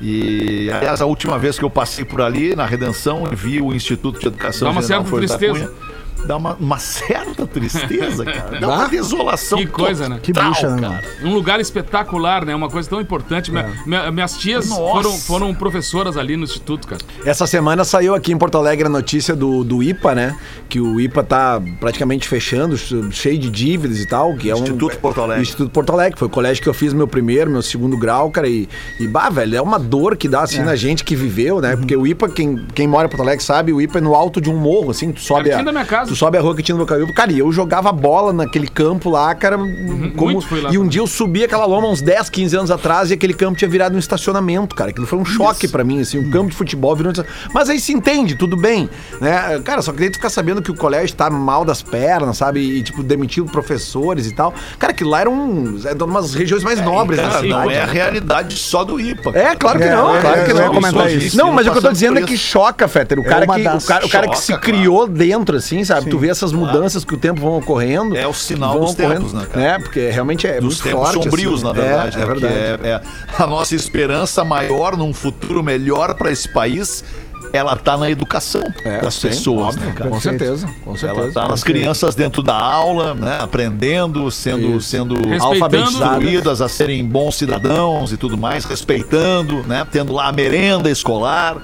E, 0.00 0.70
aliás, 0.72 1.02
a 1.02 1.06
última 1.06 1.38
vez 1.38 1.58
que 1.58 1.64
eu 1.64 1.68
passei 1.68 2.06
por 2.06 2.22
ali, 2.22 2.56
na 2.56 2.64
Redenção, 2.64 3.24
vi 3.32 3.60
o 3.60 3.74
Instituto 3.74 4.18
de 4.18 4.28
Educação 4.28 4.68
Dá 4.68 4.72
uma 4.72 4.80
General 4.80 5.02
certa 5.02 5.10
Flores 5.10 5.30
da 5.30 5.36
tristeza. 5.36 5.66
Cunha. 5.66 5.99
Dá 6.26 6.36
uma, 6.36 6.54
uma 6.60 6.78
certa 6.78 7.46
tristeza, 7.46 8.24
cara. 8.24 8.60
Dá 8.60 8.68
uma 8.68 8.88
desolação. 8.88 9.58
Que 9.58 9.66
coisa, 9.66 10.08
né? 10.08 10.18
Que 10.22 10.32
total, 10.32 10.50
bucha, 10.50 10.70
né, 10.76 10.80
cara. 10.80 11.02
Um 11.24 11.34
lugar 11.34 11.60
espetacular, 11.60 12.44
né? 12.44 12.54
Uma 12.54 12.68
coisa 12.70 12.88
tão 12.88 13.00
importante. 13.00 13.50
Minha- 13.50 13.68
minha- 13.84 14.10
minhas 14.12 14.36
tias 14.36 14.68
foram, 14.68 15.12
foram 15.18 15.54
professoras 15.54 16.16
ali 16.16 16.36
no 16.36 16.44
instituto, 16.44 16.86
cara. 16.86 17.00
Essa 17.24 17.46
semana 17.46 17.84
saiu 17.84 18.14
aqui 18.14 18.32
em 18.32 18.38
Porto 18.38 18.56
Alegre 18.58 18.86
a 18.86 18.90
notícia 18.90 19.34
do, 19.34 19.64
do 19.64 19.82
IPA, 19.82 20.14
né? 20.14 20.36
Que 20.68 20.80
o 20.80 21.00
IPA 21.00 21.24
tá 21.24 21.62
praticamente 21.80 22.28
fechando, 22.28 22.76
cheio 23.10 23.38
de 23.38 23.50
dívidas 23.50 23.98
e 23.98 24.06
tal. 24.06 24.34
Que 24.36 24.50
é 24.50 24.54
um, 24.54 24.58
Instituto 24.58 24.98
Porto 24.98 25.20
Alegre. 25.20 25.42
Instituto 25.42 25.70
Porto 25.70 25.92
Alegre. 25.92 26.18
Foi 26.18 26.28
o 26.28 26.30
colégio 26.30 26.62
que 26.62 26.68
eu 26.68 26.74
fiz 26.74 26.92
meu 26.92 27.08
primeiro, 27.08 27.50
meu 27.50 27.62
segundo 27.62 27.96
grau, 27.96 28.30
cara. 28.30 28.48
E, 28.48 28.68
e 28.98 29.06
bah, 29.08 29.28
velho, 29.30 29.56
é 29.56 29.60
uma 29.62 29.78
dor 29.78 30.16
que 30.16 30.28
dá 30.28 30.42
assim 30.42 30.60
na 30.62 30.76
gente 30.76 31.02
que 31.04 31.16
viveu, 31.16 31.60
né? 31.60 31.76
Porque 31.76 31.96
o 31.96 32.06
IPA, 32.06 32.28
quem, 32.28 32.66
quem 32.74 32.86
mora 32.86 33.06
em 33.06 33.10
Porto 33.10 33.22
Alegre 33.22 33.44
sabe, 33.44 33.72
o 33.72 33.80
IPA 33.80 33.98
é 33.98 34.00
no 34.00 34.14
alto 34.14 34.40
de 34.40 34.50
um 34.50 34.56
morro, 34.56 34.90
assim. 34.90 35.10
Tu 35.12 35.20
sobe, 35.20 35.44
Pertinho 35.44 35.62
a, 35.62 35.64
da 35.64 35.72
minha 35.72 35.84
casa. 35.84 36.09
Tu 36.10 36.16
sobe 36.16 36.36
a 36.36 36.40
rua 36.40 36.56
que 36.56 36.62
tinha 36.62 36.76
no 36.76 36.84
Bocaíba. 36.84 37.12
Cara, 37.12 37.30
e 37.30 37.38
eu 37.38 37.52
jogava 37.52 37.92
bola 37.92 38.32
naquele 38.32 38.66
campo 38.66 39.08
lá, 39.10 39.32
cara. 39.32 39.56
como, 39.56 39.70
Uhum, 39.70 40.12
muito 40.16 40.48
fui 40.48 40.60
lá 40.60 40.72
e 40.72 40.76
um 40.78 40.88
dia 40.88 41.00
eu 41.00 41.06
subi 41.06 41.44
aquela 41.44 41.64
loma 41.66 41.86
uns 41.86 42.02
10, 42.02 42.28
15 42.28 42.56
anos 42.56 42.70
atrás 42.72 43.10
e 43.10 43.14
aquele 43.14 43.32
campo 43.32 43.56
tinha 43.56 43.68
virado 43.68 43.94
um 43.94 43.98
estacionamento, 43.98 44.74
cara. 44.74 44.90
Aquilo 44.90 45.06
foi 45.06 45.18
um 45.20 45.24
choque 45.24 45.68
pra 45.68 45.84
mim, 45.84 46.00
assim, 46.00 46.18
um 46.18 46.28
campo 46.30 46.50
de 46.50 46.56
futebol 46.56 46.96
virou 46.96 47.10
um 47.10 47.12
estacionamento. 47.12 47.50
Mas 47.54 47.70
aí 47.70 47.78
se 47.78 47.92
entende, 47.92 48.34
tudo 48.34 48.56
bem, 48.56 48.90
né? 49.20 49.60
Cara, 49.64 49.82
só 49.82 49.92
que 49.92 49.98
daí 50.00 50.10
tu 50.10 50.14
ficar 50.14 50.30
sabendo 50.30 50.60
que 50.60 50.70
o 50.72 50.74
colégio 50.74 51.14
tá 51.14 51.30
mal 51.30 51.64
das 51.64 51.80
pernas, 51.80 52.36
sabe? 52.38 52.58
E, 52.60 52.82
tipo, 52.82 53.04
demitindo 53.04 53.48
professores 53.50 54.26
e 54.26 54.32
tal. 54.34 54.52
Cara, 54.80 54.92
aquilo 54.92 55.10
lá 55.10 55.20
era 55.20 55.30
um. 55.30 55.78
Era 55.84 56.04
umas 56.04 56.34
regiões 56.34 56.64
mais 56.64 56.80
nobres 56.80 57.18
da 57.20 57.28
Cara, 57.28 57.40
cidade. 57.40 57.64
não 57.64 57.70
é 57.70 57.82
a 57.82 57.86
né? 57.86 57.92
realidade 57.92 58.56
só 58.56 58.82
do 58.82 58.98
IPA. 59.00 59.30
É, 59.38 59.54
claro 59.54 59.78
que 59.78 59.84
É, 59.84 59.94
não, 59.94 60.16
é, 60.16 60.20
claro 60.20 60.44
que 60.44 60.50
eu 60.50 60.56
ia 60.56 60.62
não. 60.66 60.74
comentar 60.74 61.10
isso. 61.12 61.36
Não, 61.36 61.52
mas 61.52 61.66
o 61.66 61.70
que 61.72 61.78
eu 61.78 61.82
tô 61.82 61.92
dizendo 61.92 62.18
é 62.18 62.22
que 62.22 62.36
choca, 62.36 62.88
Fetter. 62.88 63.18
O 63.20 63.24
cara, 63.24 63.46
que, 63.46 63.52
o 63.60 63.80
cara, 63.86 64.06
o 64.06 64.08
cara 64.08 64.28
que 64.28 64.38
se 64.38 64.46
claro. 64.48 64.62
criou 64.62 65.06
dentro, 65.06 65.56
assim, 65.56 65.84
sabe? 65.84 65.99
Tu 66.08 66.18
vê 66.18 66.28
essas 66.28 66.52
mudanças 66.52 67.04
que 67.04 67.14
o 67.14 67.18
tempo 67.18 67.40
vão 67.40 67.58
ocorrendo. 67.58 68.16
É 68.16 68.26
o 68.26 68.32
sinal 68.32 68.74
vão 68.74 68.84
dos 68.86 68.94
tempos, 68.94 69.32
né, 69.32 69.46
cara? 69.50 69.66
É, 69.66 69.78
porque 69.78 70.10
realmente 70.10 70.46
é 70.46 70.60
Dos 70.60 70.80
tempos 70.80 71.10
forte, 71.10 71.24
sombrios, 71.24 71.54
assim. 71.54 71.64
na 71.64 71.72
verdade. 71.72 72.16
É, 72.18 72.22
é 72.22 72.26
né? 72.26 72.32
Verdade. 72.34 72.54
É, 72.54 72.88
é 72.88 73.02
a 73.42 73.46
nossa 73.46 73.74
esperança 73.74 74.44
maior 74.44 74.96
num 74.96 75.12
futuro 75.12 75.62
melhor 75.62 76.14
para 76.14 76.30
esse 76.30 76.48
país. 76.52 77.04
Ela 77.52 77.74
tá 77.74 77.96
na 77.96 78.08
educação 78.08 78.62
É, 78.84 79.00
das 79.00 79.14
sim, 79.14 79.26
pessoas, 79.26 79.74
óbvio, 79.74 79.86
né, 79.88 79.92
cara? 79.92 80.10
Com 80.10 80.20
certeza, 80.20 80.68
com 80.84 80.90
Ela 80.90 80.98
certeza. 80.98 81.32
tá 81.32 81.48
nas 81.48 81.64
crianças 81.64 82.14
dentro 82.14 82.42
da 82.44 82.54
aula, 82.56 83.12
né? 83.12 83.38
Aprendendo, 83.40 84.30
sendo, 84.30 84.76
Isso. 84.76 84.88
sendo 84.88 85.16
alfabetizadas, 85.42 86.18
instruídas 86.22 86.60
a 86.60 86.68
serem 86.68 87.04
bons 87.04 87.34
cidadãos 87.34 88.12
e 88.12 88.16
tudo 88.16 88.38
mais, 88.38 88.64
respeitando, 88.64 89.64
né? 89.66 89.84
Tendo 89.90 90.12
lá 90.12 90.28
a 90.28 90.32
merenda 90.32 90.88
escolar. 90.88 91.56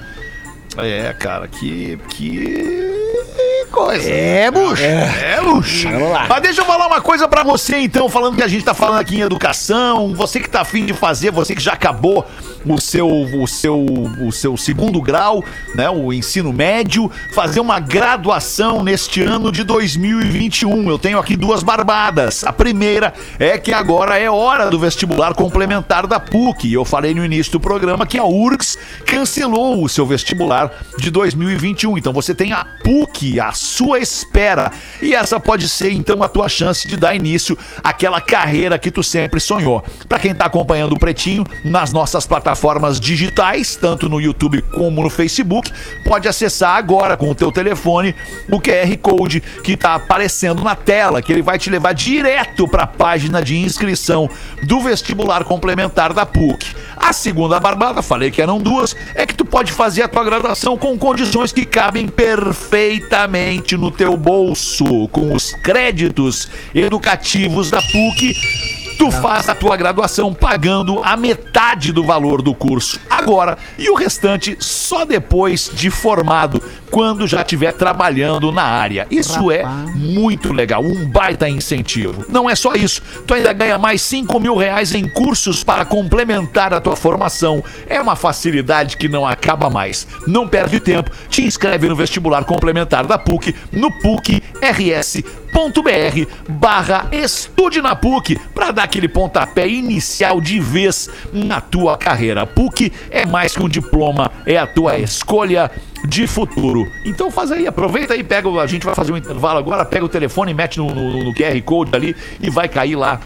É, 0.76 1.12
cara, 1.12 1.47
que. 1.47 1.97
Que 2.09 2.97
coisa. 3.66 4.08
É, 4.08 4.50
bucha. 4.50 4.82
É, 4.84 5.40
luxo. 5.40 5.88
Mas 6.28 6.42
deixa 6.42 6.60
eu 6.60 6.64
falar 6.64 6.86
uma 6.86 7.00
coisa 7.00 7.28
pra 7.28 7.42
você, 7.42 7.78
então, 7.78 8.08
falando 8.08 8.36
que 8.36 8.42
a 8.42 8.48
gente 8.48 8.64
tá 8.64 8.74
falando 8.74 9.00
aqui 9.00 9.16
em 9.16 9.20
educação, 9.20 10.14
você 10.14 10.40
que 10.40 10.48
tá 10.48 10.60
afim 10.62 10.84
de 10.84 10.94
fazer, 10.94 11.30
você 11.30 11.54
que 11.54 11.62
já 11.62 11.72
acabou 11.72 12.26
o 12.68 12.80
seu, 12.80 13.08
o 13.08 13.46
seu, 13.46 13.78
o 14.20 14.32
seu 14.32 14.56
segundo 14.56 15.00
grau, 15.00 15.44
né, 15.74 15.88
o 15.88 16.12
ensino 16.12 16.52
médio, 16.52 17.10
fazer 17.32 17.60
uma 17.60 17.78
graduação 17.78 18.82
neste 18.82 19.22
ano 19.22 19.52
de 19.52 19.62
2021. 19.62 20.90
Eu 20.90 20.98
tenho 20.98 21.18
aqui 21.18 21.36
duas 21.36 21.62
barbadas. 21.62 22.44
A 22.44 22.52
primeira 22.52 23.14
é 23.38 23.56
que 23.58 23.72
agora 23.72 24.18
é 24.18 24.28
hora 24.28 24.68
do 24.68 24.78
vestibular 24.78 25.34
complementar 25.34 26.06
da 26.06 26.18
PUC. 26.18 26.72
Eu 26.72 26.84
falei 26.84 27.14
no 27.14 27.24
início 27.24 27.52
do 27.52 27.60
programa 27.60 28.06
que 28.06 28.18
a 28.18 28.24
URGS 28.24 28.78
cancelou 29.06 29.82
o 29.82 29.88
seu 29.88 30.04
vestibular 30.04 30.70
de 30.98 31.10
2021. 31.10 31.98
Então 31.98 32.12
você 32.12 32.34
tem 32.34 32.52
a 32.52 32.64
PUC 32.82 33.38
à 33.38 33.52
sua 33.52 34.00
espera. 34.00 34.72
E 35.00 35.14
essa 35.14 35.38
pode 35.38 35.68
ser 35.68 35.92
então 35.92 36.22
a 36.22 36.28
tua 36.28 36.48
chance 36.48 36.88
de 36.88 36.96
dar 36.96 37.14
início 37.14 37.56
àquela 37.82 38.20
carreira 38.20 38.78
que 38.78 38.90
tu 38.90 39.02
sempre 39.02 39.38
sonhou. 39.38 39.84
Para 40.08 40.18
quem 40.18 40.34
tá 40.34 40.46
acompanhando 40.46 40.94
o 40.94 40.98
Pretinho 40.98 41.44
nas 41.64 41.92
nossas 41.92 42.26
plataformas 42.26 42.55
digitais, 43.00 43.76
tanto 43.76 44.09
no 44.09 44.20
YouTube 44.20 44.62
como 44.74 45.02
no 45.02 45.11
Facebook, 45.11 45.70
pode 46.04 46.28
acessar 46.28 46.76
agora 46.76 47.16
com 47.16 47.30
o 47.30 47.34
teu 47.34 47.52
telefone 47.52 48.14
o 48.50 48.61
QR 48.61 48.96
Code 49.00 49.42
que 49.62 49.76
tá 49.76 49.94
aparecendo 49.94 50.62
na 50.62 50.74
tela, 50.74 51.22
que 51.22 51.32
ele 51.32 51.42
vai 51.42 51.59
te 51.59 51.70
levar 51.70 51.92
direto 51.92 52.68
para 52.68 52.84
a 52.84 52.86
página 52.86 53.42
de 53.42 53.57
inscrição 53.57 54.28
do 54.62 54.80
vestibular 54.80 55.44
complementar 55.44 56.12
da 56.12 56.24
PUC. 56.24 56.74
A 56.96 57.12
segunda 57.12 57.61
barbada, 57.61 58.02
falei 58.02 58.30
que 58.30 58.42
eram 58.42 58.59
duas, 58.59 58.96
é 59.14 59.26
que 59.26 59.34
tu 59.34 59.44
pode 59.44 59.70
fazer 59.72 60.02
a 60.02 60.09
tua 60.09 60.24
graduação 60.24 60.76
com 60.76 60.98
condições 60.98 61.52
que 61.52 61.64
cabem 61.64 62.09
perfeitamente 62.09 63.76
no 63.76 63.90
teu 63.90 64.16
bolso, 64.16 65.07
com 65.09 65.32
os 65.32 65.52
créditos 65.62 66.48
educativos 66.74 67.70
da 67.70 67.80
PUC 67.82 68.86
Tu 68.99 69.11
faz 69.11 69.49
a 69.49 69.55
tua 69.55 69.76
graduação 69.76 70.32
pagando 70.32 71.03
a 71.05 71.16
metade 71.16 71.92
do 71.92 72.03
valor 72.03 72.40
do 72.40 72.55
curso 72.55 72.99
agora 73.11 73.59
e 73.78 73.90
o 73.90 73.94
restante 73.94 74.57
só 74.59 75.05
depois 75.05 75.70
de 75.74 75.90
formado, 75.90 76.62
quando 76.90 77.26
já 77.26 77.42
estiver 77.42 77.72
trabalhando 77.72 78.51
na 78.53 78.62
área. 78.62 79.07
Isso 79.11 79.51
é 79.51 79.64
muito 79.94 80.53
legal, 80.53 80.82
um 80.82 81.09
baita 81.11 81.49
incentivo. 81.49 82.24
Não 82.28 82.49
é 82.49 82.55
só 82.55 82.74
isso, 82.74 83.03
tu 83.26 83.34
ainda 83.34 83.53
ganha 83.53 83.78
mais 83.78 84.01
5 84.03 84.38
mil 84.40 84.57
reais 84.57 84.94
em 84.94 85.09
cursos 85.09 85.62
para 85.62 85.84
complementar 85.84 86.72
a 86.72 86.80
tua 86.80 86.97
formação. 86.97 87.62
É 87.88 88.01
uma 88.01 88.16
facilidade 88.16 88.97
que 88.97 89.09
não 89.09 89.26
acaba 89.26 89.68
mais. 89.68 90.07
Não 90.26 90.49
perde 90.49 90.80
tempo, 90.80 91.11
te 91.28 91.42
inscreve 91.42 91.88
no 91.88 91.97
vestibular 91.97 92.44
complementar 92.44 93.07
da 93.07 93.18
PUC 93.18 93.55
no 93.72 93.90
PUC 94.01 94.42
RS 94.62 95.22
br 95.57 96.26
barra 96.48 97.09
estude 97.11 97.80
na 97.80 97.96
PUC 97.96 98.38
para 98.54 98.70
dar 98.72 98.82
aquele 98.84 99.09
pontapé 99.09 99.66
inicial 99.66 100.38
de 100.40 100.61
vez 100.61 101.09
na 101.32 101.61
tua 101.62 101.96
carreira. 101.96 102.46
PUC 102.46 102.92
é 103.11 103.24
mais 103.24 103.54
que 103.57 103.62
um 103.62 103.68
diploma, 103.68 104.30
é 104.44 104.59
a 104.59 104.66
tua 104.66 104.98
escolha 104.98 105.70
de 106.07 106.26
futuro. 106.26 106.86
Então 107.07 107.30
faz 107.30 107.50
aí, 107.50 107.66
aproveita 107.66 108.12
aí, 108.12 108.22
pega, 108.22 108.48
a 108.61 108.66
gente 108.66 108.84
vai 108.84 108.94
fazer 108.94 109.12
um 109.12 109.16
intervalo 109.16 109.59
agora, 109.59 109.84
pega 109.84 110.04
o 110.04 110.09
telefone, 110.11 110.52
mete 110.52 110.76
no, 110.76 110.94
no- 110.94 111.24
no 111.24 111.34
QR 111.34 111.61
Code 111.62 111.90
ali 111.96 112.14
e 112.40 112.50
vai 112.50 112.68
cair 112.68 112.96
lá 112.96 113.18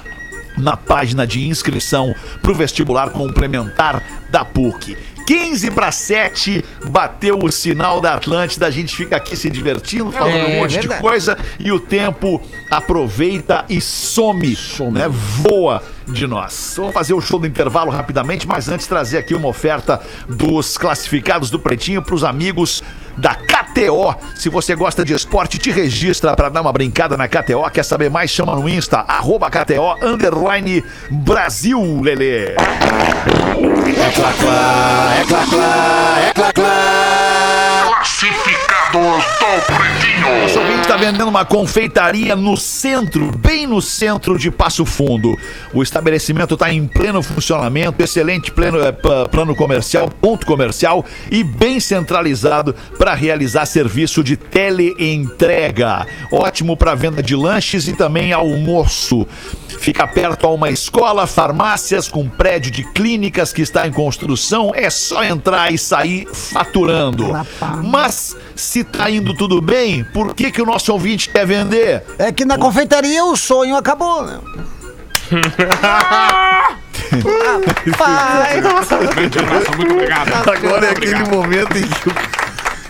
na 0.56 0.76
página 0.76 1.26
de 1.26 1.48
inscrição 1.48 2.14
para 2.42 2.50
o 2.52 2.54
vestibular 2.54 3.10
complementar 3.10 4.02
da 4.30 4.44
PUC. 4.44 4.96
15 5.30 5.70
para 5.70 5.92
7, 5.92 6.64
bateu 6.86 7.38
o 7.38 7.52
sinal 7.52 8.00
da 8.00 8.14
Atlântida, 8.14 8.66
a 8.66 8.70
gente 8.70 8.96
fica 8.96 9.14
aqui 9.14 9.36
se 9.36 9.48
divertindo, 9.48 10.10
falando 10.10 10.34
É, 10.34 10.56
um 10.56 10.58
monte 10.58 10.72
verdade. 10.72 10.94
de 10.96 11.00
coisa 11.00 11.38
e 11.60 11.70
o 11.70 11.78
tempo 11.78 12.42
aproveita 12.68 13.64
e 13.68 13.80
some, 13.80 14.58
né? 14.90 15.08
Voa 15.08 15.84
de 16.08 16.26
nós. 16.26 16.74
Vamos 16.76 16.92
fazer 16.92 17.14
o 17.14 17.20
show 17.20 17.38
do 17.38 17.46
intervalo 17.46 17.92
rapidamente, 17.92 18.44
mas 18.44 18.68
antes 18.68 18.88
trazer 18.88 19.18
aqui 19.18 19.32
uma 19.32 19.46
oferta 19.46 20.00
dos 20.28 20.76
classificados 20.76 21.48
do 21.48 21.60
Pretinho 21.60 22.02
para 22.02 22.16
os 22.16 22.24
amigos 22.24 22.82
da 23.16 23.36
KTO. 23.36 24.12
Se 24.34 24.48
você 24.48 24.74
gosta 24.74 25.04
de 25.04 25.12
esporte, 25.14 25.58
te 25.58 25.70
registra 25.70 26.34
para 26.34 26.48
dar 26.48 26.60
uma 26.60 26.72
brincada 26.72 27.16
na 27.16 27.28
KTO. 27.28 27.70
Quer 27.72 27.84
saber 27.84 28.10
mais? 28.10 28.32
Chama 28.32 28.56
no 28.56 28.68
Insta, 28.68 29.04
arroba 29.06 29.48
KTO, 29.48 29.94
underline 30.04 30.82
Brasil, 31.08 31.80
Lelê. 33.60 34.00
Nosso 40.20 40.60
está 40.80 40.96
vendendo 40.96 41.28
uma 41.28 41.44
confeitaria 41.44 42.34
no 42.34 42.56
centro, 42.56 43.30
bem 43.38 43.66
no 43.66 43.82
centro 43.82 44.38
de 44.38 44.50
Passo 44.50 44.84
Fundo. 44.84 45.36
O 45.74 45.82
estabelecimento 45.82 46.54
está 46.54 46.72
em 46.72 46.86
pleno 46.86 47.22
funcionamento, 47.22 48.02
excelente 48.02 48.50
pleno, 48.50 48.78
eh, 48.80 48.92
plano 49.30 49.54
comercial, 49.54 50.08
ponto 50.08 50.46
comercial 50.46 51.04
e 51.30 51.44
bem 51.44 51.78
centralizado 51.78 52.74
para 52.98 53.14
realizar 53.14 53.66
serviço 53.66 54.24
de 54.24 54.36
teleentrega. 54.36 56.06
Ótimo 56.32 56.76
para 56.76 56.94
venda 56.94 57.22
de 57.22 57.36
lanches 57.36 57.86
e 57.86 57.92
também 57.92 58.32
almoço. 58.32 59.26
Fica 59.80 60.06
perto 60.06 60.46
a 60.46 60.50
uma 60.50 60.68
escola, 60.70 61.26
farmácias 61.26 62.06
com 62.06 62.28
prédio 62.28 62.70
de 62.70 62.84
clínicas 62.84 63.50
que 63.50 63.62
está 63.62 63.86
em 63.86 63.92
construção. 63.92 64.72
É 64.74 64.90
só 64.90 65.24
entrar 65.24 65.72
e 65.72 65.78
sair 65.78 66.28
faturando. 66.32 67.32
Mas 67.84 68.36
se 68.54 68.84
tá 68.84 69.10
indo 69.10 69.32
tudo 69.32 69.60
bem, 69.62 70.04
por 70.04 70.34
que, 70.34 70.50
que 70.50 70.60
o 70.60 70.66
nosso 70.70 70.92
ouvinte 70.92 71.28
quer 71.28 71.46
vender? 71.46 72.02
É 72.18 72.30
que 72.30 72.44
na 72.44 72.56
confeitaria 72.56 73.24
o 73.24 73.36
sonho 73.36 73.76
acabou, 73.76 74.24
né? 74.24 74.38
Pai, 77.98 78.60
Grande 79.14 79.38
abraço, 79.38 79.76
muito 79.76 79.92
obrigado. 79.92 80.48
Agora 80.48 80.86
é 80.86 80.90
aquele 80.90 81.14
Obrigado. 81.14 81.34
momento 81.34 81.76
em 81.76 81.82
que 81.82 82.08
o 82.08 82.12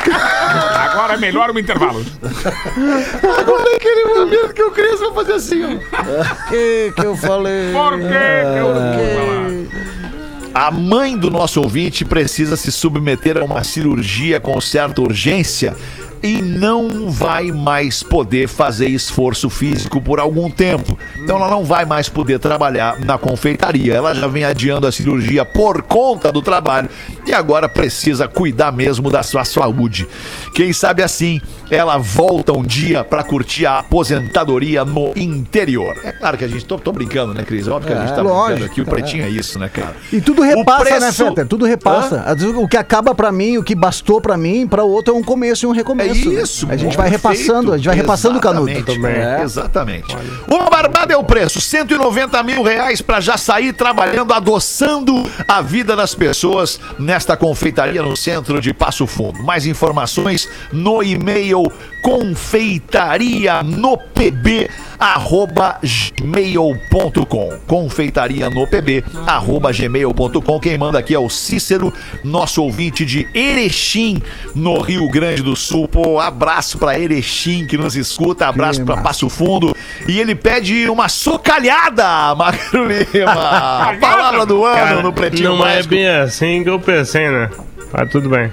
Agora 0.11 1.15
é 1.15 1.17
melhor 1.17 1.51
o 1.51 1.59
intervalo. 1.59 2.05
Agora 2.23 3.71
é 3.71 3.77
aquele 3.77 4.05
momento 4.07 4.55
que 4.55 4.63
o 4.63 4.71
Cris 4.71 4.99
vai 5.01 5.13
fazer 5.13 5.33
assim, 5.35 5.63
ó. 5.65 6.49
que 6.49 6.93
que 6.97 7.07
eu 7.07 7.17
falei? 7.17 7.73
Por 7.73 7.99
que 7.99 8.09
que 8.09 8.59
eu 8.59 8.75
vou 8.75 8.83
falar? 8.83 10.67
A 10.67 10.71
mãe 10.71 11.17
do 11.17 11.31
nosso 11.31 11.61
ouvinte 11.63 12.05
precisa 12.05 12.57
se 12.57 12.73
submeter 12.73 13.39
a 13.39 13.45
uma 13.45 13.63
cirurgia 13.63 14.41
com 14.41 14.61
certa 14.61 15.01
urgência 15.01 15.77
e 16.23 16.43
não 16.43 17.11
vai 17.11 17.51
mais 17.51 18.03
poder 18.03 18.49
fazer 18.49 18.89
esforço 18.89 19.49
físico 19.49 20.01
por 20.01 20.21
algum 20.21 20.51
tempo. 20.51 20.99
Então 21.17 21.37
ela 21.37 21.49
não 21.49 21.65
vai 21.65 21.85
mais 21.85 22.09
poder 22.09 22.39
trabalhar 22.39 22.99
na 23.01 23.17
confeitaria. 23.17 23.95
Ela 23.95 24.15
já 24.15 24.27
vem 24.27 24.45
adiando 24.45 24.87
a 24.87 24.93
cirurgia 24.93 25.45
por 25.45 25.83
conta 25.83 26.31
do 26.31 26.43
trabalho 26.43 26.89
e 27.27 27.33
agora 27.33 27.69
precisa 27.69 28.29
cuidar 28.29 28.73
mesmo 28.73 29.11
da 29.11 29.23
sua 29.23 29.45
saúde. 29.45 30.07
Quem 30.55 30.73
sabe 30.73 31.03
assim 31.03 31.41
ela 31.71 31.97
volta 31.99 32.53
um 32.53 32.63
dia 32.65 33.05
para 33.05 33.23
curtir 33.23 33.65
a 33.65 33.79
aposentadoria 33.79 34.85
no 34.85 35.13
interior. 35.17 35.97
É 36.05 36.13
claro 36.13 36.37
que 36.37 36.45
a 36.45 36.49
gente 36.49 36.65
tô, 36.65 36.79
tô 36.79 36.93
brincando, 36.93 37.33
né, 37.33 37.45
Cris? 37.45 37.69
Óbvio 37.69 37.89
que 37.89 37.99
a 37.99 38.01
gente 38.01 38.09
tá 38.15 38.23
brincando 38.23 38.35
lógico, 38.35 38.65
aqui. 38.65 38.81
O 38.81 38.85
pretinho 38.87 39.25
é 39.25 39.29
isso, 39.29 39.59
né, 39.59 39.69
cara? 39.73 39.95
E 40.13 40.21
tudo 40.21 40.43
repassa, 40.43 40.83
O 40.83 40.85
né, 40.91 40.99
preço- 40.99 41.25
Fetter? 41.27 41.47
Tudo 41.47 41.65
repassa. 41.65 42.35
Vezes, 42.35 42.55
O 42.57 42.67
que 42.69 42.77
acaba 42.77 43.15
pra 43.15 43.31
mim, 43.31 43.57
o 43.57 43.63
que 43.63 43.75
bastou 43.75 44.21
pra 44.21 44.37
mim, 44.37 44.67
pra 44.67 44.83
outro 44.83 45.15
é 45.15 45.17
um 45.17 45.23
começo 45.23 45.65
e 45.65 45.69
um 45.69 45.73
É 45.73 45.77
recomeço. 45.77 46.09
né? 46.10 46.10
Isso, 46.13 46.67
A 46.71 46.77
gente 46.77 46.97
vai 46.97 47.09
repassando, 47.09 47.73
a 47.73 47.77
gente 47.77 47.87
vai 47.87 47.97
repassando 47.97 48.39
o 48.39 48.41
canudo 48.41 48.83
também. 48.85 49.13
é, 49.13 49.43
Exatamente. 49.43 50.17
Uma 50.49 50.69
barbada 50.71 51.13
é 51.13 51.17
o 51.17 51.25
preço, 51.25 51.61
190 51.61 52.43
mil 52.43 52.63
reais 52.63 53.01
pra 53.01 53.21
já 53.21 53.37
sair 53.37 53.73
trabalhando, 53.73 54.33
adoçando 54.33 55.29
a 55.47 55.61
vida 55.61 55.95
das 55.97 56.15
pessoas 56.15 56.81
nesta 56.99 57.37
confeitaria 57.37 58.03
no 58.03 58.17
centro 58.17 58.61
de 58.61 58.73
Passo 58.73 59.07
Fundo. 59.07 59.43
Mais 59.43 59.67
informações 59.67 60.49
no 60.73 61.03
e-mail 61.03 61.65
confeitaria 62.03 63.63
no 63.63 63.97
pb 63.97 64.69
arroba 65.01 65.79
gmail.com 65.83 67.59
confeitaria 67.67 68.51
no 68.51 68.67
pb 68.67 69.03
arroba 69.27 69.73
gmail.com 69.73 70.61
quem 70.61 70.77
manda 70.77 70.99
aqui 70.99 71.15
é 71.15 71.19
o 71.19 71.31
Cícero 71.31 71.93
nosso 72.23 72.63
ouvinte 72.63 73.05
de 73.07 73.27
Erechim 73.35 74.23
no 74.55 74.79
Rio 74.81 75.09
Grande 75.09 75.43
do 75.43 75.57
Sul 75.57 75.89
pô 75.89 76.21
abraço 76.21 76.77
pra 76.79 76.99
Erechim 76.99 77.67
que 77.67 77.79
nos 77.79 77.97
escuta 77.97 78.47
abraço 78.47 78.85
pra 78.85 78.99
Passo 78.99 79.29
Fundo 79.31 79.75
e 80.07 80.21
ele 80.21 80.35
pede 80.35 80.89
uma 80.91 81.09
socalhada 81.09 82.35
Magro 82.37 82.87
Lima 82.87 83.97
palavra 84.01 84.45
do 84.45 84.65
ano 84.65 84.77
Cara, 84.77 85.03
no 85.03 85.13
Pretinho 85.13 85.57
não 85.57 85.67
é 85.67 85.77
Básico. 85.77 85.95
bem 85.95 86.07
assim 86.09 86.63
que 86.63 86.69
eu 86.69 86.79
pensei, 86.79 87.29
né? 87.31 87.51
Mas 87.93 88.11
tudo 88.11 88.29
bem. 88.29 88.53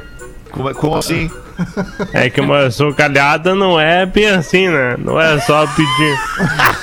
como, 0.52 0.74
como 0.76 0.96
assim? 0.96 1.30
É 2.14 2.30
que 2.30 2.40
uma 2.42 2.70
socalhada 2.72 3.54
não 3.56 3.80
é 3.80 4.06
bem 4.06 4.28
assim, 4.30 4.68
né? 4.70 4.96
Não 4.98 5.20
é 5.20 5.40
só 5.40 5.66
pedir. 5.68 6.18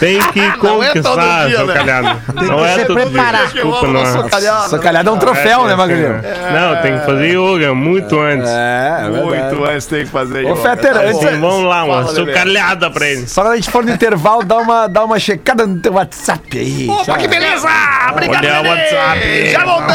Tem 0.00 0.18
que 0.32 0.40
é 0.40 0.50
conquistar 0.52 1.46
dia, 1.46 1.60
a 1.60 1.64
né? 1.64 1.72
socalhada. 1.72 2.16
Não 2.34 2.64
é 2.64 2.74
se 2.78 2.84
todo 2.86 3.00
preparar. 3.00 3.46
dia. 3.46 3.62
Desculpa, 3.62 3.86
não 3.88 4.00
é. 4.00 4.06
socalhada. 4.06 4.68
Socalhada 4.68 5.10
é 5.10 5.12
um 5.12 5.18
troféu, 5.18 5.62
É, 5.62 5.66
né, 5.66 5.72
é 5.72 5.76
Magrinho? 5.76 6.08
né? 6.14 6.22
Não, 6.52 6.82
tem 6.82 6.98
que 6.98 7.06
fazer 7.06 7.28
yoga 7.36 7.74
muito 7.74 8.20
antes. 8.20 8.48
É, 8.50 9.08
Muito 9.10 9.64
antes 9.64 9.86
tem 9.86 10.04
que 10.04 10.10
fazer 10.10 10.44
Ô, 10.44 10.50
yoga. 10.52 10.62
Fetter, 10.62 10.94
Tá 10.94 11.00
antes- 11.00 11.38
vamos 11.40 11.64
lá, 11.64 11.84
uma 11.84 12.02
Fala, 12.04 12.12
Lelê. 12.12 12.32
socalhada 12.32 12.90
pra 12.90 13.06
ele. 13.08 13.26
Só 13.28 13.42
quando 13.42 13.52
a 13.52 13.56
gente 13.56 13.70
for 13.70 13.84
no 13.84 13.90
intervalo, 13.92 14.44
dá 14.44 14.56
uma, 14.58 14.86
dá 14.88 15.04
uma 15.04 15.18
checada 15.18 15.66
no 15.66 15.78
teu 15.78 15.92
WhatsApp 15.94 16.58
aí. 16.58 16.88
Opa, 16.88 17.16
que 17.18 17.28
beleza! 17.28 17.68
Obrigado, 18.10 18.44
Olha 18.44 18.62
o. 18.62 18.68
WhatsApp. 18.68 19.50
Já 19.50 19.64
voltamos! 19.64 19.94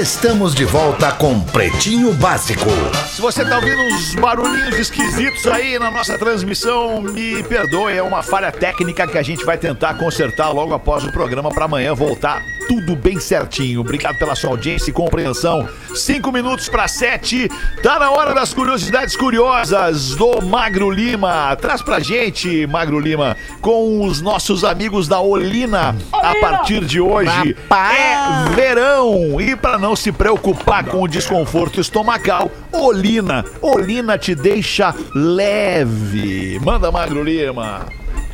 Estamos 0.00 0.56
de 0.56 0.64
volta 0.64 1.12
com 1.12 1.38
Pretinho 1.38 2.12
Básico. 2.14 2.68
Se 3.14 3.22
você 3.22 3.44
tá 3.44 3.54
ouvindo 3.54 3.80
uns 3.80 4.16
barulhinhos 4.16 4.76
esquisitos 4.76 5.46
aí 5.46 5.78
na 5.78 5.88
nossa 5.88 6.18
transmissão, 6.18 7.00
me 7.00 7.44
perdoe, 7.44 7.96
é 7.96 8.02
uma 8.02 8.20
falha 8.20 8.50
técnica 8.50 9.06
que 9.06 9.16
a 9.16 9.22
gente 9.22 9.44
vai 9.44 9.56
tentar 9.56 9.94
consertar 9.94 10.50
logo 10.50 10.74
após 10.74 11.04
o 11.04 11.12
programa 11.12 11.48
para 11.50 11.66
amanhã 11.66 11.94
voltar 11.94 12.42
tudo 12.66 12.96
bem 12.96 13.20
certinho. 13.20 13.80
Obrigado 13.80 14.18
pela 14.18 14.34
sua 14.34 14.50
audiência 14.50 14.90
e 14.90 14.92
compreensão. 14.92 15.68
Cinco 15.94 16.32
minutos 16.32 16.68
para 16.68 16.88
sete, 16.88 17.48
tá 17.82 17.98
na 17.98 18.10
hora 18.10 18.34
das 18.34 18.52
curiosidades 18.52 19.16
curiosas 19.16 20.14
do 20.14 20.42
Magro 20.42 20.90
Lima. 20.90 21.56
Traz 21.56 21.82
pra 21.82 22.00
gente, 22.00 22.66
Magro 22.66 22.98
Lima, 22.98 23.36
com 23.60 24.04
os 24.04 24.20
nossos 24.20 24.64
amigos 24.64 25.06
da 25.06 25.20
Olina, 25.20 25.94
a 26.12 26.34
partir 26.40 26.84
de 26.84 27.00
hoje. 27.00 27.56
É 27.70 28.54
verão 28.54 29.40
e 29.40 29.54
para 29.54 29.78
não 29.84 29.94
se 29.94 30.10
preocupar 30.10 30.82
com 30.86 31.02
o 31.02 31.06
desconforto 31.06 31.78
estomacal, 31.78 32.50
Olina, 32.72 33.44
Olina 33.60 34.16
te 34.16 34.34
deixa 34.34 34.94
leve. 35.14 36.58
Manda 36.64 36.90
Magro 36.90 37.22
Lima. 37.22 37.82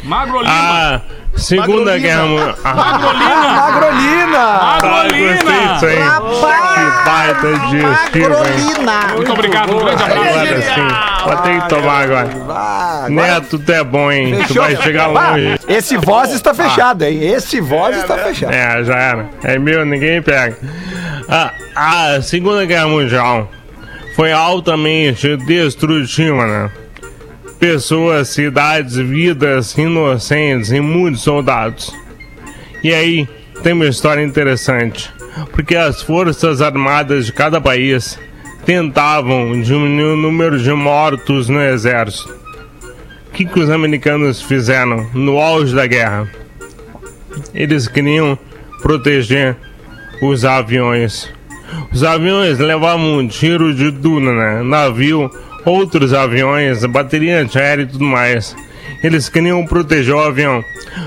Magro 0.04 0.42
Lima. 0.42 0.52
A 0.52 1.00
Segunda 1.34 1.98
Guerra 1.98 2.26
Mundial. 2.26 2.54
Ah, 2.62 2.74
Magrolina. 2.74 3.56
Magrolina! 3.60 4.38
ah, 4.38 4.78
gostei 5.80 5.98
Magrolina. 5.98 6.60
Que 6.74 7.04
baita 7.04 7.58
de 7.66 7.76
hein? 7.78 8.28
Magrolina. 8.28 9.14
Muito 9.16 9.32
obrigado, 9.32 9.74
um 9.74 9.78
grande 9.80 10.02
abraço. 10.04 10.28
Agora 10.28 10.62
sim. 10.62 11.24
Vou 11.24 11.36
ter 11.38 11.62
que 11.62 11.68
tomar 11.68 12.02
agora. 12.04 12.28
Ah, 13.18 13.22
agora 13.22 13.40
Neto, 13.40 13.58
tu 13.58 13.72
é 13.72 13.84
bom, 13.84 14.10
hein? 14.12 14.34
Tu 14.34 14.48
fechou. 14.48 14.62
vai 14.62 14.76
chegar 14.76 15.04
Ah, 15.14 15.30
longe. 15.32 15.58
esse 15.68 15.96
voz 15.96 16.32
está 16.32 16.54
fechado, 16.54 17.04
hein? 17.04 17.22
Esse 17.22 17.60
voz 17.60 17.96
está 17.96 18.16
fechado. 18.18 18.52
É, 18.52 18.84
já 18.84 18.96
era. 18.96 19.30
É 19.44 19.58
meu, 19.58 19.84
ninguém 19.84 20.20
pega. 20.22 20.56
A, 21.28 21.52
a 22.16 22.22
Segunda 22.22 22.64
Guerra 22.64 22.88
Mundial 22.88 23.50
foi 24.16 24.32
altamente 24.32 25.36
destrutiva, 25.36 26.46
né? 26.46 26.70
Pessoas, 27.58 28.28
cidades, 28.28 28.96
vidas 28.96 29.76
inocentes 29.76 30.70
e 30.72 30.80
muitos 30.80 31.22
soldados. 31.22 31.94
E 32.82 32.92
aí, 32.94 33.28
tem 33.62 33.74
uma 33.74 33.86
história 33.86 34.22
interessante. 34.22 35.10
Porque 35.52 35.76
as 35.76 36.00
forças 36.02 36.60
armadas 36.62 37.26
de 37.26 37.32
cada 37.32 37.60
país 37.60 38.18
tentavam 38.64 39.60
diminuir 39.60 40.14
o 40.14 40.16
número 40.16 40.58
de 40.58 40.72
mortos 40.72 41.48
no 41.48 41.60
exército. 41.62 42.34
Que, 43.40 43.46
que 43.46 43.60
os 43.60 43.70
americanos 43.70 44.42
fizeram 44.42 45.06
no 45.14 45.38
auge 45.38 45.74
da 45.74 45.86
guerra? 45.86 46.28
Eles 47.54 47.88
queriam 47.88 48.38
proteger 48.82 49.56
os 50.20 50.44
aviões. 50.44 51.32
Os 51.90 52.04
aviões 52.04 52.58
levavam 52.58 53.16
um 53.16 53.26
tiro 53.26 53.74
de 53.74 53.90
duna, 53.90 54.34
né? 54.34 54.62
Navio, 54.62 55.30
outros 55.64 56.12
aviões, 56.12 56.84
bateria 56.84 57.40
antiaérea 57.40 57.84
e 57.84 57.86
tudo 57.86 58.04
mais. 58.04 58.54
Eles 59.02 59.30
queriam 59.30 59.64
proteger 59.64 60.14
o 60.14 60.20
avião. 60.20 60.62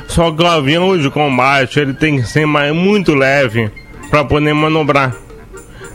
Só 0.07 0.31
que 0.31 0.41
o 0.41 0.47
avião 0.47 0.97
de 0.97 1.11
combate 1.11 1.79
ele 1.79 1.93
tem 1.93 2.19
que 2.19 2.27
ser 2.27 2.47
mais, 2.47 2.73
muito 2.73 3.13
leve 3.13 3.69
para 4.09 4.25
poder 4.25 4.55
manobrar. 4.55 5.15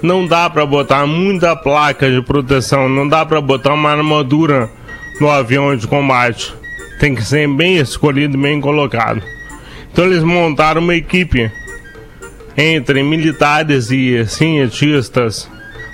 Não 0.01 0.25
dá 0.25 0.49
para 0.49 0.65
botar 0.65 1.05
muita 1.05 1.57
placa 1.57 2.09
de 2.09 2.23
proteção, 2.23 2.89
não 2.89 3.09
dá 3.09 3.27
para 3.27 3.41
botar 3.41 3.75
uma 3.75 3.91
armadura 3.91 4.71
no 5.21 5.31
avião 5.31 5.77
de 5.77 5.87
combate. 5.87 6.55
Tem 7.01 7.15
que 7.15 7.23
ser 7.23 7.49
bem 7.49 7.77
escolhido, 7.77 8.37
bem 8.39 8.61
colocado. 8.61 9.23
Então 9.93 10.05
eles 10.05 10.23
montaram 10.23 10.81
uma 10.81 10.95
equipe 10.95 11.51
entre 12.57 13.03
militares 13.03 13.91
e 13.91 14.27
cientistas 14.27 15.49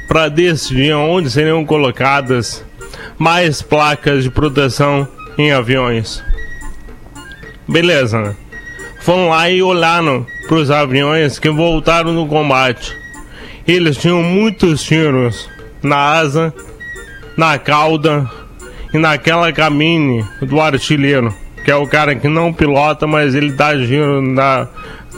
para 0.09 0.29
decidir 0.29 0.95
onde 0.95 1.31
seriam 1.31 1.65
colocadas 1.65 2.65
mais 3.19 3.63
placas 3.63 4.25
de 4.25 4.31
proteção 4.31 5.07
em 5.37 5.53
aviões. 5.53 6.23
Beleza, 7.69 8.21
né? 8.21 8.37
Foram 9.01 9.29
lá 9.29 9.51
e 9.51 9.63
olharam 9.63 10.27
para 10.47 10.57
os 10.57 10.71
aviões 10.71 11.39
que 11.39 11.51
voltaram 11.51 12.13
no 12.13 12.27
combate. 12.27 12.97
Eles 13.67 13.97
tinham 13.97 14.23
muitos 14.23 14.83
tiros 14.83 15.49
na 15.83 15.97
asa, 15.97 16.53
na 17.37 17.59
cauda 17.59 18.31
e 18.95 18.99
naquela 18.99 19.53
cabine 19.53 20.25
do 20.41 20.61
artilheiro, 20.61 21.35
que 21.65 21.71
é 21.71 21.75
o 21.75 21.87
cara 21.87 22.15
que 22.15 22.29
não 22.29 22.53
pilota, 22.53 23.09
mas 23.09 23.35
ele 23.35 23.51
dá 23.51 23.77
giro, 23.77 24.35
dá, 24.37 24.69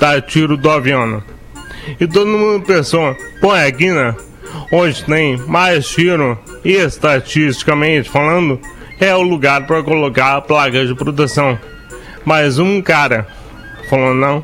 dá 0.01 0.18
tiro 0.18 0.57
do 0.57 0.70
avião. 0.70 1.22
E 2.01 2.07
todo 2.07 2.27
mundo 2.27 2.64
pensou, 2.64 3.14
pô, 3.39 3.55
é 3.55 3.66
aqui, 3.66 3.91
né? 3.91 4.16
Onde 4.72 5.05
tem 5.05 5.37
mais 5.37 5.87
tiro, 5.87 6.39
estatisticamente 6.64 8.09
falando, 8.09 8.59
é 8.99 9.14
o 9.14 9.20
lugar 9.20 9.66
para 9.66 9.83
colocar 9.83 10.37
a 10.37 10.41
placa 10.41 10.87
de 10.87 10.95
proteção. 10.95 11.59
Mas 12.24 12.59
um 12.59 12.81
cara 12.81 13.29
falou 13.91 14.14
não. 14.14 14.43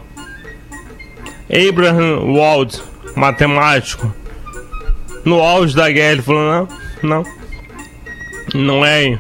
Abraham 1.51 2.35
Wald, 2.35 2.81
matemático, 3.17 4.15
no 5.25 5.41
auge 5.41 5.75
da 5.75 5.91
guerra, 5.91 6.13
ele 6.13 6.23
falou: 6.23 6.43
não, 6.43 6.69
não, 7.03 7.42
não 8.55 8.85
é. 8.85 8.95
aí. 8.95 9.19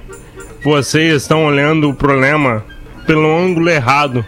Vocês 0.65 1.23
estão 1.23 1.45
olhando 1.45 1.91
o 1.91 1.95
problema 1.95 2.65
pelo 3.07 3.37
ângulo 3.37 3.69
errado. 3.69 4.25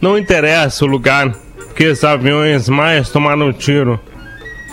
Não 0.00 0.18
interessa 0.18 0.84
o 0.84 0.88
lugar 0.88 1.32
que 1.76 1.84
esses 1.84 2.04
aviões 2.04 2.68
mais 2.68 3.10
tomaram 3.10 3.52
tiro, 3.52 4.00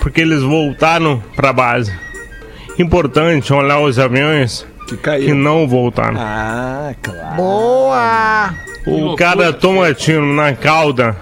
porque 0.00 0.20
eles 0.20 0.42
voltaram 0.42 1.22
para 1.36 1.50
a 1.50 1.52
base. 1.52 1.92
Importante 2.78 3.52
olhar 3.52 3.80
os 3.80 3.98
aviões 3.98 4.66
Que 4.86 4.96
que 4.96 5.32
não 5.32 5.68
voltaram. 5.68 6.16
Ah, 6.18 6.94
claro. 7.02 7.36
Boa. 7.36 8.54
O 8.86 9.16
cara 9.16 9.52
toma 9.52 9.92
tiro 9.92 10.24
na 10.24 10.54
cauda, 10.54 11.16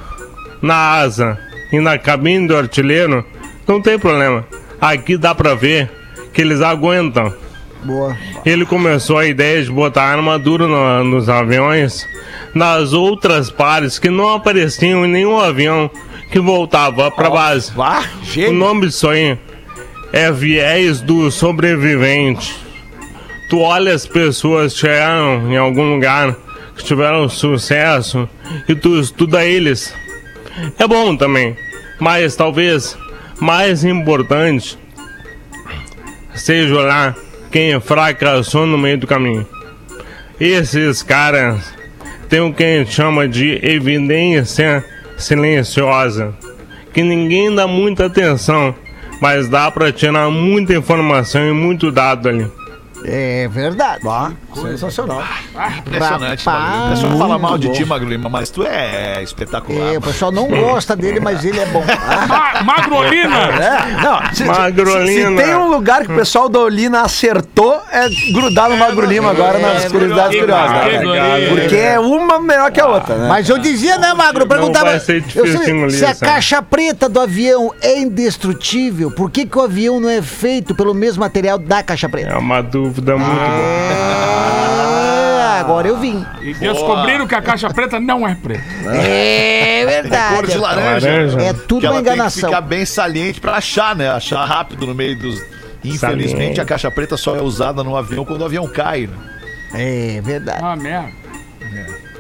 na 0.62 0.92
asa 0.92 1.38
e 1.72 1.80
na 1.80 1.98
cabine 1.98 2.46
do 2.46 2.56
artilheiro, 2.56 3.24
não 3.66 3.82
tem 3.82 3.98
problema. 3.98 4.46
Aqui 4.80 5.16
dá 5.16 5.34
pra 5.34 5.54
ver 5.54 5.90
que 6.32 6.42
eles 6.42 6.60
aguentam. 6.60 7.34
Boa. 7.86 8.16
Ele 8.44 8.64
começou 8.66 9.18
a 9.18 9.26
ideia 9.26 9.62
de 9.62 9.70
botar 9.70 10.04
armadura 10.04 10.66
no- 10.66 11.04
nos 11.04 11.28
aviões, 11.28 12.06
nas 12.54 12.92
outras 12.92 13.50
pares 13.50 13.98
que 13.98 14.10
não 14.10 14.34
apareciam 14.34 15.04
em 15.04 15.08
nenhum 15.10 15.38
avião 15.38 15.90
que 16.30 16.40
voltava 16.40 17.10
pra 17.10 17.30
base. 17.30 17.72
Vá, 17.72 18.02
O 18.48 18.52
nome 18.52 18.86
disso 18.86 19.08
aí 19.08 19.38
é 20.12 20.30
viés 20.32 21.00
do 21.00 21.30
sobrevivente. 21.30 22.54
Tu 23.48 23.60
olha 23.60 23.94
as 23.94 24.04
pessoas 24.06 24.72
que 24.72 24.80
chegaram 24.80 25.52
em 25.52 25.56
algum 25.56 25.94
lugar, 25.94 26.34
que 26.76 26.82
tiveram 26.84 27.28
sucesso, 27.28 28.28
e 28.68 28.74
tu 28.74 28.98
estuda 29.00 29.44
eles. 29.44 29.94
É 30.78 30.86
bom 30.88 31.16
também, 31.16 31.56
mas 32.00 32.34
talvez 32.34 32.96
mais 33.40 33.84
importante 33.84 34.76
seja 36.34 36.74
olhar 36.74 37.16
quem 37.56 37.80
fracassou 37.80 38.66
no 38.66 38.76
meio 38.76 38.98
do 38.98 39.06
caminho. 39.06 39.46
Esses 40.38 41.02
caras 41.02 41.72
têm 42.28 42.40
o 42.40 42.52
que 42.52 42.62
a 42.62 42.78
gente 42.80 42.92
chama 42.92 43.26
de 43.26 43.58
evidência 43.66 44.84
silenciosa, 45.16 46.34
que 46.92 47.02
ninguém 47.02 47.54
dá 47.54 47.66
muita 47.66 48.04
atenção, 48.04 48.74
mas 49.22 49.48
dá 49.48 49.70
pra 49.70 49.90
tirar 49.90 50.28
muita 50.28 50.74
informação 50.74 51.48
e 51.48 51.52
muito 51.54 51.90
dado 51.90 52.28
ali. 52.28 52.46
É 53.04 53.48
verdade. 53.48 54.02
Vá, 54.02 54.32
sensacional. 54.54 55.22
Impressionante, 55.78 56.44
Rapaz. 56.44 56.64
Magro. 56.64 56.86
O 56.86 56.90
pessoal 56.90 57.18
fala 57.18 57.38
mal 57.38 57.58
de 57.58 57.72
ti, 57.72 57.84
Magro 57.84 58.08
Lima, 58.08 58.28
mas 58.28 58.50
tu 58.50 58.62
é 58.64 59.22
espetacular. 59.22 59.94
É, 59.94 59.98
o 59.98 60.00
pessoal 60.00 60.32
não 60.32 60.48
gosta 60.48 60.96
dele, 60.96 61.20
mas 61.20 61.44
ele 61.44 61.60
é 61.60 61.66
bom. 61.66 61.84
Ma 62.28 62.62
Magrolina. 62.62 63.36
É, 63.56 64.02
não, 64.02 64.34
se, 64.34 64.44
Magrolina. 64.44 65.06
se, 65.06 65.36
se 65.36 65.44
tem 65.44 65.54
um 65.56 65.68
lugar 65.68 66.04
que 66.04 66.12
o 66.12 66.16
pessoal 66.16 66.48
da 66.48 66.60
Olina 66.60 67.02
acertou, 67.02 67.80
é 67.90 68.08
grudar 68.32 68.68
no 68.68 68.76
Magro 68.76 69.06
Lima 69.06 69.30
agora 69.30 69.58
nas 69.58 69.84
curiosidades 69.90 70.38
curiosas. 70.38 70.70
Né? 70.70 71.48
Porque 71.48 71.76
é 71.76 71.98
uma 71.98 72.40
melhor 72.40 72.70
que 72.70 72.80
a 72.80 72.86
outra, 72.86 73.16
né? 73.16 73.28
Mas 73.28 73.48
eu 73.48 73.58
dizia, 73.58 73.98
né, 73.98 74.12
Magro? 74.14 74.44
Eu 74.44 74.48
perguntava. 74.48 74.86
vai 74.86 75.00
ser 75.00 75.24
eu 75.34 75.46
sei, 75.46 75.90
se 75.90 76.04
a 76.04 76.14
caixa 76.14 76.62
preta 76.62 77.08
do 77.08 77.20
avião 77.20 77.72
é 77.80 77.98
indestrutível, 77.98 79.10
por 79.10 79.30
que, 79.30 79.46
que 79.46 79.58
o 79.58 79.62
avião 79.62 79.98
não 80.00 80.08
é 80.08 80.22
feito 80.22 80.74
pelo 80.74 80.94
mesmo 80.94 81.20
material 81.20 81.58
da 81.58 81.82
caixa 81.82 82.08
preta? 82.08 82.30
É 82.30 82.36
uma 82.36 82.62
dúvida 82.62 82.95
muito 83.02 83.28
boa. 83.34 83.36
É, 85.56 85.58
agora 85.60 85.88
eu 85.88 85.96
vim. 85.98 86.24
E 86.42 86.54
descobriram 86.54 87.26
que 87.26 87.34
a 87.34 87.42
caixa 87.42 87.68
preta 87.70 87.98
não 87.98 88.26
é 88.26 88.34
preta. 88.34 88.62
É 88.92 89.84
verdade. 89.86 90.34
Cor 90.34 90.46
de 90.46 90.58
laranja. 90.58 91.08
Laranja. 91.10 91.40
É 91.40 91.52
Que 91.54 91.60
tudo 91.60 91.86
ela 91.86 91.96
uma 91.96 92.02
tem 92.02 92.10
que 92.10 92.14
enganação. 92.16 92.48
ficar 92.50 92.60
bem 92.60 92.84
saliente 92.84 93.40
pra 93.40 93.52
achar, 93.56 93.94
né? 93.96 94.10
Achar 94.10 94.44
rápido 94.44 94.86
no 94.86 94.94
meio 94.94 95.16
dos. 95.18 95.42
Infelizmente, 95.84 96.30
Saliente. 96.32 96.60
a 96.60 96.64
caixa 96.64 96.90
preta 96.90 97.16
só 97.16 97.36
é 97.36 97.40
usada 97.42 97.84
no 97.84 97.96
avião 97.96 98.24
quando 98.24 98.40
o 98.42 98.44
avião 98.44 98.66
cai. 98.66 99.06
Né? 99.72 100.16
É 100.18 100.20
verdade. 100.20 100.58
Ah, 100.62 100.74
merda. 100.74 101.10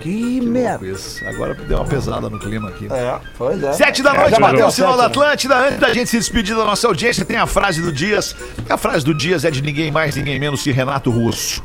Que 0.06 0.40
merda. 0.40 0.86
Isso. 0.86 1.26
Agora 1.26 1.52
deu 1.52 1.78
uma 1.78 1.84
pesada 1.84 2.30
no 2.30 2.38
clima 2.38 2.68
aqui. 2.68 2.86
É, 2.88 3.18
pois 3.36 3.60
é. 3.60 3.72
Sete 3.72 4.04
da 4.04 4.14
noite, 4.14 4.30
já 4.30 4.38
bateu 4.38 4.66
o 4.68 4.70
sinal 4.70 4.96
da 4.96 5.02
né? 5.02 5.06
Atlântida. 5.06 5.58
Antes 5.58 5.80
da 5.80 5.92
gente 5.92 6.08
se 6.08 6.16
despedir 6.16 6.54
da 6.54 6.64
nossa 6.64 6.86
audiência, 6.86 7.24
tem 7.24 7.36
a 7.36 7.46
frase 7.46 7.82
do 7.82 7.90
Dias. 7.90 8.36
A 8.70 8.76
frase 8.76 9.04
do 9.04 9.12
Dias 9.12 9.44
é 9.44 9.50
de 9.50 9.60
ninguém 9.60 9.90
mais, 9.90 10.14
ninguém 10.14 10.38
menos 10.38 10.62
que 10.62 10.70
Renato 10.70 11.10
Russo. 11.10 11.60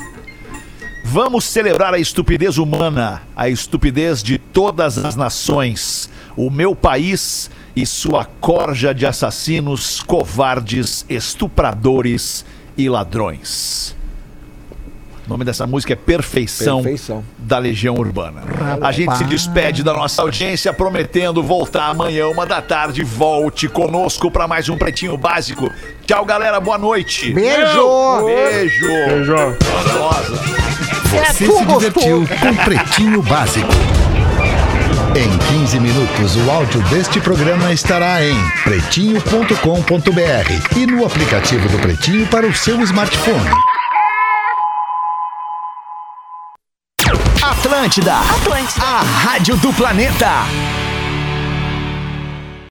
Vamos 1.05 1.45
celebrar 1.45 1.93
a 1.93 1.99
estupidez 1.99 2.57
humana, 2.57 3.21
a 3.35 3.47
estupidez 3.47 4.23
de 4.23 4.39
todas 4.39 4.97
as 4.97 5.15
nações, 5.15 6.09
o 6.35 6.49
meu 6.49 6.75
país 6.75 7.51
e 7.75 7.85
sua 7.85 8.25
corja 8.25 8.91
de 8.91 9.05
assassinos, 9.05 10.01
covardes, 10.01 11.05
estupradores 11.07 12.43
e 12.75 12.89
ladrões. 12.89 13.95
O 15.25 15.29
nome 15.29 15.45
dessa 15.45 15.65
música 15.67 15.93
é 15.93 15.95
Perfeição, 15.95 16.81
Perfeição. 16.81 17.23
da 17.37 17.57
Legião 17.57 17.95
Urbana. 17.95 18.41
A 18.81 18.91
gente 18.91 19.15
se 19.17 19.23
despede 19.23 19.83
da 19.83 19.93
nossa 19.93 20.21
audiência 20.21 20.73
prometendo 20.73 21.41
voltar 21.43 21.89
amanhã, 21.89 22.27
uma 22.27 22.45
da 22.45 22.61
tarde. 22.61 23.03
Volte 23.03 23.67
conosco 23.69 24.29
para 24.31 24.47
mais 24.47 24.67
um 24.67 24.77
Pretinho 24.77 25.15
Básico. 25.17 25.71
Tchau, 26.05 26.25
galera. 26.25 26.59
Boa 26.59 26.77
noite. 26.77 27.31
Beijo! 27.33 28.25
Beijo. 28.25 28.87
Beijo. 28.87 29.35
Você 31.05 31.33
se 31.33 31.45
divertiu 31.65 32.27
com 32.39 32.55
Pretinho 32.63 33.21
Básico. 33.21 33.69
Em 35.13 35.37
15 35.59 35.77
minutos, 35.79 36.37
o 36.37 36.49
áudio 36.49 36.81
deste 36.83 37.19
programa 37.19 37.73
estará 37.73 38.23
em 38.25 38.33
pretinho.com.br 38.63 40.77
e 40.77 40.85
no 40.87 41.05
aplicativo 41.05 41.67
do 41.67 41.77
Pretinho 41.79 42.25
para 42.27 42.47
o 42.47 42.53
seu 42.53 42.79
smartphone. 42.81 43.49
Atlântida, 47.51 48.15
Atlântida, 48.15 48.81
a 48.85 49.01
rádio 49.01 49.57
do 49.57 49.73
planeta. 49.73 50.45